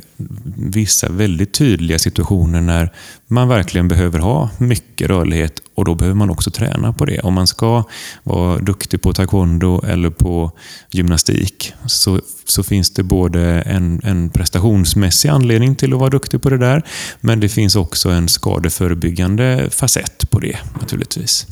vissa 0.56 1.10
väldigt 1.10 1.54
tydliga 1.54 2.00
situationer 2.00 2.62
när 2.62 2.92
man 3.28 3.48
verkligen 3.48 3.88
behöver 3.88 4.20
ha 4.20 4.50
mycket 4.58 5.08
rörlighet 5.08 5.62
och 5.76 5.86
då 5.86 5.96
behöver 5.96 6.16
man 6.16 6.30
också 6.30 6.52
träna 6.52 6.94
på 6.94 7.06
det. 7.06 7.20
Om 7.20 7.34
man 7.34 7.48
ska 7.48 7.84
vara 8.24 8.58
duktig 8.58 9.02
på 9.02 9.14
taekwondo 9.14 9.82
eller 9.88 10.10
på 10.10 10.52
gymnastik 10.92 11.74
så, 11.86 12.22
så 12.46 12.64
finns 12.64 12.90
det 12.90 13.04
både 13.04 13.42
en, 13.62 14.02
en 14.04 14.30
prestationsmässig 14.30 15.30
anledning 15.30 15.76
till 15.76 15.94
att 15.94 16.00
vara 16.00 16.10
duktig 16.10 16.42
på 16.42 16.50
det 16.50 16.58
där 16.58 16.84
men 17.22 17.40
det 17.40 17.50
finns 17.50 17.76
också 17.76 18.10
en 18.10 18.28
skadeförebyggande 18.28 19.70
facett 19.72 20.30
på 20.30 20.40
det 20.40 20.58
naturligtvis. 20.80 21.48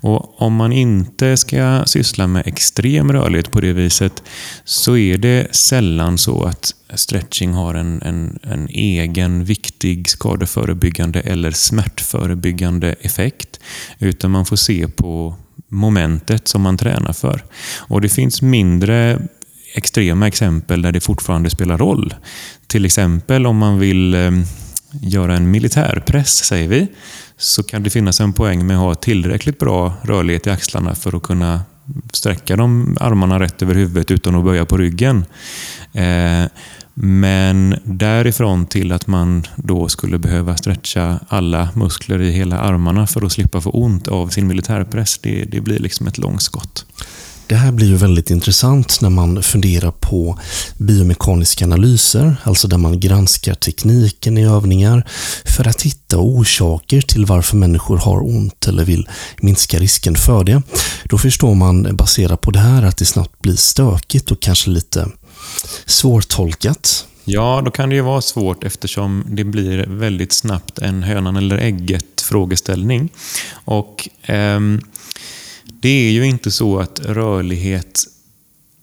Och 0.00 0.42
Om 0.42 0.54
man 0.54 0.72
inte 0.72 1.36
ska 1.36 1.82
syssla 1.86 2.26
med 2.26 2.46
extrem 2.46 3.12
rörlighet 3.12 3.50
på 3.50 3.60
det 3.60 3.72
viset 3.72 4.22
så 4.64 4.96
är 4.96 5.18
det 5.18 5.54
sällan 5.54 6.18
så 6.18 6.44
att 6.44 6.74
stretching 6.94 7.52
har 7.52 7.74
en, 7.74 8.02
en, 8.02 8.38
en 8.42 8.68
egen 8.68 9.44
viktig 9.44 10.10
skadeförebyggande 10.10 11.20
eller 11.20 11.50
smärtförebyggande 11.50 12.94
effekt. 13.00 13.60
Utan 13.98 14.30
man 14.30 14.46
får 14.46 14.56
se 14.56 14.88
på 14.88 15.34
momentet 15.68 16.48
som 16.48 16.62
man 16.62 16.76
tränar 16.76 17.12
för. 17.12 17.44
Och 17.76 18.00
Det 18.00 18.08
finns 18.08 18.42
mindre 18.42 19.20
extrema 19.78 20.26
exempel 20.26 20.82
där 20.82 20.92
det 20.92 21.00
fortfarande 21.00 21.50
spelar 21.50 21.78
roll. 21.78 22.14
Till 22.66 22.84
exempel 22.84 23.46
om 23.46 23.56
man 23.56 23.78
vill 23.78 24.14
eh, 24.14 24.30
göra 25.00 25.36
en 25.36 25.50
militärpress, 25.50 26.44
säger 26.44 26.68
vi, 26.68 26.86
så 27.36 27.62
kan 27.62 27.82
det 27.82 27.90
finnas 27.90 28.20
en 28.20 28.32
poäng 28.32 28.66
med 28.66 28.76
att 28.76 28.82
ha 28.82 28.94
tillräckligt 28.94 29.58
bra 29.58 29.94
rörlighet 30.02 30.46
i 30.46 30.50
axlarna 30.50 30.94
för 30.94 31.16
att 31.16 31.22
kunna 31.22 31.60
sträcka 32.12 32.56
de 32.56 32.96
armarna 33.00 33.40
rätt 33.40 33.62
över 33.62 33.74
huvudet 33.74 34.10
utan 34.10 34.34
att 34.34 34.44
böja 34.44 34.64
på 34.64 34.76
ryggen. 34.76 35.24
Eh, 35.92 36.44
men 37.00 37.76
därifrån 37.84 38.66
till 38.66 38.92
att 38.92 39.06
man 39.06 39.46
då 39.56 39.88
skulle 39.88 40.18
behöva 40.18 40.56
stretcha 40.56 41.18
alla 41.28 41.68
muskler 41.74 42.22
i 42.22 42.30
hela 42.30 42.58
armarna 42.58 43.06
för 43.06 43.26
att 43.26 43.32
slippa 43.32 43.60
få 43.60 43.70
ont 43.70 44.08
av 44.08 44.28
sin 44.28 44.46
militärpress, 44.46 45.18
det, 45.18 45.44
det 45.44 45.60
blir 45.60 45.78
liksom 45.78 46.06
ett 46.06 46.18
långskott. 46.18 46.86
Det 47.48 47.56
här 47.56 47.72
blir 47.72 47.86
ju 47.86 47.96
väldigt 47.96 48.30
intressant 48.30 49.00
när 49.00 49.10
man 49.10 49.42
funderar 49.42 49.90
på 49.90 50.38
biomekaniska 50.76 51.64
analyser, 51.64 52.36
alltså 52.42 52.68
där 52.68 52.78
man 52.78 53.00
granskar 53.00 53.54
tekniken 53.54 54.38
i 54.38 54.44
övningar 54.44 55.06
för 55.44 55.68
att 55.68 55.82
hitta 55.82 56.18
orsaker 56.18 57.00
till 57.00 57.26
varför 57.26 57.56
människor 57.56 57.96
har 57.96 58.26
ont 58.26 58.68
eller 58.68 58.84
vill 58.84 59.08
minska 59.40 59.78
risken 59.78 60.14
för 60.14 60.44
det. 60.44 60.62
Då 61.04 61.18
förstår 61.18 61.54
man 61.54 61.96
baserat 61.96 62.40
på 62.40 62.50
det 62.50 62.58
här 62.58 62.82
att 62.82 62.96
det 62.96 63.04
snabbt 63.04 63.42
blir 63.42 63.56
stökigt 63.56 64.30
och 64.30 64.40
kanske 64.40 64.70
lite 64.70 65.08
svårtolkat. 65.86 67.06
Ja, 67.24 67.62
då 67.64 67.70
kan 67.70 67.88
det 67.88 67.94
ju 67.94 68.02
vara 68.02 68.22
svårt 68.22 68.64
eftersom 68.64 69.24
det 69.28 69.44
blir 69.44 69.86
väldigt 69.86 70.32
snabbt 70.32 70.78
en 70.78 71.02
hönan 71.02 71.36
eller 71.36 71.58
ägget 71.58 72.20
frågeställning. 72.20 73.08
Och 73.64 74.08
ehm, 74.22 74.80
det 75.80 76.08
är 76.08 76.10
ju 76.10 76.26
inte 76.26 76.50
så 76.50 76.78
att 76.78 77.00
rörlighet 77.00 78.04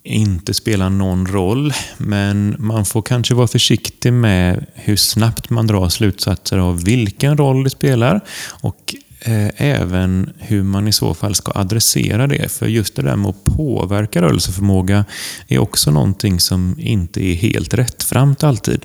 inte 0.06 0.54
spelar 0.54 0.90
någon 0.90 1.26
roll, 1.26 1.72
men 1.96 2.56
man 2.58 2.84
får 2.84 3.02
kanske 3.02 3.34
vara 3.34 3.48
försiktig 3.48 4.12
med 4.12 4.66
hur 4.74 4.96
snabbt 4.96 5.50
man 5.50 5.66
drar 5.66 5.88
slutsatser 5.88 6.58
av 6.58 6.84
vilken 6.84 7.36
roll 7.36 7.64
det 7.64 7.70
spelar 7.70 8.20
och 8.60 8.94
eh, 9.20 9.48
även 9.56 10.32
hur 10.38 10.62
man 10.62 10.88
i 10.88 10.92
så 10.92 11.14
fall 11.14 11.34
ska 11.34 11.52
adressera 11.54 12.26
det. 12.26 12.52
För 12.52 12.66
just 12.66 12.96
det 12.96 13.02
där 13.02 13.16
med 13.16 13.28
att 13.28 13.44
påverka 13.44 14.22
rörelseförmåga 14.22 15.04
är 15.48 15.58
också 15.58 15.90
någonting 15.90 16.40
som 16.40 16.76
inte 16.78 17.24
är 17.24 17.34
helt 17.34 17.74
rättframt 17.74 18.44
alltid. 18.44 18.84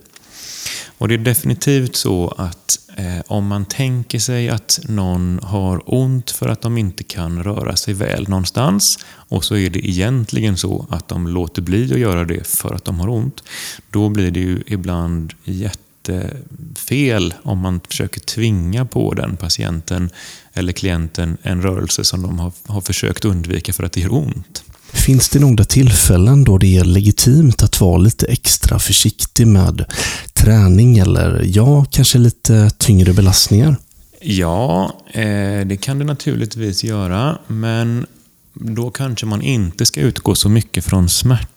Och 1.01 1.07
det 1.07 1.13
är 1.13 1.17
definitivt 1.17 1.95
så 1.95 2.33
att 2.37 2.79
eh, 2.95 3.19
om 3.27 3.47
man 3.47 3.65
tänker 3.65 4.19
sig 4.19 4.49
att 4.49 4.79
någon 4.83 5.39
har 5.43 5.81
ont 5.85 6.31
för 6.31 6.49
att 6.49 6.61
de 6.61 6.77
inte 6.77 7.03
kan 7.03 7.43
röra 7.43 7.75
sig 7.75 7.93
väl 7.93 8.29
någonstans 8.29 8.99
och 9.09 9.43
så 9.43 9.55
är 9.55 9.69
det 9.69 9.89
egentligen 9.89 10.57
så 10.57 10.85
att 10.89 11.07
de 11.07 11.27
låter 11.27 11.61
bli 11.61 11.93
att 11.93 11.99
göra 11.99 12.25
det 12.25 12.47
för 12.47 12.73
att 12.73 12.85
de 12.85 12.99
har 12.99 13.09
ont. 13.09 13.43
Då 13.89 14.09
blir 14.09 14.31
det 14.31 14.39
ju 14.39 14.63
ibland 14.67 15.33
jättefel 15.43 17.33
om 17.43 17.59
man 17.59 17.79
försöker 17.79 18.19
tvinga 18.19 18.85
på 18.85 19.13
den 19.13 19.37
patienten 19.37 20.09
eller 20.53 20.73
klienten 20.73 21.37
en 21.41 21.61
rörelse 21.61 22.03
som 22.03 22.21
de 22.21 22.39
har, 22.39 22.51
har 22.67 22.81
försökt 22.81 23.25
undvika 23.25 23.73
för 23.73 23.83
att 23.83 23.91
det 23.91 24.01
gör 24.01 24.13
ont. 24.13 24.63
Finns 24.93 25.29
det 25.29 25.39
några 25.39 25.63
tillfällen 25.63 26.43
då 26.43 26.57
det 26.57 26.77
är 26.77 26.83
legitimt 26.83 27.63
att 27.63 27.81
vara 27.81 27.97
lite 27.97 28.25
extra 28.25 28.79
försiktig 28.79 29.47
med 29.47 29.85
träning 30.33 30.97
eller 30.97 31.41
ja, 31.45 31.85
kanske 31.91 32.17
lite 32.17 32.69
tyngre 32.77 33.13
belastningar? 33.13 33.75
Ja, 34.21 34.93
eh, 35.11 35.65
det 35.65 35.77
kan 35.81 35.99
det 35.99 36.05
naturligtvis 36.05 36.83
göra, 36.83 37.37
men 37.47 38.05
då 38.53 38.91
kanske 38.91 39.25
man 39.25 39.41
inte 39.41 39.85
ska 39.85 40.01
utgå 40.01 40.35
så 40.35 40.49
mycket 40.49 40.85
från 40.85 41.09
smärta 41.09 41.50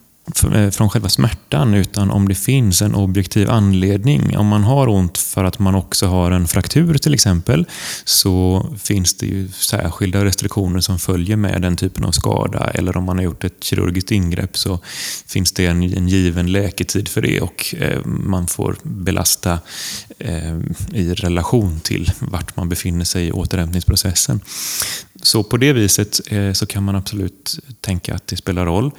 Eh, 0.55 0.71
från 0.71 0.91
själva 0.91 1.09
smärtan 1.09 1.75
utan 1.75 2.11
om 2.11 2.29
det 2.29 2.35
finns 2.35 2.83
en 2.83 2.95
objektiv 2.95 3.51
anledning. 3.51 4.37
Om 4.37 4.47
man 4.47 4.65
har 4.65 4.89
ont 4.89 5.19
för 5.19 5.45
att 5.45 5.59
man 5.59 5.75
också 5.75 6.07
har 6.07 6.31
en 6.31 6.49
fraktur 6.49 6.99
till 6.99 7.15
exempel 7.15 7.67
så 8.05 8.67
finns 8.79 9.15
det 9.15 9.27
ju 9.27 9.49
särskilda 9.49 10.25
restriktioner 10.25 10.81
som 10.81 10.99
följer 10.99 11.37
med 11.37 11.63
den 11.63 11.77
typen 11.77 12.05
av 12.05 12.11
skada. 12.11 12.71
Eller 12.75 12.97
om 12.97 13.05
man 13.05 13.17
har 13.17 13.25
gjort 13.25 13.45
ett 13.45 13.65
kirurgiskt 13.65 14.11
ingrepp 14.11 14.59
så 14.59 14.79
finns 15.27 15.53
det 15.53 15.67
en, 15.67 15.83
en 15.83 16.09
given 16.09 16.53
läketid 16.53 17.09
för 17.09 17.23
det 17.23 17.41
och 17.41 17.75
eh, 17.79 18.05
man 18.05 18.47
får 18.47 18.77
belasta 18.83 19.59
eh, 20.19 20.59
i 20.93 21.15
relation 21.15 21.81
till 21.81 22.13
vart 22.19 22.57
man 22.57 22.69
befinner 22.69 23.05
sig 23.05 23.27
i 23.27 23.33
återhämtningsprocessen. 23.33 24.41
Så 25.25 25.43
på 25.43 25.57
det 25.57 25.73
viset 25.73 26.21
eh, 26.27 26.53
så 26.53 26.67
kan 26.67 26.83
man 26.83 26.97
absolut 26.97 27.59
tänka 27.81 28.15
att 28.15 28.27
det 28.27 28.37
spelar 28.37 28.67
roll. 28.67 28.91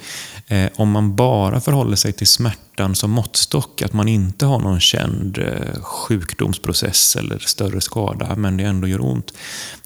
Eh, 0.46 0.68
om 0.76 0.90
man 0.90 1.16
bara 1.16 1.60
förhåller 1.60 1.96
sig 1.96 2.12
till 2.12 2.26
smärtan 2.26 2.94
som 2.94 3.10
måttstock, 3.10 3.82
att 3.82 3.92
man 3.92 4.08
inte 4.08 4.46
har 4.46 4.58
någon 4.58 4.80
känd 4.80 5.38
eh, 5.38 5.82
sjukdomsprocess 5.82 7.16
eller 7.16 7.38
större 7.38 7.80
skada, 7.80 8.36
men 8.36 8.56
det 8.56 8.64
ändå 8.64 8.88
gör 8.88 9.04
ont, 9.04 9.32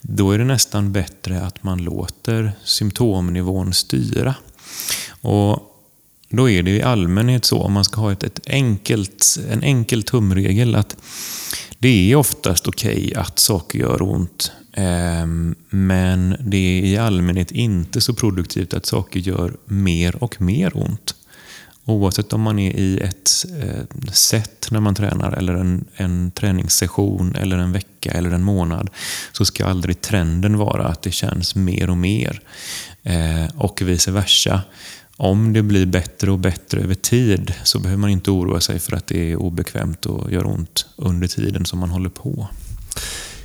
då 0.01 0.33
är 0.33 0.39
det 0.39 0.45
nästan 0.45 0.93
bättre 0.93 1.43
att 1.43 1.63
man 1.63 1.79
låter 1.79 2.53
symptomnivån 2.65 3.73
styra. 3.75 4.35
Och 5.21 5.63
då 6.29 6.51
är 6.51 6.63
det 6.63 6.71
i 6.71 6.83
allmänhet 6.83 7.45
så, 7.45 7.63
om 7.63 7.73
man 7.73 7.85
ska 7.85 8.01
ha 8.01 8.13
ett, 8.13 8.23
ett 8.23 8.41
enkelt, 8.47 9.39
en 9.51 9.63
enkel 9.63 10.03
tumregel, 10.03 10.75
att 10.75 10.97
det 11.79 12.13
är 12.13 12.17
oftast 12.17 12.69
okej 12.69 12.97
okay 12.97 13.15
att 13.15 13.39
saker 13.39 13.79
gör 13.79 14.03
ont 14.03 14.53
Ehm, 14.73 15.55
men 15.71 16.37
det 16.41 16.57
är 16.57 16.85
i 16.85 16.97
allmänhet 16.97 17.51
inte 17.51 18.01
så 18.01 18.15
produktivt 18.15 18.75
att 18.75 18.87
saker 18.87 19.21
gör 19.21 19.57
mer 19.65 20.23
och 20.23 20.41
mer 20.41 20.77
ont. 20.77 21.15
Oavsett 21.85 22.33
om 22.33 22.41
man 22.41 22.59
är 22.59 22.77
i 22.77 23.01
ett 23.01 23.31
eh, 23.63 24.13
set 24.13 24.41
sätt 24.61 24.71
när 24.71 24.81
man 24.81 24.95
tränar, 24.95 25.33
eller 25.33 25.55
en, 25.55 25.85
en 25.95 26.31
träningssession, 26.31 27.35
eller 27.35 27.59
en 27.59 27.73
vecka 27.73 28.11
eller 28.11 28.31
en 28.31 28.43
månad, 28.43 28.91
så 29.33 29.45
ska 29.45 29.67
aldrig 29.67 30.01
trenden 30.01 30.57
vara 30.59 30.87
att 30.87 31.03
det 31.03 31.11
känns 31.11 31.55
mer 31.55 31.91
och 31.91 31.97
mer. 31.97 32.41
Eh, 33.03 33.47
och 33.57 33.83
vice 33.83 34.11
versa. 34.11 34.63
Om 35.17 35.53
det 35.53 35.63
blir 35.63 35.87
bättre 35.87 36.31
och 36.31 36.39
bättre 36.39 36.81
över 36.81 36.95
tid 36.95 37.55
så 37.65 37.79
behöver 37.79 38.01
man 38.01 38.11
inte 38.11 38.31
oroa 38.31 38.61
sig 38.61 38.79
för 38.79 38.97
att 38.97 39.07
det 39.07 39.33
är 39.33 39.37
obekvämt 39.37 40.07
och 40.07 40.33
gör 40.33 40.47
ont 40.47 40.87
under 40.97 41.29
tiden 41.29 41.67
som 41.67 41.79
man 41.79 41.91
håller 41.91 42.11
på. 42.11 42.49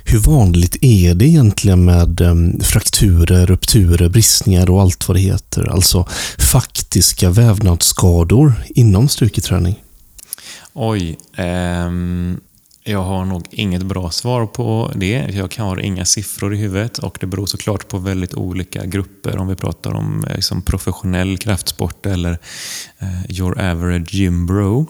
Hur 0.08 0.18
vanligt 0.18 0.76
är 0.80 1.14
det 1.14 1.24
egentligen 1.24 1.84
med 1.84 2.20
ehm, 2.20 2.60
frakturer, 2.60 3.46
rupturer, 3.46 4.08
bristningar 4.08 4.70
och 4.70 4.80
allt 4.80 5.08
vad 5.08 5.16
det 5.16 5.20
heter? 5.20 5.68
Alltså 5.70 6.06
faktiska 6.38 7.30
vävnadsskador 7.30 8.52
inom 8.68 9.08
styrketräning? 9.08 9.82
Oj, 10.72 11.18
ehm, 11.36 12.40
jag 12.88 13.02
har 13.02 13.24
nog 13.24 13.44
inget 13.50 13.82
bra 13.82 14.10
svar 14.10 14.46
på 14.46 14.92
det. 14.94 15.30
Jag 15.34 15.54
har 15.58 15.80
inga 15.80 16.04
siffror 16.04 16.54
i 16.54 16.56
huvudet 16.56 16.98
och 16.98 17.18
det 17.20 17.26
beror 17.26 17.46
såklart 17.46 17.88
på 17.88 17.98
väldigt 17.98 18.34
olika 18.34 18.84
grupper. 18.84 19.36
Om 19.36 19.48
vi 19.48 19.54
pratar 19.54 19.94
om 19.94 20.24
eh, 20.24 20.36
liksom 20.36 20.62
professionell 20.62 21.38
kraftsport 21.38 22.06
eller 22.06 22.38
eh, 22.98 23.30
your 23.30 23.60
average 23.60 24.14
gym 24.14 24.46
bro. 24.46 24.86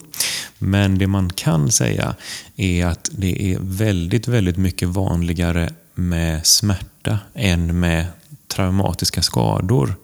Men 0.59 0.99
det 0.99 1.07
man 1.07 1.31
kan 1.31 1.71
säga 1.71 2.15
är 2.57 2.87
att 2.87 3.11
det 3.13 3.53
är 3.53 3.59
väldigt, 3.61 4.29
väldigt 4.29 4.57
mycket 4.57 4.89
vanligare 4.89 5.71
med 5.95 6.47
smärta 6.47 7.19
än 7.35 7.81
med 7.81 8.07
traumatiska 8.49 9.23
skador. 9.23 9.95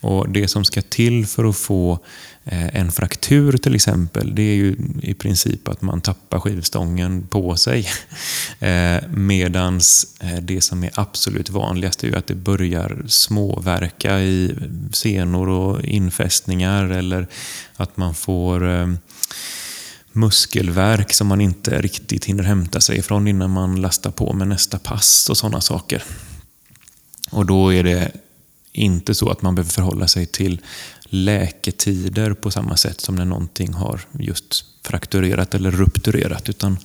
Och 0.00 0.28
Det 0.28 0.48
som 0.48 0.64
ska 0.64 0.82
till 0.82 1.26
för 1.26 1.44
att 1.44 1.56
få 1.56 1.92
Eh, 1.92 2.02
Eh, 2.50 2.76
en 2.76 2.92
fraktur 2.92 3.56
till 3.56 3.74
exempel, 3.74 4.34
det 4.34 4.42
är 4.42 4.54
ju 4.54 4.76
i 5.02 5.14
princip 5.14 5.68
att 5.68 5.82
man 5.82 6.00
tappar 6.00 6.40
skivstången 6.40 7.26
på 7.26 7.56
sig. 7.56 7.88
Eh, 8.60 9.02
Medan 9.08 9.80
eh, 10.20 10.36
det 10.42 10.60
som 10.60 10.84
är 10.84 10.90
absolut 10.94 11.50
vanligast 11.50 12.04
är 12.04 12.16
att 12.16 12.26
det 12.26 12.34
börjar 12.34 13.02
småverka 13.06 14.20
i 14.20 14.54
senor 14.92 15.48
och 15.48 15.84
infästningar 15.84 16.84
eller 16.84 17.26
att 17.76 17.96
man 17.96 18.14
får 18.14 18.96
muskelverk 20.12 21.12
som 21.12 21.26
man 21.26 21.40
inte 21.40 21.82
riktigt 21.82 22.24
hinner 22.24 22.44
hämta 22.44 22.80
sig 22.80 22.98
ifrån 22.98 23.28
innan 23.28 23.50
man 23.50 23.80
lastar 23.80 24.10
på 24.10 24.32
med 24.32 24.48
nästa 24.48 24.78
pass 24.78 25.30
och 25.30 25.36
sådana 25.36 25.60
saker. 25.60 26.02
Och 27.30 27.46
då 27.46 27.74
är 27.74 27.84
det 27.84 28.12
inte 28.72 29.14
så 29.14 29.30
att 29.30 29.42
man 29.42 29.54
behöver 29.54 29.70
förhålla 29.70 30.08
sig 30.08 30.26
till 30.26 30.60
läketider 31.08 32.34
på 32.34 32.50
samma 32.50 32.76
sätt 32.76 33.00
som 33.00 33.14
när 33.14 33.24
någonting 33.24 33.72
har 33.72 34.00
just 34.18 34.64
frakturerat 34.82 35.54
eller 35.54 35.70
rupturerat. 35.70 36.48
Utan 36.48 36.76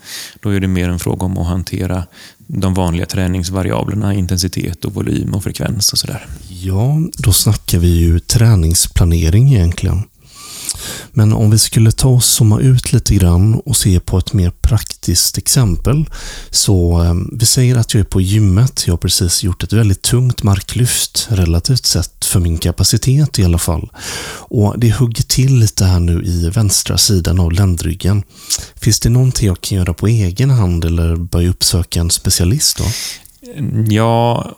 då 0.41 0.49
är 0.49 0.59
det 0.59 0.67
mer 0.67 0.89
en 0.89 0.99
fråga 0.99 1.25
om 1.25 1.37
att 1.37 1.47
hantera 1.47 2.05
de 2.37 2.73
vanliga 2.73 3.05
träningsvariablerna, 3.05 4.13
intensitet 4.13 4.85
och 4.85 4.93
volym 4.93 5.33
och 5.33 5.43
frekvens 5.43 5.93
och 5.93 5.99
sådär. 5.99 6.27
Ja, 6.49 7.01
då 7.17 7.33
snackar 7.33 7.79
vi 7.79 7.87
ju 7.87 8.19
träningsplanering 8.19 9.53
egentligen. 9.53 10.03
Men 11.11 11.33
om 11.33 11.51
vi 11.51 11.59
skulle 11.59 11.91
ta 11.91 12.09
och 12.09 12.23
zooma 12.23 12.59
ut 12.59 12.93
lite 12.93 13.15
grann 13.15 13.55
och 13.55 13.77
se 13.77 13.99
på 13.99 14.17
ett 14.17 14.33
mer 14.33 14.49
praktiskt 14.49 15.37
exempel. 15.37 16.09
Så 16.49 17.03
eh, 17.03 17.13
vi 17.31 17.45
säger 17.45 17.75
att 17.75 17.93
jag 17.93 18.01
är 18.01 18.05
på 18.05 18.21
gymmet. 18.21 18.83
Jag 18.87 18.93
har 18.93 18.97
precis 18.97 19.43
gjort 19.43 19.63
ett 19.63 19.73
väldigt 19.73 20.01
tungt 20.01 20.43
marklyft 20.43 21.27
relativt 21.29 21.85
sett 21.85 22.25
för 22.25 22.39
min 22.39 22.57
kapacitet 22.57 23.39
i 23.39 23.45
alla 23.45 23.57
fall. 23.57 23.91
Och 24.35 24.79
det 24.79 24.91
hugger 24.91 25.23
till 25.23 25.59
lite 25.59 25.85
här 25.85 25.99
nu 25.99 26.23
i 26.25 26.49
vänstra 26.49 26.97
sidan 26.97 27.39
av 27.39 27.51
ländryggen. 27.51 28.23
Finns 28.75 28.99
det 28.99 29.09
någonting 29.09 29.47
jag 29.47 29.61
kan 29.61 29.77
göra 29.77 29.93
på 29.93 30.07
egen 30.07 30.49
hand 30.49 30.85
eller 30.85 31.15
börja 31.15 31.49
uppsöka 31.49 31.99
en 31.99 32.09
specialist 32.09 32.77
då? 32.77 32.83
Ja 33.89 34.51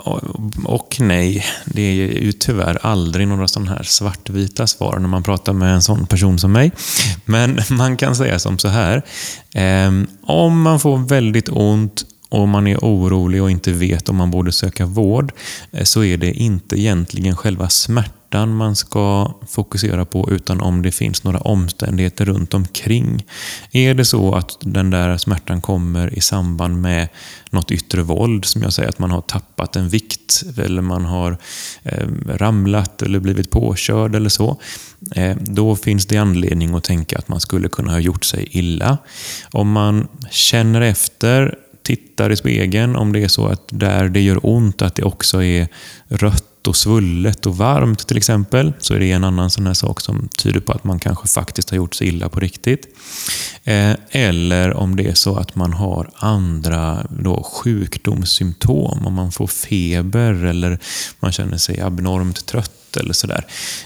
och 0.65 0.97
nej. 0.99 1.45
Det 1.65 1.81
är 1.81 2.21
ju 2.23 2.31
tyvärr 2.31 2.79
aldrig 2.81 3.27
några 3.27 3.47
sådana 3.47 3.71
här 3.71 3.83
svartvita 3.83 4.67
svar 4.67 4.99
när 4.99 5.07
man 5.07 5.23
pratar 5.23 5.53
med 5.53 5.73
en 5.73 5.81
sån 5.81 6.07
person 6.07 6.39
som 6.39 6.51
mig. 6.51 6.71
Men 7.25 7.59
man 7.69 7.97
kan 7.97 8.15
säga 8.15 8.39
som 8.39 8.57
så 8.57 8.67
här. 8.67 9.01
Ehm, 9.53 10.07
om 10.21 10.61
man 10.61 10.79
får 10.79 10.97
väldigt 10.97 11.49
ont 11.49 12.05
och 12.29 12.47
man 12.47 12.67
är 12.67 12.77
orolig 12.77 13.43
och 13.43 13.51
inte 13.51 13.71
vet 13.71 14.09
om 14.09 14.15
man 14.15 14.31
borde 14.31 14.51
söka 14.51 14.85
vård 14.85 15.31
eh, 15.71 15.83
så 15.83 16.03
är 16.03 16.17
det 16.17 16.31
inte 16.33 16.79
egentligen 16.79 17.35
själva 17.35 17.69
smärtan 17.69 18.24
man 18.43 18.75
ska 18.75 19.33
fokusera 19.47 20.05
på 20.05 20.31
utan 20.31 20.61
om 20.61 20.81
det 20.81 20.91
finns 20.91 21.23
några 21.23 21.39
omständigheter 21.39 22.25
runt 22.25 22.53
omkring. 22.53 23.25
Är 23.71 23.93
det 23.93 24.05
så 24.05 24.35
att 24.35 24.57
den 24.59 24.89
där 24.89 25.17
smärtan 25.17 25.61
kommer 25.61 26.13
i 26.13 26.21
samband 26.21 26.81
med 26.81 27.07
något 27.49 27.71
yttre 27.71 28.01
våld, 28.01 28.45
som 28.45 28.61
jag 28.61 28.73
säger 28.73 28.89
att 28.89 28.99
man 28.99 29.11
har 29.11 29.21
tappat 29.21 29.75
en 29.75 29.89
vikt 29.89 30.43
eller 30.57 30.81
man 30.81 31.05
har 31.05 31.37
eh, 31.83 32.07
ramlat 32.27 33.01
eller 33.01 33.19
blivit 33.19 33.49
påkörd 33.49 34.15
eller 34.15 34.29
så. 34.29 34.57
Eh, 35.15 35.37
då 35.41 35.75
finns 35.75 36.05
det 36.05 36.17
anledning 36.17 36.75
att 36.75 36.83
tänka 36.83 37.17
att 37.17 37.27
man 37.27 37.39
skulle 37.39 37.67
kunna 37.67 37.91
ha 37.91 37.99
gjort 37.99 38.23
sig 38.25 38.47
illa. 38.51 38.97
Om 39.51 39.71
man 39.71 40.07
känner 40.31 40.81
efter 40.81 41.55
tittar 41.83 42.29
i 42.29 42.35
spegeln, 42.35 42.95
om 42.95 43.13
det 43.13 43.23
är 43.23 43.27
så 43.27 43.47
att 43.47 43.67
där 43.67 44.09
det 44.09 44.21
gör 44.21 44.39
ont, 44.45 44.81
att 44.81 44.95
det 44.95 45.03
också 45.03 45.43
är 45.43 45.67
rött 46.07 46.54
och 46.67 46.75
svullet 46.75 47.45
och 47.45 47.57
varmt 47.57 48.07
till 48.07 48.17
exempel, 48.17 48.73
så 48.79 48.93
är 48.93 48.99
det 48.99 49.11
en 49.11 49.23
annan 49.23 49.49
sån 49.49 49.67
här 49.67 49.73
sak 49.73 50.01
som 50.01 50.29
tyder 50.37 50.59
på 50.59 50.71
att 50.71 50.83
man 50.83 50.99
kanske 50.99 51.27
faktiskt 51.27 51.69
har 51.69 51.77
gjort 51.77 51.95
sig 51.95 52.07
illa 52.07 52.29
på 52.29 52.39
riktigt. 52.39 52.87
Eh, 53.63 53.95
eller 54.09 54.73
om 54.73 54.95
det 54.95 55.07
är 55.07 55.13
så 55.13 55.35
att 55.35 55.55
man 55.55 55.73
har 55.73 56.09
andra 56.15 57.05
då 57.09 57.43
sjukdomssymptom, 57.43 59.07
om 59.07 59.13
man 59.13 59.31
får 59.31 59.47
feber 59.47 60.45
eller 60.45 60.79
man 61.19 61.31
känner 61.31 61.57
sig 61.57 61.81
abnormt 61.81 62.45
trött 62.45 62.97
eller 62.97 63.13
sådär. 63.13 63.45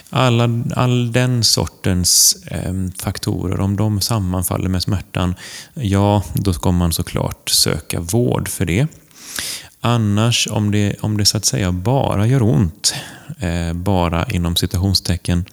Alla, 0.10 0.50
all 0.76 1.12
den 1.12 1.44
sortens 1.44 2.38
eh, 2.48 2.74
faktorer, 3.02 3.60
om 3.60 3.78
de 3.78 4.02
sammanfaller 4.02 4.70
med 4.70 4.84
smärtan, 4.84 5.36
ja, 5.74 6.24
då 6.34 6.54
ska 6.54 6.72
man 6.72 6.94
såklart 6.94 7.50
söka 7.50 8.00
vård 8.00 8.48
för 8.48 8.66
det. 8.66 8.88
Annars, 9.82 10.48
om 10.52 10.72
det, 10.72 10.96
om 11.02 11.18
det 11.18 11.26
så 11.26 11.38
att 11.38 11.46
säga 11.46 11.72
bara 11.72 12.28
gör 12.28 12.44
ont, 12.44 12.94
eh, 13.40 13.74
bara 13.74 14.26
inom 14.26 14.56
citationstecken, 14.56 15.46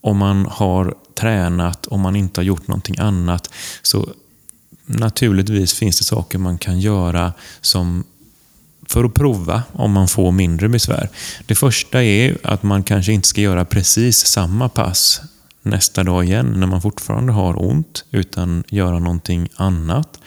om 0.00 0.18
man 0.18 0.46
har 0.46 0.94
tränat 1.14 1.86
och 1.86 1.98
man 1.98 2.16
inte 2.16 2.40
har 2.40 2.44
gjort 2.44 2.68
någonting 2.68 2.98
annat, 2.98 3.50
så 3.82 4.08
naturligtvis 4.86 5.74
finns 5.74 5.98
det 5.98 6.04
saker 6.04 6.38
man 6.38 6.58
kan 6.58 6.80
göra 6.80 7.32
som 7.60 8.04
för 8.88 9.04
att 9.04 9.14
prova 9.14 9.62
om 9.72 9.92
man 9.92 10.08
får 10.08 10.32
mindre 10.32 10.68
besvär. 10.68 11.08
Det 11.46 11.54
första 11.54 12.04
är 12.04 12.38
att 12.42 12.62
man 12.62 12.82
kanske 12.82 13.12
inte 13.12 13.28
ska 13.28 13.40
göra 13.40 13.64
precis 13.64 14.26
samma 14.26 14.68
pass 14.68 15.20
nästa 15.62 16.04
dag 16.04 16.24
igen 16.24 16.54
när 16.56 16.66
man 16.66 16.82
fortfarande 16.82 17.32
har 17.32 17.64
ont, 17.64 18.04
utan 18.10 18.64
göra 18.68 18.98
någonting 18.98 19.48
annat. 19.56 20.20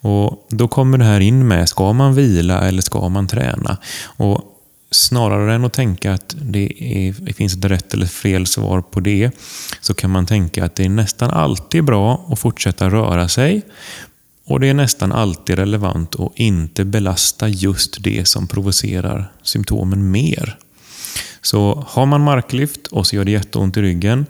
Och 0.00 0.46
Då 0.50 0.68
kommer 0.68 0.98
det 0.98 1.04
här 1.04 1.20
in 1.20 1.48
med, 1.48 1.68
ska 1.68 1.92
man 1.92 2.14
vila 2.14 2.60
eller 2.68 2.82
ska 2.82 3.08
man 3.08 3.26
träna? 3.26 3.76
Och 4.16 4.50
Snarare 4.90 5.54
än 5.54 5.64
att 5.64 5.72
tänka 5.72 6.12
att 6.12 6.36
det, 6.40 6.84
är, 6.84 7.14
det 7.18 7.32
finns 7.32 7.56
ett 7.56 7.64
rätt 7.64 7.94
eller 7.94 8.06
fel 8.06 8.46
svar 8.46 8.80
på 8.80 9.00
det, 9.00 9.30
så 9.80 9.94
kan 9.94 10.10
man 10.10 10.26
tänka 10.26 10.64
att 10.64 10.74
det 10.74 10.84
är 10.84 10.88
nästan 10.88 11.30
alltid 11.30 11.84
bra 11.84 12.26
att 12.30 12.38
fortsätta 12.38 12.90
röra 12.90 13.28
sig. 13.28 13.62
Och 14.46 14.60
det 14.60 14.68
är 14.68 14.74
nästan 14.74 15.12
alltid 15.12 15.56
relevant 15.56 16.20
att 16.20 16.32
inte 16.34 16.84
belasta 16.84 17.48
just 17.48 18.02
det 18.02 18.28
som 18.28 18.46
provocerar 18.46 19.32
symptomen 19.42 20.10
mer. 20.10 20.58
Så 21.44 21.84
har 21.88 22.06
man 22.06 22.20
marklyft 22.20 22.86
och 22.86 23.06
så 23.06 23.16
gör 23.16 23.24
det 23.24 23.30
jätteont 23.30 23.76
i 23.76 23.82
ryggen, 23.82 24.26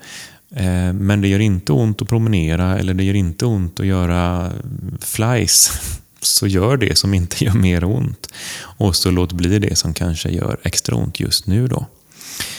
eh, 0.56 0.92
men 0.92 1.20
det 1.20 1.28
gör 1.28 1.38
inte 1.38 1.72
ont 1.72 2.02
att 2.02 2.08
promenera 2.08 2.78
eller 2.78 2.94
det 2.94 3.04
gör 3.04 3.14
inte 3.14 3.46
ont 3.46 3.80
att 3.80 3.86
göra 3.86 4.52
flies, 5.00 5.72
så 6.20 6.46
gör 6.46 6.76
det 6.76 6.98
som 6.98 7.14
inte 7.14 7.44
gör 7.44 7.52
mer 7.52 7.84
ont. 7.84 8.28
Och 8.56 8.96
så 8.96 9.10
låt 9.10 9.32
bli 9.32 9.58
det 9.58 9.78
som 9.78 9.94
kanske 9.94 10.28
gör 10.28 10.58
extra 10.62 10.96
ont 10.96 11.20
just 11.20 11.46
nu 11.46 11.68
då. 11.68 11.86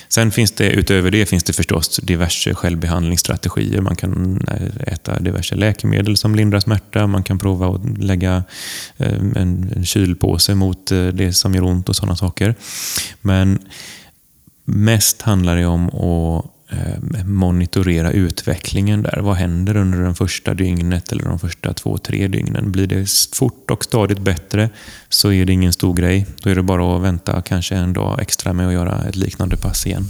Sen 0.07 0.31
finns 0.31 0.51
det 0.51 0.69
utöver 0.69 1.11
det 1.11 1.25
finns 1.25 1.43
det 1.43 1.53
förstås 1.53 1.99
diverse 2.03 2.55
självbehandlingsstrategier. 2.55 3.81
Man 3.81 3.95
kan 3.95 4.41
eh, 4.47 4.93
äta 4.93 5.19
diverse 5.19 5.55
läkemedel 5.55 6.17
som 6.17 6.35
lindrar 6.35 6.59
smärta. 6.59 7.07
Man 7.07 7.23
kan 7.23 7.39
prova 7.39 7.75
att 7.75 7.97
lägga 7.97 8.43
eh, 8.97 9.13
en 9.35 9.83
kylpåse 9.85 10.55
mot 10.55 10.87
det 11.13 11.33
som 11.33 11.55
gör 11.55 11.63
ont 11.63 11.89
och 11.89 11.95
sådana 11.95 12.15
saker. 12.15 12.55
Men 13.21 13.59
mest 14.66 15.22
handlar 15.22 15.55
det 15.55 15.66
om 15.66 15.88
att 15.88 16.45
eh, 16.70 17.26
monitorera 17.26 18.11
utvecklingen 18.11 19.01
där. 19.01 19.20
Vad 19.22 19.36
händer 19.36 19.78
under 19.78 19.99
den 19.99 20.16
första 20.16 20.53
dygnet 20.53 21.11
eller 21.11 21.24
de 21.24 21.39
första 21.39 21.74
två, 21.74 21.97
tre 21.97 22.28
dygnen? 22.28 22.72
Blir 22.72 22.88
det 22.88 23.09
fort 23.34 23.72
och 23.72 23.84
stadigt 23.84 24.20
bättre 24.20 24.70
så 25.16 25.32
är 25.32 25.45
det 25.45 25.53
ingen 25.53 25.74
stor 25.74 25.93
grej. 25.93 26.26
Då 26.43 26.49
är 26.49 26.55
det 26.55 26.63
bara 26.63 26.95
att 26.95 27.03
vänta 27.03 27.41
kanske 27.41 27.76
en 27.76 27.93
dag 27.93 28.22
extra 28.22 28.53
med 28.53 28.68
att 28.68 28.74
göra 28.74 29.03
ett 29.09 29.16
liknande 29.16 29.57
pass 29.57 29.86
igen. 29.86 30.07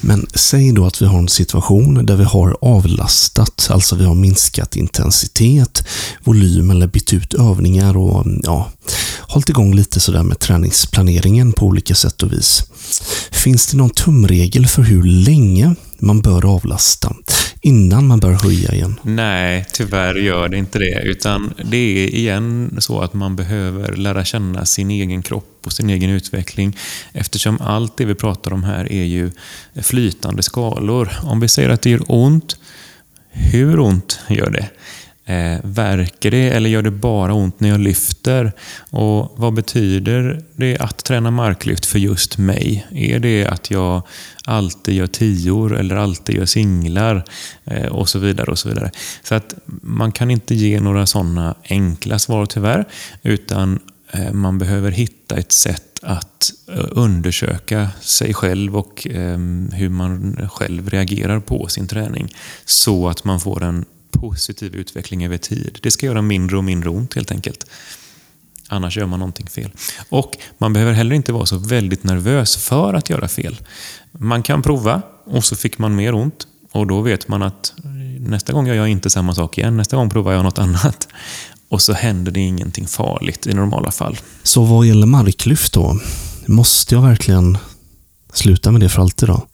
Men 0.00 0.26
säg 0.34 0.72
då 0.72 0.86
att 0.86 1.02
vi 1.02 1.06
har 1.06 1.18
en 1.18 1.28
situation 1.28 2.06
där 2.06 2.16
vi 2.16 2.24
har 2.24 2.56
avlastat, 2.60 3.68
alltså 3.70 3.96
vi 3.96 4.04
har 4.04 4.14
minskat 4.14 4.76
intensitet, 4.76 5.84
volym 6.24 6.70
eller 6.70 6.86
bytt 6.86 7.12
ut 7.12 7.34
övningar 7.34 7.96
och 7.96 8.26
ja, 8.42 8.70
hållit 9.20 9.48
igång 9.48 9.74
lite 9.74 10.00
sådär 10.00 10.22
med 10.22 10.38
träningsplaneringen 10.38 11.52
på 11.52 11.66
olika 11.66 11.94
sätt 11.94 12.22
och 12.22 12.32
vis. 12.32 12.64
Finns 13.30 13.66
det 13.66 13.76
någon 13.76 13.90
tumregel 13.90 14.66
för 14.66 14.82
hur 14.82 15.02
länge 15.02 15.74
man 15.98 16.20
bör 16.20 16.54
avlasta 16.54 17.14
innan 17.68 18.06
man 18.06 18.20
bör 18.20 18.32
höja 18.32 18.74
igen? 18.74 19.00
Nej, 19.02 19.66
tyvärr 19.72 20.14
gör 20.14 20.48
det 20.48 20.56
inte 20.56 20.78
det. 20.78 21.02
Utan 21.04 21.54
det 21.64 21.76
är 21.76 22.14
igen 22.14 22.76
så 22.78 23.00
att 23.00 23.14
man 23.14 23.36
behöver 23.36 23.96
lära 23.96 24.24
känna 24.24 24.64
sin 24.64 24.90
egen 24.90 25.22
kropp 25.22 25.62
och 25.64 25.72
sin 25.72 25.90
egen 25.90 26.10
utveckling. 26.10 26.76
Eftersom 27.12 27.60
allt 27.60 27.96
det 27.96 28.04
vi 28.04 28.14
pratar 28.14 28.52
om 28.52 28.64
här 28.64 28.92
är 28.92 29.04
ju 29.04 29.30
flytande 29.82 30.42
skalor. 30.42 31.08
Om 31.22 31.40
vi 31.40 31.48
säger 31.48 31.68
att 31.68 31.82
det 31.82 31.90
gör 31.90 32.04
ont, 32.06 32.56
hur 33.30 33.80
ont 33.80 34.20
gör 34.28 34.50
det? 34.50 34.68
Eh, 35.28 35.58
verkar 35.62 36.30
det 36.30 36.50
eller 36.50 36.70
gör 36.70 36.82
det 36.82 36.90
bara 36.90 37.34
ont 37.34 37.60
när 37.60 37.68
jag 37.68 37.80
lyfter? 37.80 38.52
Och 38.90 39.34
Vad 39.36 39.54
betyder 39.54 40.42
det 40.56 40.78
att 40.78 41.04
träna 41.04 41.30
marklyft 41.30 41.86
för 41.86 41.98
just 41.98 42.38
mig? 42.38 42.86
Är 42.90 43.18
det 43.18 43.46
att 43.46 43.70
jag 43.70 44.02
alltid 44.44 44.94
gör 44.94 45.06
tior 45.06 45.76
eller 45.76 45.96
alltid 45.96 46.36
gör 46.36 46.46
singlar? 46.46 47.24
Eh, 47.64 47.86
och 47.86 48.08
så 48.08 48.18
vidare. 48.18 48.50
och 48.50 48.58
så 48.58 48.68
vidare. 48.68 48.90
Så 49.22 49.34
att 49.34 49.54
Man 49.82 50.12
kan 50.12 50.30
inte 50.30 50.54
ge 50.54 50.80
några 50.80 51.06
sådana 51.06 51.54
enkla 51.68 52.18
svar 52.18 52.46
tyvärr, 52.46 52.84
utan 53.22 53.78
eh, 54.12 54.32
man 54.32 54.58
behöver 54.58 54.90
hitta 54.90 55.36
ett 55.36 55.52
sätt 55.52 55.98
att 56.02 56.52
eh, 56.68 56.84
undersöka 56.90 57.88
sig 58.00 58.34
själv 58.34 58.76
och 58.76 59.06
eh, 59.06 59.38
hur 59.72 59.88
man 59.88 60.48
själv 60.52 60.90
reagerar 60.90 61.40
på 61.40 61.66
sin 61.66 61.86
träning 61.86 62.34
så 62.64 63.08
att 63.08 63.24
man 63.24 63.40
får 63.40 63.62
en 63.64 63.84
positiv 64.10 64.74
utveckling 64.74 65.24
över 65.24 65.38
tid. 65.38 65.78
Det 65.82 65.90
ska 65.90 66.06
göra 66.06 66.22
mindre 66.22 66.56
och 66.56 66.64
mindre 66.64 66.90
ont 66.90 67.14
helt 67.14 67.30
enkelt. 67.30 67.66
Annars 68.68 68.96
gör 68.96 69.06
man 69.06 69.18
någonting 69.18 69.46
fel. 69.46 69.70
Och 70.08 70.36
man 70.58 70.72
behöver 70.72 70.92
heller 70.92 71.16
inte 71.16 71.32
vara 71.32 71.46
så 71.46 71.58
väldigt 71.58 72.04
nervös 72.04 72.56
för 72.56 72.94
att 72.94 73.10
göra 73.10 73.28
fel. 73.28 73.56
Man 74.12 74.42
kan 74.42 74.62
prova 74.62 75.02
och 75.24 75.44
så 75.44 75.56
fick 75.56 75.78
man 75.78 75.96
mer 75.96 76.14
ont 76.14 76.46
och 76.72 76.86
då 76.86 77.00
vet 77.00 77.28
man 77.28 77.42
att 77.42 77.72
nästa 78.20 78.52
gång 78.52 78.66
gör 78.66 78.74
jag 78.74 78.88
inte 78.88 79.10
samma 79.10 79.34
sak 79.34 79.58
igen. 79.58 79.76
Nästa 79.76 79.96
gång 79.96 80.10
provar 80.10 80.32
jag 80.32 80.44
något 80.44 80.58
annat. 80.68 81.08
Och 81.68 81.82
så 81.82 81.92
händer 81.92 82.32
det 82.32 82.40
ingenting 82.40 82.86
farligt 82.86 83.46
i 83.46 83.54
normala 83.54 83.90
fall. 83.90 84.18
Så 84.42 84.64
vad 84.64 84.86
gäller 84.86 85.06
marklyft 85.06 85.72
då? 85.72 86.00
Måste 86.46 86.94
jag 86.94 87.02
verkligen 87.02 87.58
sluta 88.32 88.70
med 88.72 88.80
det 88.80 88.88
för 88.88 89.02
alltid 89.02 89.28
då? 89.28 89.46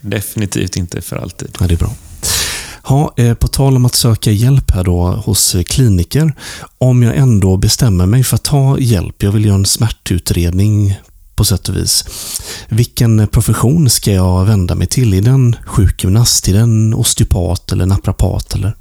Definitivt 0.00 0.76
inte 0.76 1.00
för 1.00 1.16
alltid. 1.16 1.56
Ja, 1.60 1.66
det 1.66 1.74
är 1.74 1.78
bra. 1.78 1.94
Ja, 2.88 3.14
eh, 3.16 3.34
på 3.34 3.48
tal 3.48 3.76
om 3.76 3.84
att 3.84 3.94
söka 3.94 4.30
hjälp 4.30 4.70
här 4.70 4.84
då 4.84 5.06
hos 5.06 5.54
eh, 5.54 5.62
kliniker. 5.62 6.34
Om 6.78 7.02
jag 7.02 7.16
ändå 7.16 7.56
bestämmer 7.56 8.06
mig 8.06 8.24
för 8.24 8.34
att 8.34 8.44
ta 8.44 8.78
hjälp, 8.78 9.22
jag 9.22 9.32
vill 9.32 9.44
göra 9.44 9.54
en 9.54 9.66
smärtutredning 9.66 10.94
på 11.34 11.44
sätt 11.44 11.68
och 11.68 11.76
vis. 11.76 12.04
Vilken 12.68 13.28
profession 13.28 13.90
ska 13.90 14.12
jag 14.12 14.44
vända 14.44 14.74
mig 14.74 14.86
till? 14.86 15.14
Är 15.14 15.22
det 15.22 15.30
en 15.30 15.56
sjukgymnast, 15.66 16.48
är 16.48 16.52
den 16.52 16.62
en 16.62 16.94
osteopat 16.94 17.72
eller 17.72 17.86
naprapat? 17.86 18.54
Eller? 18.54 18.76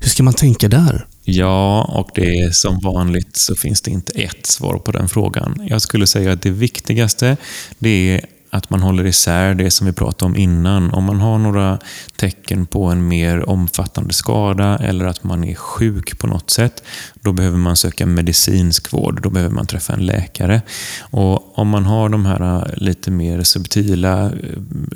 Hur 0.00 0.08
ska 0.08 0.22
man 0.22 0.34
tänka 0.34 0.68
där? 0.68 1.06
Ja, 1.24 1.82
och 1.82 2.10
det 2.14 2.38
är 2.38 2.50
som 2.50 2.80
vanligt 2.80 3.36
så 3.36 3.54
finns 3.54 3.82
det 3.82 3.90
inte 3.90 4.12
ett 4.12 4.46
svar 4.46 4.78
på 4.78 4.92
den 4.92 5.08
frågan. 5.08 5.66
Jag 5.68 5.82
skulle 5.82 6.06
säga 6.06 6.32
att 6.32 6.42
det 6.42 6.50
viktigaste 6.50 7.36
det 7.78 7.88
är 7.88 8.24
att 8.50 8.70
man 8.70 8.82
håller 8.82 9.06
isär 9.06 9.54
det 9.54 9.70
som 9.70 9.86
vi 9.86 9.92
pratade 9.92 10.24
om 10.24 10.36
innan. 10.36 10.90
Om 10.90 11.04
man 11.04 11.20
har 11.20 11.38
några 11.38 11.78
tecken 12.16 12.66
på 12.66 12.84
en 12.84 13.08
mer 13.08 13.48
omfattande 13.48 14.14
skada 14.14 14.78
eller 14.78 15.04
att 15.04 15.24
man 15.24 15.44
är 15.44 15.54
sjuk 15.54 16.18
på 16.18 16.26
något 16.26 16.50
sätt, 16.50 16.82
då 17.28 17.32
behöver 17.32 17.58
man 17.58 17.76
söka 17.76 18.06
medicinsk 18.06 18.92
vård. 18.92 19.22
Då 19.22 19.30
behöver 19.30 19.54
man 19.54 19.66
träffa 19.66 19.92
en 19.92 20.06
läkare. 20.06 20.62
Och 21.00 21.58
Om 21.58 21.68
man 21.68 21.84
har 21.84 22.08
de 22.08 22.26
här 22.26 22.56
äh, 22.56 22.62
lite 22.76 23.10
mer 23.10 23.42
subtila 23.42 24.26
äh, 24.26 24.32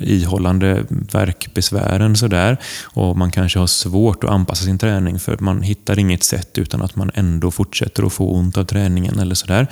ihållande 0.01 0.85
verkbesvären 0.89 2.15
sådär, 2.15 2.57
och 2.83 3.17
man 3.17 3.31
kanske 3.31 3.59
har 3.59 3.67
svårt 3.67 4.23
att 4.23 4.29
anpassa 4.29 4.65
sin 4.65 4.77
träning 4.77 5.19
för 5.19 5.37
man 5.39 5.61
hittar 5.61 5.99
inget 5.99 6.23
sätt 6.23 6.57
utan 6.57 6.81
att 6.81 6.95
man 6.95 7.11
ändå 7.13 7.51
fortsätter 7.51 8.03
att 8.03 8.13
få 8.13 8.31
ont 8.31 8.57
av 8.57 8.63
träningen 8.63 9.19
eller 9.19 9.35
sådär. 9.35 9.67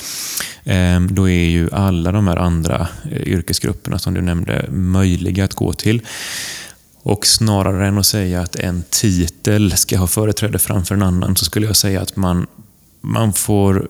Ehm, 0.64 1.16
då 1.16 1.30
är 1.30 1.46
ju 1.50 1.70
alla 1.72 2.12
de 2.12 2.28
här 2.28 2.38
andra 2.38 2.88
äh, 3.12 3.22
yrkesgrupperna 3.22 4.00
som 4.00 4.14
du 4.14 4.22
nämnde 4.22 4.66
möjliga 4.72 5.46
att 5.46 5.54
gå 5.54 5.74
till. 5.74 6.02
Och 7.04 7.28
snarare 7.28 7.88
än 7.88 7.98
att 7.98 8.06
säga 8.06 8.42
att 8.42 8.56
en 8.56 8.84
titel 8.90 9.78
ska 9.78 9.98
ha 9.98 10.08
företräde 10.08 10.60
framför 10.60 10.96
en 10.96 11.02
annan 11.02 11.36
så 11.36 11.46
skulle 11.46 11.66
jag 11.66 11.76
säga 11.76 12.02
att 12.02 12.16
man, 12.16 12.48
man 13.02 13.34
får 13.34 13.88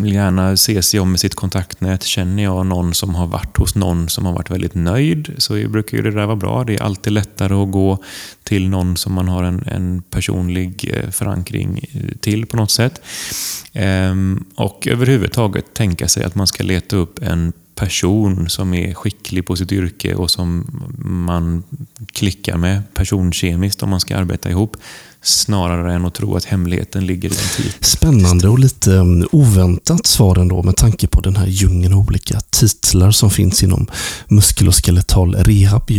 gärna 0.00 0.56
se 0.56 0.82
sig 0.82 1.00
om 1.00 1.10
med 1.10 1.20
sitt 1.20 1.34
kontaktnät. 1.34 2.02
Känner 2.02 2.42
jag 2.42 2.66
någon 2.66 2.94
som 2.94 3.14
har 3.14 3.26
varit 3.26 3.56
hos 3.56 3.74
någon 3.74 4.08
som 4.08 4.26
har 4.26 4.32
varit 4.32 4.50
väldigt 4.50 4.74
nöjd 4.74 5.34
så 5.38 5.54
brukar 5.54 5.96
ju 5.96 6.02
det 6.02 6.10
där 6.10 6.26
vara 6.26 6.36
bra. 6.36 6.64
Det 6.64 6.74
är 6.74 6.82
alltid 6.82 7.12
lättare 7.12 7.54
att 7.54 7.70
gå 7.70 8.04
till 8.42 8.68
någon 8.68 8.96
som 8.96 9.12
man 9.12 9.28
har 9.28 9.42
en, 9.42 9.64
en 9.66 10.02
personlig 10.02 10.90
eh, 10.94 11.10
förankring 11.10 11.80
eh, 11.92 12.16
till 12.20 12.46
på 12.46 12.56
något 12.56 12.70
sätt. 12.70 13.00
Ehm, 13.72 14.44
och 14.54 14.86
överhuvudtaget 14.86 15.74
tänka 15.74 16.08
sig 16.08 16.24
att 16.24 16.34
man 16.34 16.46
ska 16.46 16.64
leta 16.64 16.96
upp 16.96 17.22
en 17.22 17.52
person 17.78 18.48
som 18.48 18.74
är 18.74 18.94
skicklig 18.94 19.46
på 19.46 19.56
sitt 19.56 19.72
yrke 19.72 20.14
och 20.14 20.30
som 20.30 20.66
man 20.98 21.62
klickar 22.12 22.56
med 22.56 22.94
personkemiskt 22.94 23.82
om 23.82 23.90
man 23.90 24.00
ska 24.00 24.16
arbeta 24.16 24.50
ihop. 24.50 24.76
Snarare 25.22 25.94
än 25.94 26.04
att 26.04 26.14
tro 26.14 26.36
att 26.36 26.44
hemligheten 26.44 27.06
ligger 27.06 27.28
i 27.28 27.34
den 27.34 27.48
titeln. 27.56 27.84
Spännande 27.84 28.48
och 28.48 28.58
lite 28.58 28.94
mm, 28.94 29.28
oväntat 29.32 30.06
svar 30.06 30.38
ändå 30.38 30.62
med 30.62 30.76
tanke 30.76 31.06
på 31.06 31.20
den 31.20 31.36
här 31.36 31.46
djungeln 31.46 31.94
av 31.94 32.00
olika 32.00 32.40
titlar 32.40 33.10
som 33.10 33.30
finns 33.30 33.62
inom 33.62 33.86
muskel 34.28 34.68
och 34.68 34.84
skeletal 34.84 35.34
rehab. 35.34 35.90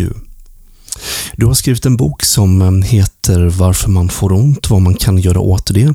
Du 1.36 1.46
har 1.46 1.54
skrivit 1.54 1.86
en 1.86 1.98
bok 1.98 2.24
som 2.24 2.62
mm, 2.62 2.82
heter 2.82 3.46
Varför 3.46 3.90
man 3.90 4.10
får 4.10 4.34
ont, 4.34 4.70
vad 4.70 4.82
man 4.82 4.94
kan 4.94 5.18
göra 5.18 5.40
åt 5.40 5.74
det. 5.74 5.94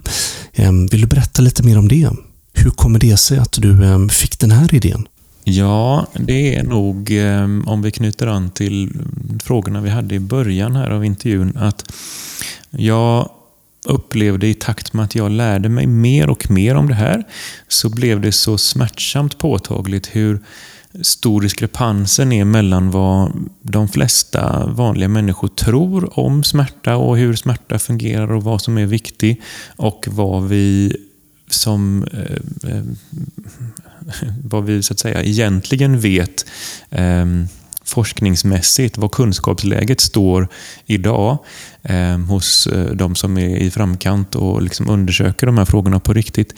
Mm, 0.55 0.87
vill 0.87 1.01
du 1.01 1.07
berätta 1.07 1.43
lite 1.43 1.63
mer 1.63 1.79
om 1.79 1.89
det? 1.89 2.11
Hur 2.53 2.71
kommer 2.71 2.99
det 2.99 3.17
sig 3.17 3.39
att 3.39 3.53
du 3.53 4.09
fick 4.11 4.39
den 4.39 4.51
här 4.51 4.75
idén? 4.75 5.07
Ja, 5.47 6.07
det 6.15 6.55
är 6.55 6.63
nog, 6.63 7.11
eh, 7.11 7.45
om 7.67 7.83
vi 7.83 7.91
knyter 7.91 8.27
an 8.27 8.51
till 8.51 8.93
frågorna 9.43 9.81
vi 9.81 9.91
hade 9.91 10.15
i 10.15 10.21
början 10.21 10.77
här 10.77 10.91
av 10.91 11.05
intervjun, 11.05 11.57
att 11.57 11.93
jag 12.71 13.31
upplevde 13.85 14.47
i 14.47 14.55
takt 14.55 14.93
med 14.93 15.05
att 15.05 15.15
jag 15.15 15.31
lärde 15.31 15.69
mig 15.69 15.87
mer 15.87 16.31
och 16.31 16.51
mer 16.51 16.75
om 16.75 16.89
det 16.89 16.95
här, 16.95 17.25
så 17.69 17.89
blev 17.89 18.21
det 18.21 18.33
så 18.33 18.59
smärtsamt 18.59 19.39
påtagligt 19.39 20.17
hur 20.17 20.41
stor 21.03 21.41
diskrepansen 21.41 22.33
är 22.33 22.45
mellan 22.45 22.91
vad 22.91 23.33
de 23.63 23.89
flesta 23.89 24.67
vanliga 24.67 25.09
människor 25.09 25.49
tror 25.49 26.19
om 26.19 26.45
smärta 26.45 26.97
och 26.97 27.19
hur 27.19 27.35
smärta 27.35 27.79
fungerar 27.79 28.33
och 28.33 28.43
vad 28.43 28.63
som 28.63 28.79
är 28.79 28.87
viktigt 28.87 29.41
och 29.77 30.07
vad 30.11 30.49
vi 30.49 30.97
som 31.49 32.05
eh, 32.13 32.71
eh 32.71 32.85
vad 34.45 34.65
vi 34.65 34.83
så 34.83 34.93
att 34.93 34.99
säga 34.99 35.23
egentligen 35.23 36.01
vet 36.01 36.47
eh, 36.91 37.27
forskningsmässigt, 37.85 38.99
vad 38.99 39.11
kunskapsläget 39.11 40.01
står 40.01 40.49
idag 40.87 41.39
ehm, 41.83 42.23
eh, 42.23 42.29
hos 42.29 42.69
de 42.95 43.15
som 43.15 43.39
är 43.39 43.57
i 43.57 43.71
framkant 43.71 44.35
och 44.35 44.63
liksom 44.63 44.91
undersöker 44.91 45.47
de 45.47 45.59
här 45.59 45.65
frågorna 45.65 46.01
på 46.01 46.13
riktigt. 46.13 46.55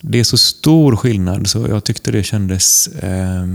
Det 0.00 0.20
är 0.20 0.24
så 0.24 0.38
stor 0.38 0.96
skillnad 0.96 1.48
så 1.48 1.66
jag 1.68 1.84
tyckte 1.84 2.10
det 2.10 2.22
kändes 2.22 2.88
eh, 2.88 3.46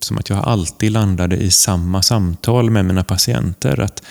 som 0.00 0.18
att 0.18 0.30
jag 0.30 0.38
alltid 0.38 0.92
landade 0.92 1.36
i 1.36 1.50
samma 1.50 2.02
samtal 2.02 2.70
med 2.70 2.84
mina 2.84 3.04
patienter. 3.04 3.80
Att 3.80 4.02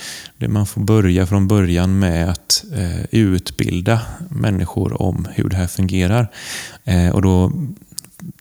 man 0.47 0.67
får 0.67 0.81
börja 0.81 1.25
från 1.25 1.47
början 1.47 1.99
med 1.99 2.29
att 2.29 2.63
eh, 2.73 3.05
utbilda 3.11 4.01
människor 4.29 5.01
om 5.01 5.27
hur 5.31 5.49
det 5.49 5.55
här 5.55 5.67
fungerar. 5.67 6.31
Eh, 6.83 7.09
och 7.09 7.21
då 7.21 7.51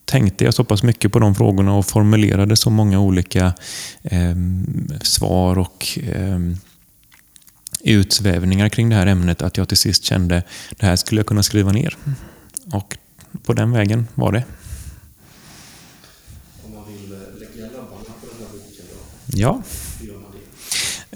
tänkte 0.05 0.45
jag 0.45 0.55
så 0.55 0.65
pass 0.65 0.83
mycket 0.83 1.13
på 1.13 1.19
de 1.19 1.35
frågorna 1.35 1.75
och 1.75 1.87
formulerade 1.87 2.57
så 2.57 2.71
många 2.71 3.01
olika 3.01 3.55
eh, 4.03 4.37
svar 5.03 5.59
och 5.59 5.99
eh, 6.03 6.39
utsvävningar 7.81 8.69
kring 8.69 8.89
det 8.89 8.97
här 8.97 9.07
ämnet 9.07 9.43
att 9.43 9.57
jag 9.57 9.69
till 9.69 9.77
sist 9.77 10.05
kände 10.05 10.39
att 10.71 10.79
det 10.79 10.87
här 10.87 10.97
skulle 10.97 11.19
jag 11.19 11.27
kunna 11.27 11.43
skriva 11.43 11.73
ner. 11.73 11.97
Och 12.73 12.97
på 13.43 13.53
den 13.53 13.73
vägen 13.73 14.09
var 14.15 14.33
det. 14.33 14.45
Om 16.65 16.75
man 16.75 16.85
vill 16.89 17.11
lägga 17.11 17.67
labbarna 17.67 18.05
på 18.21 18.27
den 18.27 18.47
här 18.47 18.53
boken 18.53 18.85
då? 18.91 19.39
Ja. 19.39 19.63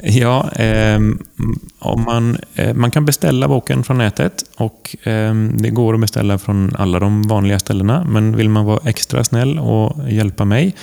Ja, 0.02 0.50
eh, 0.50 1.00
om 1.78 2.04
man, 2.04 2.38
eh, 2.54 2.74
man 2.74 2.90
kan 2.90 3.04
beställa 3.04 3.48
boken 3.48 3.84
från 3.84 3.98
nätet 3.98 4.44
och 4.56 4.96
eh, 5.06 5.34
det 5.34 5.70
går 5.70 5.94
att 5.94 6.00
beställa 6.00 6.38
från 6.38 6.76
alla 6.76 6.98
de 6.98 7.22
vanliga 7.22 7.58
ställena. 7.58 8.04
Men 8.04 8.36
vill 8.36 8.48
man 8.48 8.64
vara 8.64 8.80
extra 8.84 9.24
snäll 9.24 9.58
och 9.58 10.10
hjälpa 10.10 10.44
mig 10.44 10.74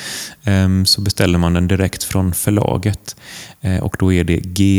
ehm, 0.44 0.86
så 0.86 1.02
beställer 1.02 1.38
man 1.38 1.54
den 1.54 1.68
direkt 1.68 2.04
från 2.04 2.34
förlaget. 2.34 3.16
Eh, 3.62 3.78
och 3.78 3.96
då 4.00 4.14
är 4.14 4.24
det 4.24 4.38
gml.se. 4.38 4.78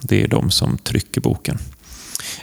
Det 0.00 0.22
är 0.22 0.28
de 0.28 0.50
som 0.50 0.78
trycker 0.78 1.20
boken. 1.20 1.58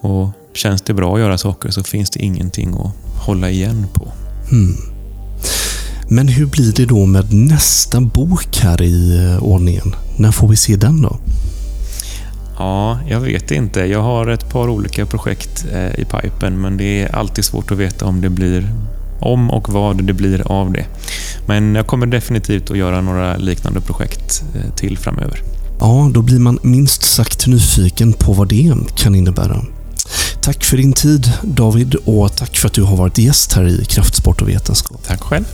Och 0.00 0.32
Känns 0.58 0.82
det 0.82 0.94
bra 0.94 1.14
att 1.14 1.20
göra 1.20 1.38
saker 1.38 1.70
så 1.70 1.82
finns 1.82 2.10
det 2.10 2.20
ingenting 2.20 2.74
att 2.74 3.24
hålla 3.26 3.50
igen 3.50 3.86
på. 3.94 4.12
Hmm. 4.50 4.97
Men 6.10 6.28
hur 6.28 6.46
blir 6.46 6.72
det 6.72 6.84
då 6.86 7.06
med 7.06 7.32
nästa 7.34 8.00
bok 8.00 8.56
här 8.56 8.82
i 8.82 9.24
eh, 9.24 9.42
ordningen? 9.42 9.94
När 10.16 10.32
får 10.32 10.48
vi 10.48 10.56
se 10.56 10.76
den 10.76 11.02
då? 11.02 11.18
Ja, 12.58 12.98
jag 13.08 13.20
vet 13.20 13.50
inte. 13.50 13.80
Jag 13.80 14.02
har 14.02 14.26
ett 14.26 14.50
par 14.50 14.68
olika 14.68 15.06
projekt 15.06 15.66
eh, 15.72 16.00
i 16.00 16.04
pipen 16.04 16.60
men 16.60 16.76
det 16.76 17.02
är 17.02 17.16
alltid 17.16 17.44
svårt 17.44 17.70
att 17.70 17.78
veta 17.78 18.06
om 18.06 18.20
det 18.20 18.30
blir 18.30 18.72
om 19.20 19.50
och 19.50 19.68
vad 19.68 20.04
det 20.04 20.12
blir 20.12 20.52
av 20.52 20.72
det. 20.72 20.84
Men 21.46 21.74
jag 21.74 21.86
kommer 21.86 22.06
definitivt 22.06 22.70
att 22.70 22.78
göra 22.78 23.00
några 23.00 23.36
liknande 23.36 23.80
projekt 23.80 24.42
eh, 24.54 24.74
till 24.74 24.98
framöver. 24.98 25.42
Ja, 25.80 26.10
då 26.14 26.22
blir 26.22 26.38
man 26.38 26.58
minst 26.62 27.02
sagt 27.02 27.46
nyfiken 27.46 28.12
på 28.12 28.32
vad 28.32 28.48
det 28.48 28.74
kan 28.96 29.14
innebära. 29.14 29.64
Tack 30.42 30.64
för 30.64 30.76
din 30.76 30.92
tid 30.92 31.32
David 31.42 31.94
och 31.94 32.36
tack 32.36 32.56
för 32.56 32.66
att 32.66 32.74
du 32.74 32.82
har 32.82 32.96
varit 32.96 33.18
gäst 33.18 33.52
här 33.52 33.66
i 33.68 33.84
Kraftsport 33.84 34.42
och 34.42 34.48
vetenskap. 34.48 35.02
Tack 35.06 35.20
själv. 35.20 35.44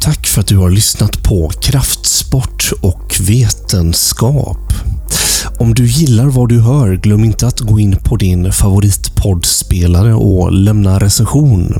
Tack 0.00 0.26
för 0.26 0.40
att 0.40 0.46
du 0.46 0.56
har 0.56 0.70
lyssnat 0.70 1.22
på 1.22 1.48
Kraftsport 1.48 2.72
och 2.80 3.16
vetenskap. 3.20 4.72
Om 5.58 5.74
du 5.74 5.86
gillar 5.86 6.26
vad 6.26 6.48
du 6.48 6.60
hör, 6.60 6.96
glöm 6.96 7.24
inte 7.24 7.46
att 7.46 7.60
gå 7.60 7.80
in 7.80 7.96
på 8.04 8.16
din 8.16 8.52
favoritpoddspelare 8.52 10.14
och 10.14 10.52
lämna 10.52 10.98
recension. 10.98 11.74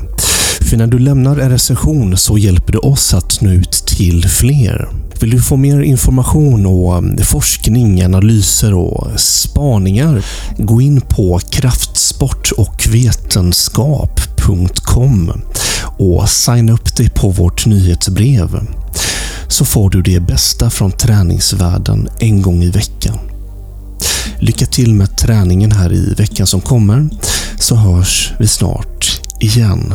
För 0.61 0.77
när 0.77 0.87
du 0.87 0.99
lämnar 0.99 1.37
en 1.37 1.49
recension 1.49 2.17
så 2.17 2.37
hjälper 2.37 2.71
det 2.71 2.77
oss 2.77 3.13
att 3.13 3.41
nå 3.41 3.49
ut 3.49 3.71
till 3.71 4.27
fler. 4.27 4.89
Vill 5.21 5.29
du 5.29 5.41
få 5.41 5.55
mer 5.55 5.81
information 5.81 6.65
och 6.65 7.03
forskning, 7.25 8.03
analyser 8.03 8.73
och 8.73 9.19
spaningar? 9.19 10.25
Gå 10.57 10.81
in 10.81 11.01
på 11.01 11.39
kraftsportochvetenskap.com 14.39 15.31
och 15.97 16.29
signa 16.29 16.73
upp 16.73 16.95
dig 16.95 17.09
på 17.09 17.29
vårt 17.29 17.65
nyhetsbrev. 17.65 18.67
Så 19.47 19.65
får 19.65 19.89
du 19.89 20.01
det 20.01 20.19
bästa 20.19 20.69
från 20.69 20.91
träningsvärlden 20.91 22.09
en 22.19 22.41
gång 22.41 22.63
i 22.63 22.69
veckan. 22.69 23.19
Lycka 24.39 24.65
till 24.65 24.93
med 24.93 25.17
träningen 25.17 25.71
här 25.71 25.93
i 25.93 26.13
veckan 26.13 26.47
som 26.47 26.61
kommer, 26.61 27.09
så 27.59 27.75
hörs 27.75 28.33
vi 28.39 28.47
snart 28.47 29.21
igen. 29.39 29.93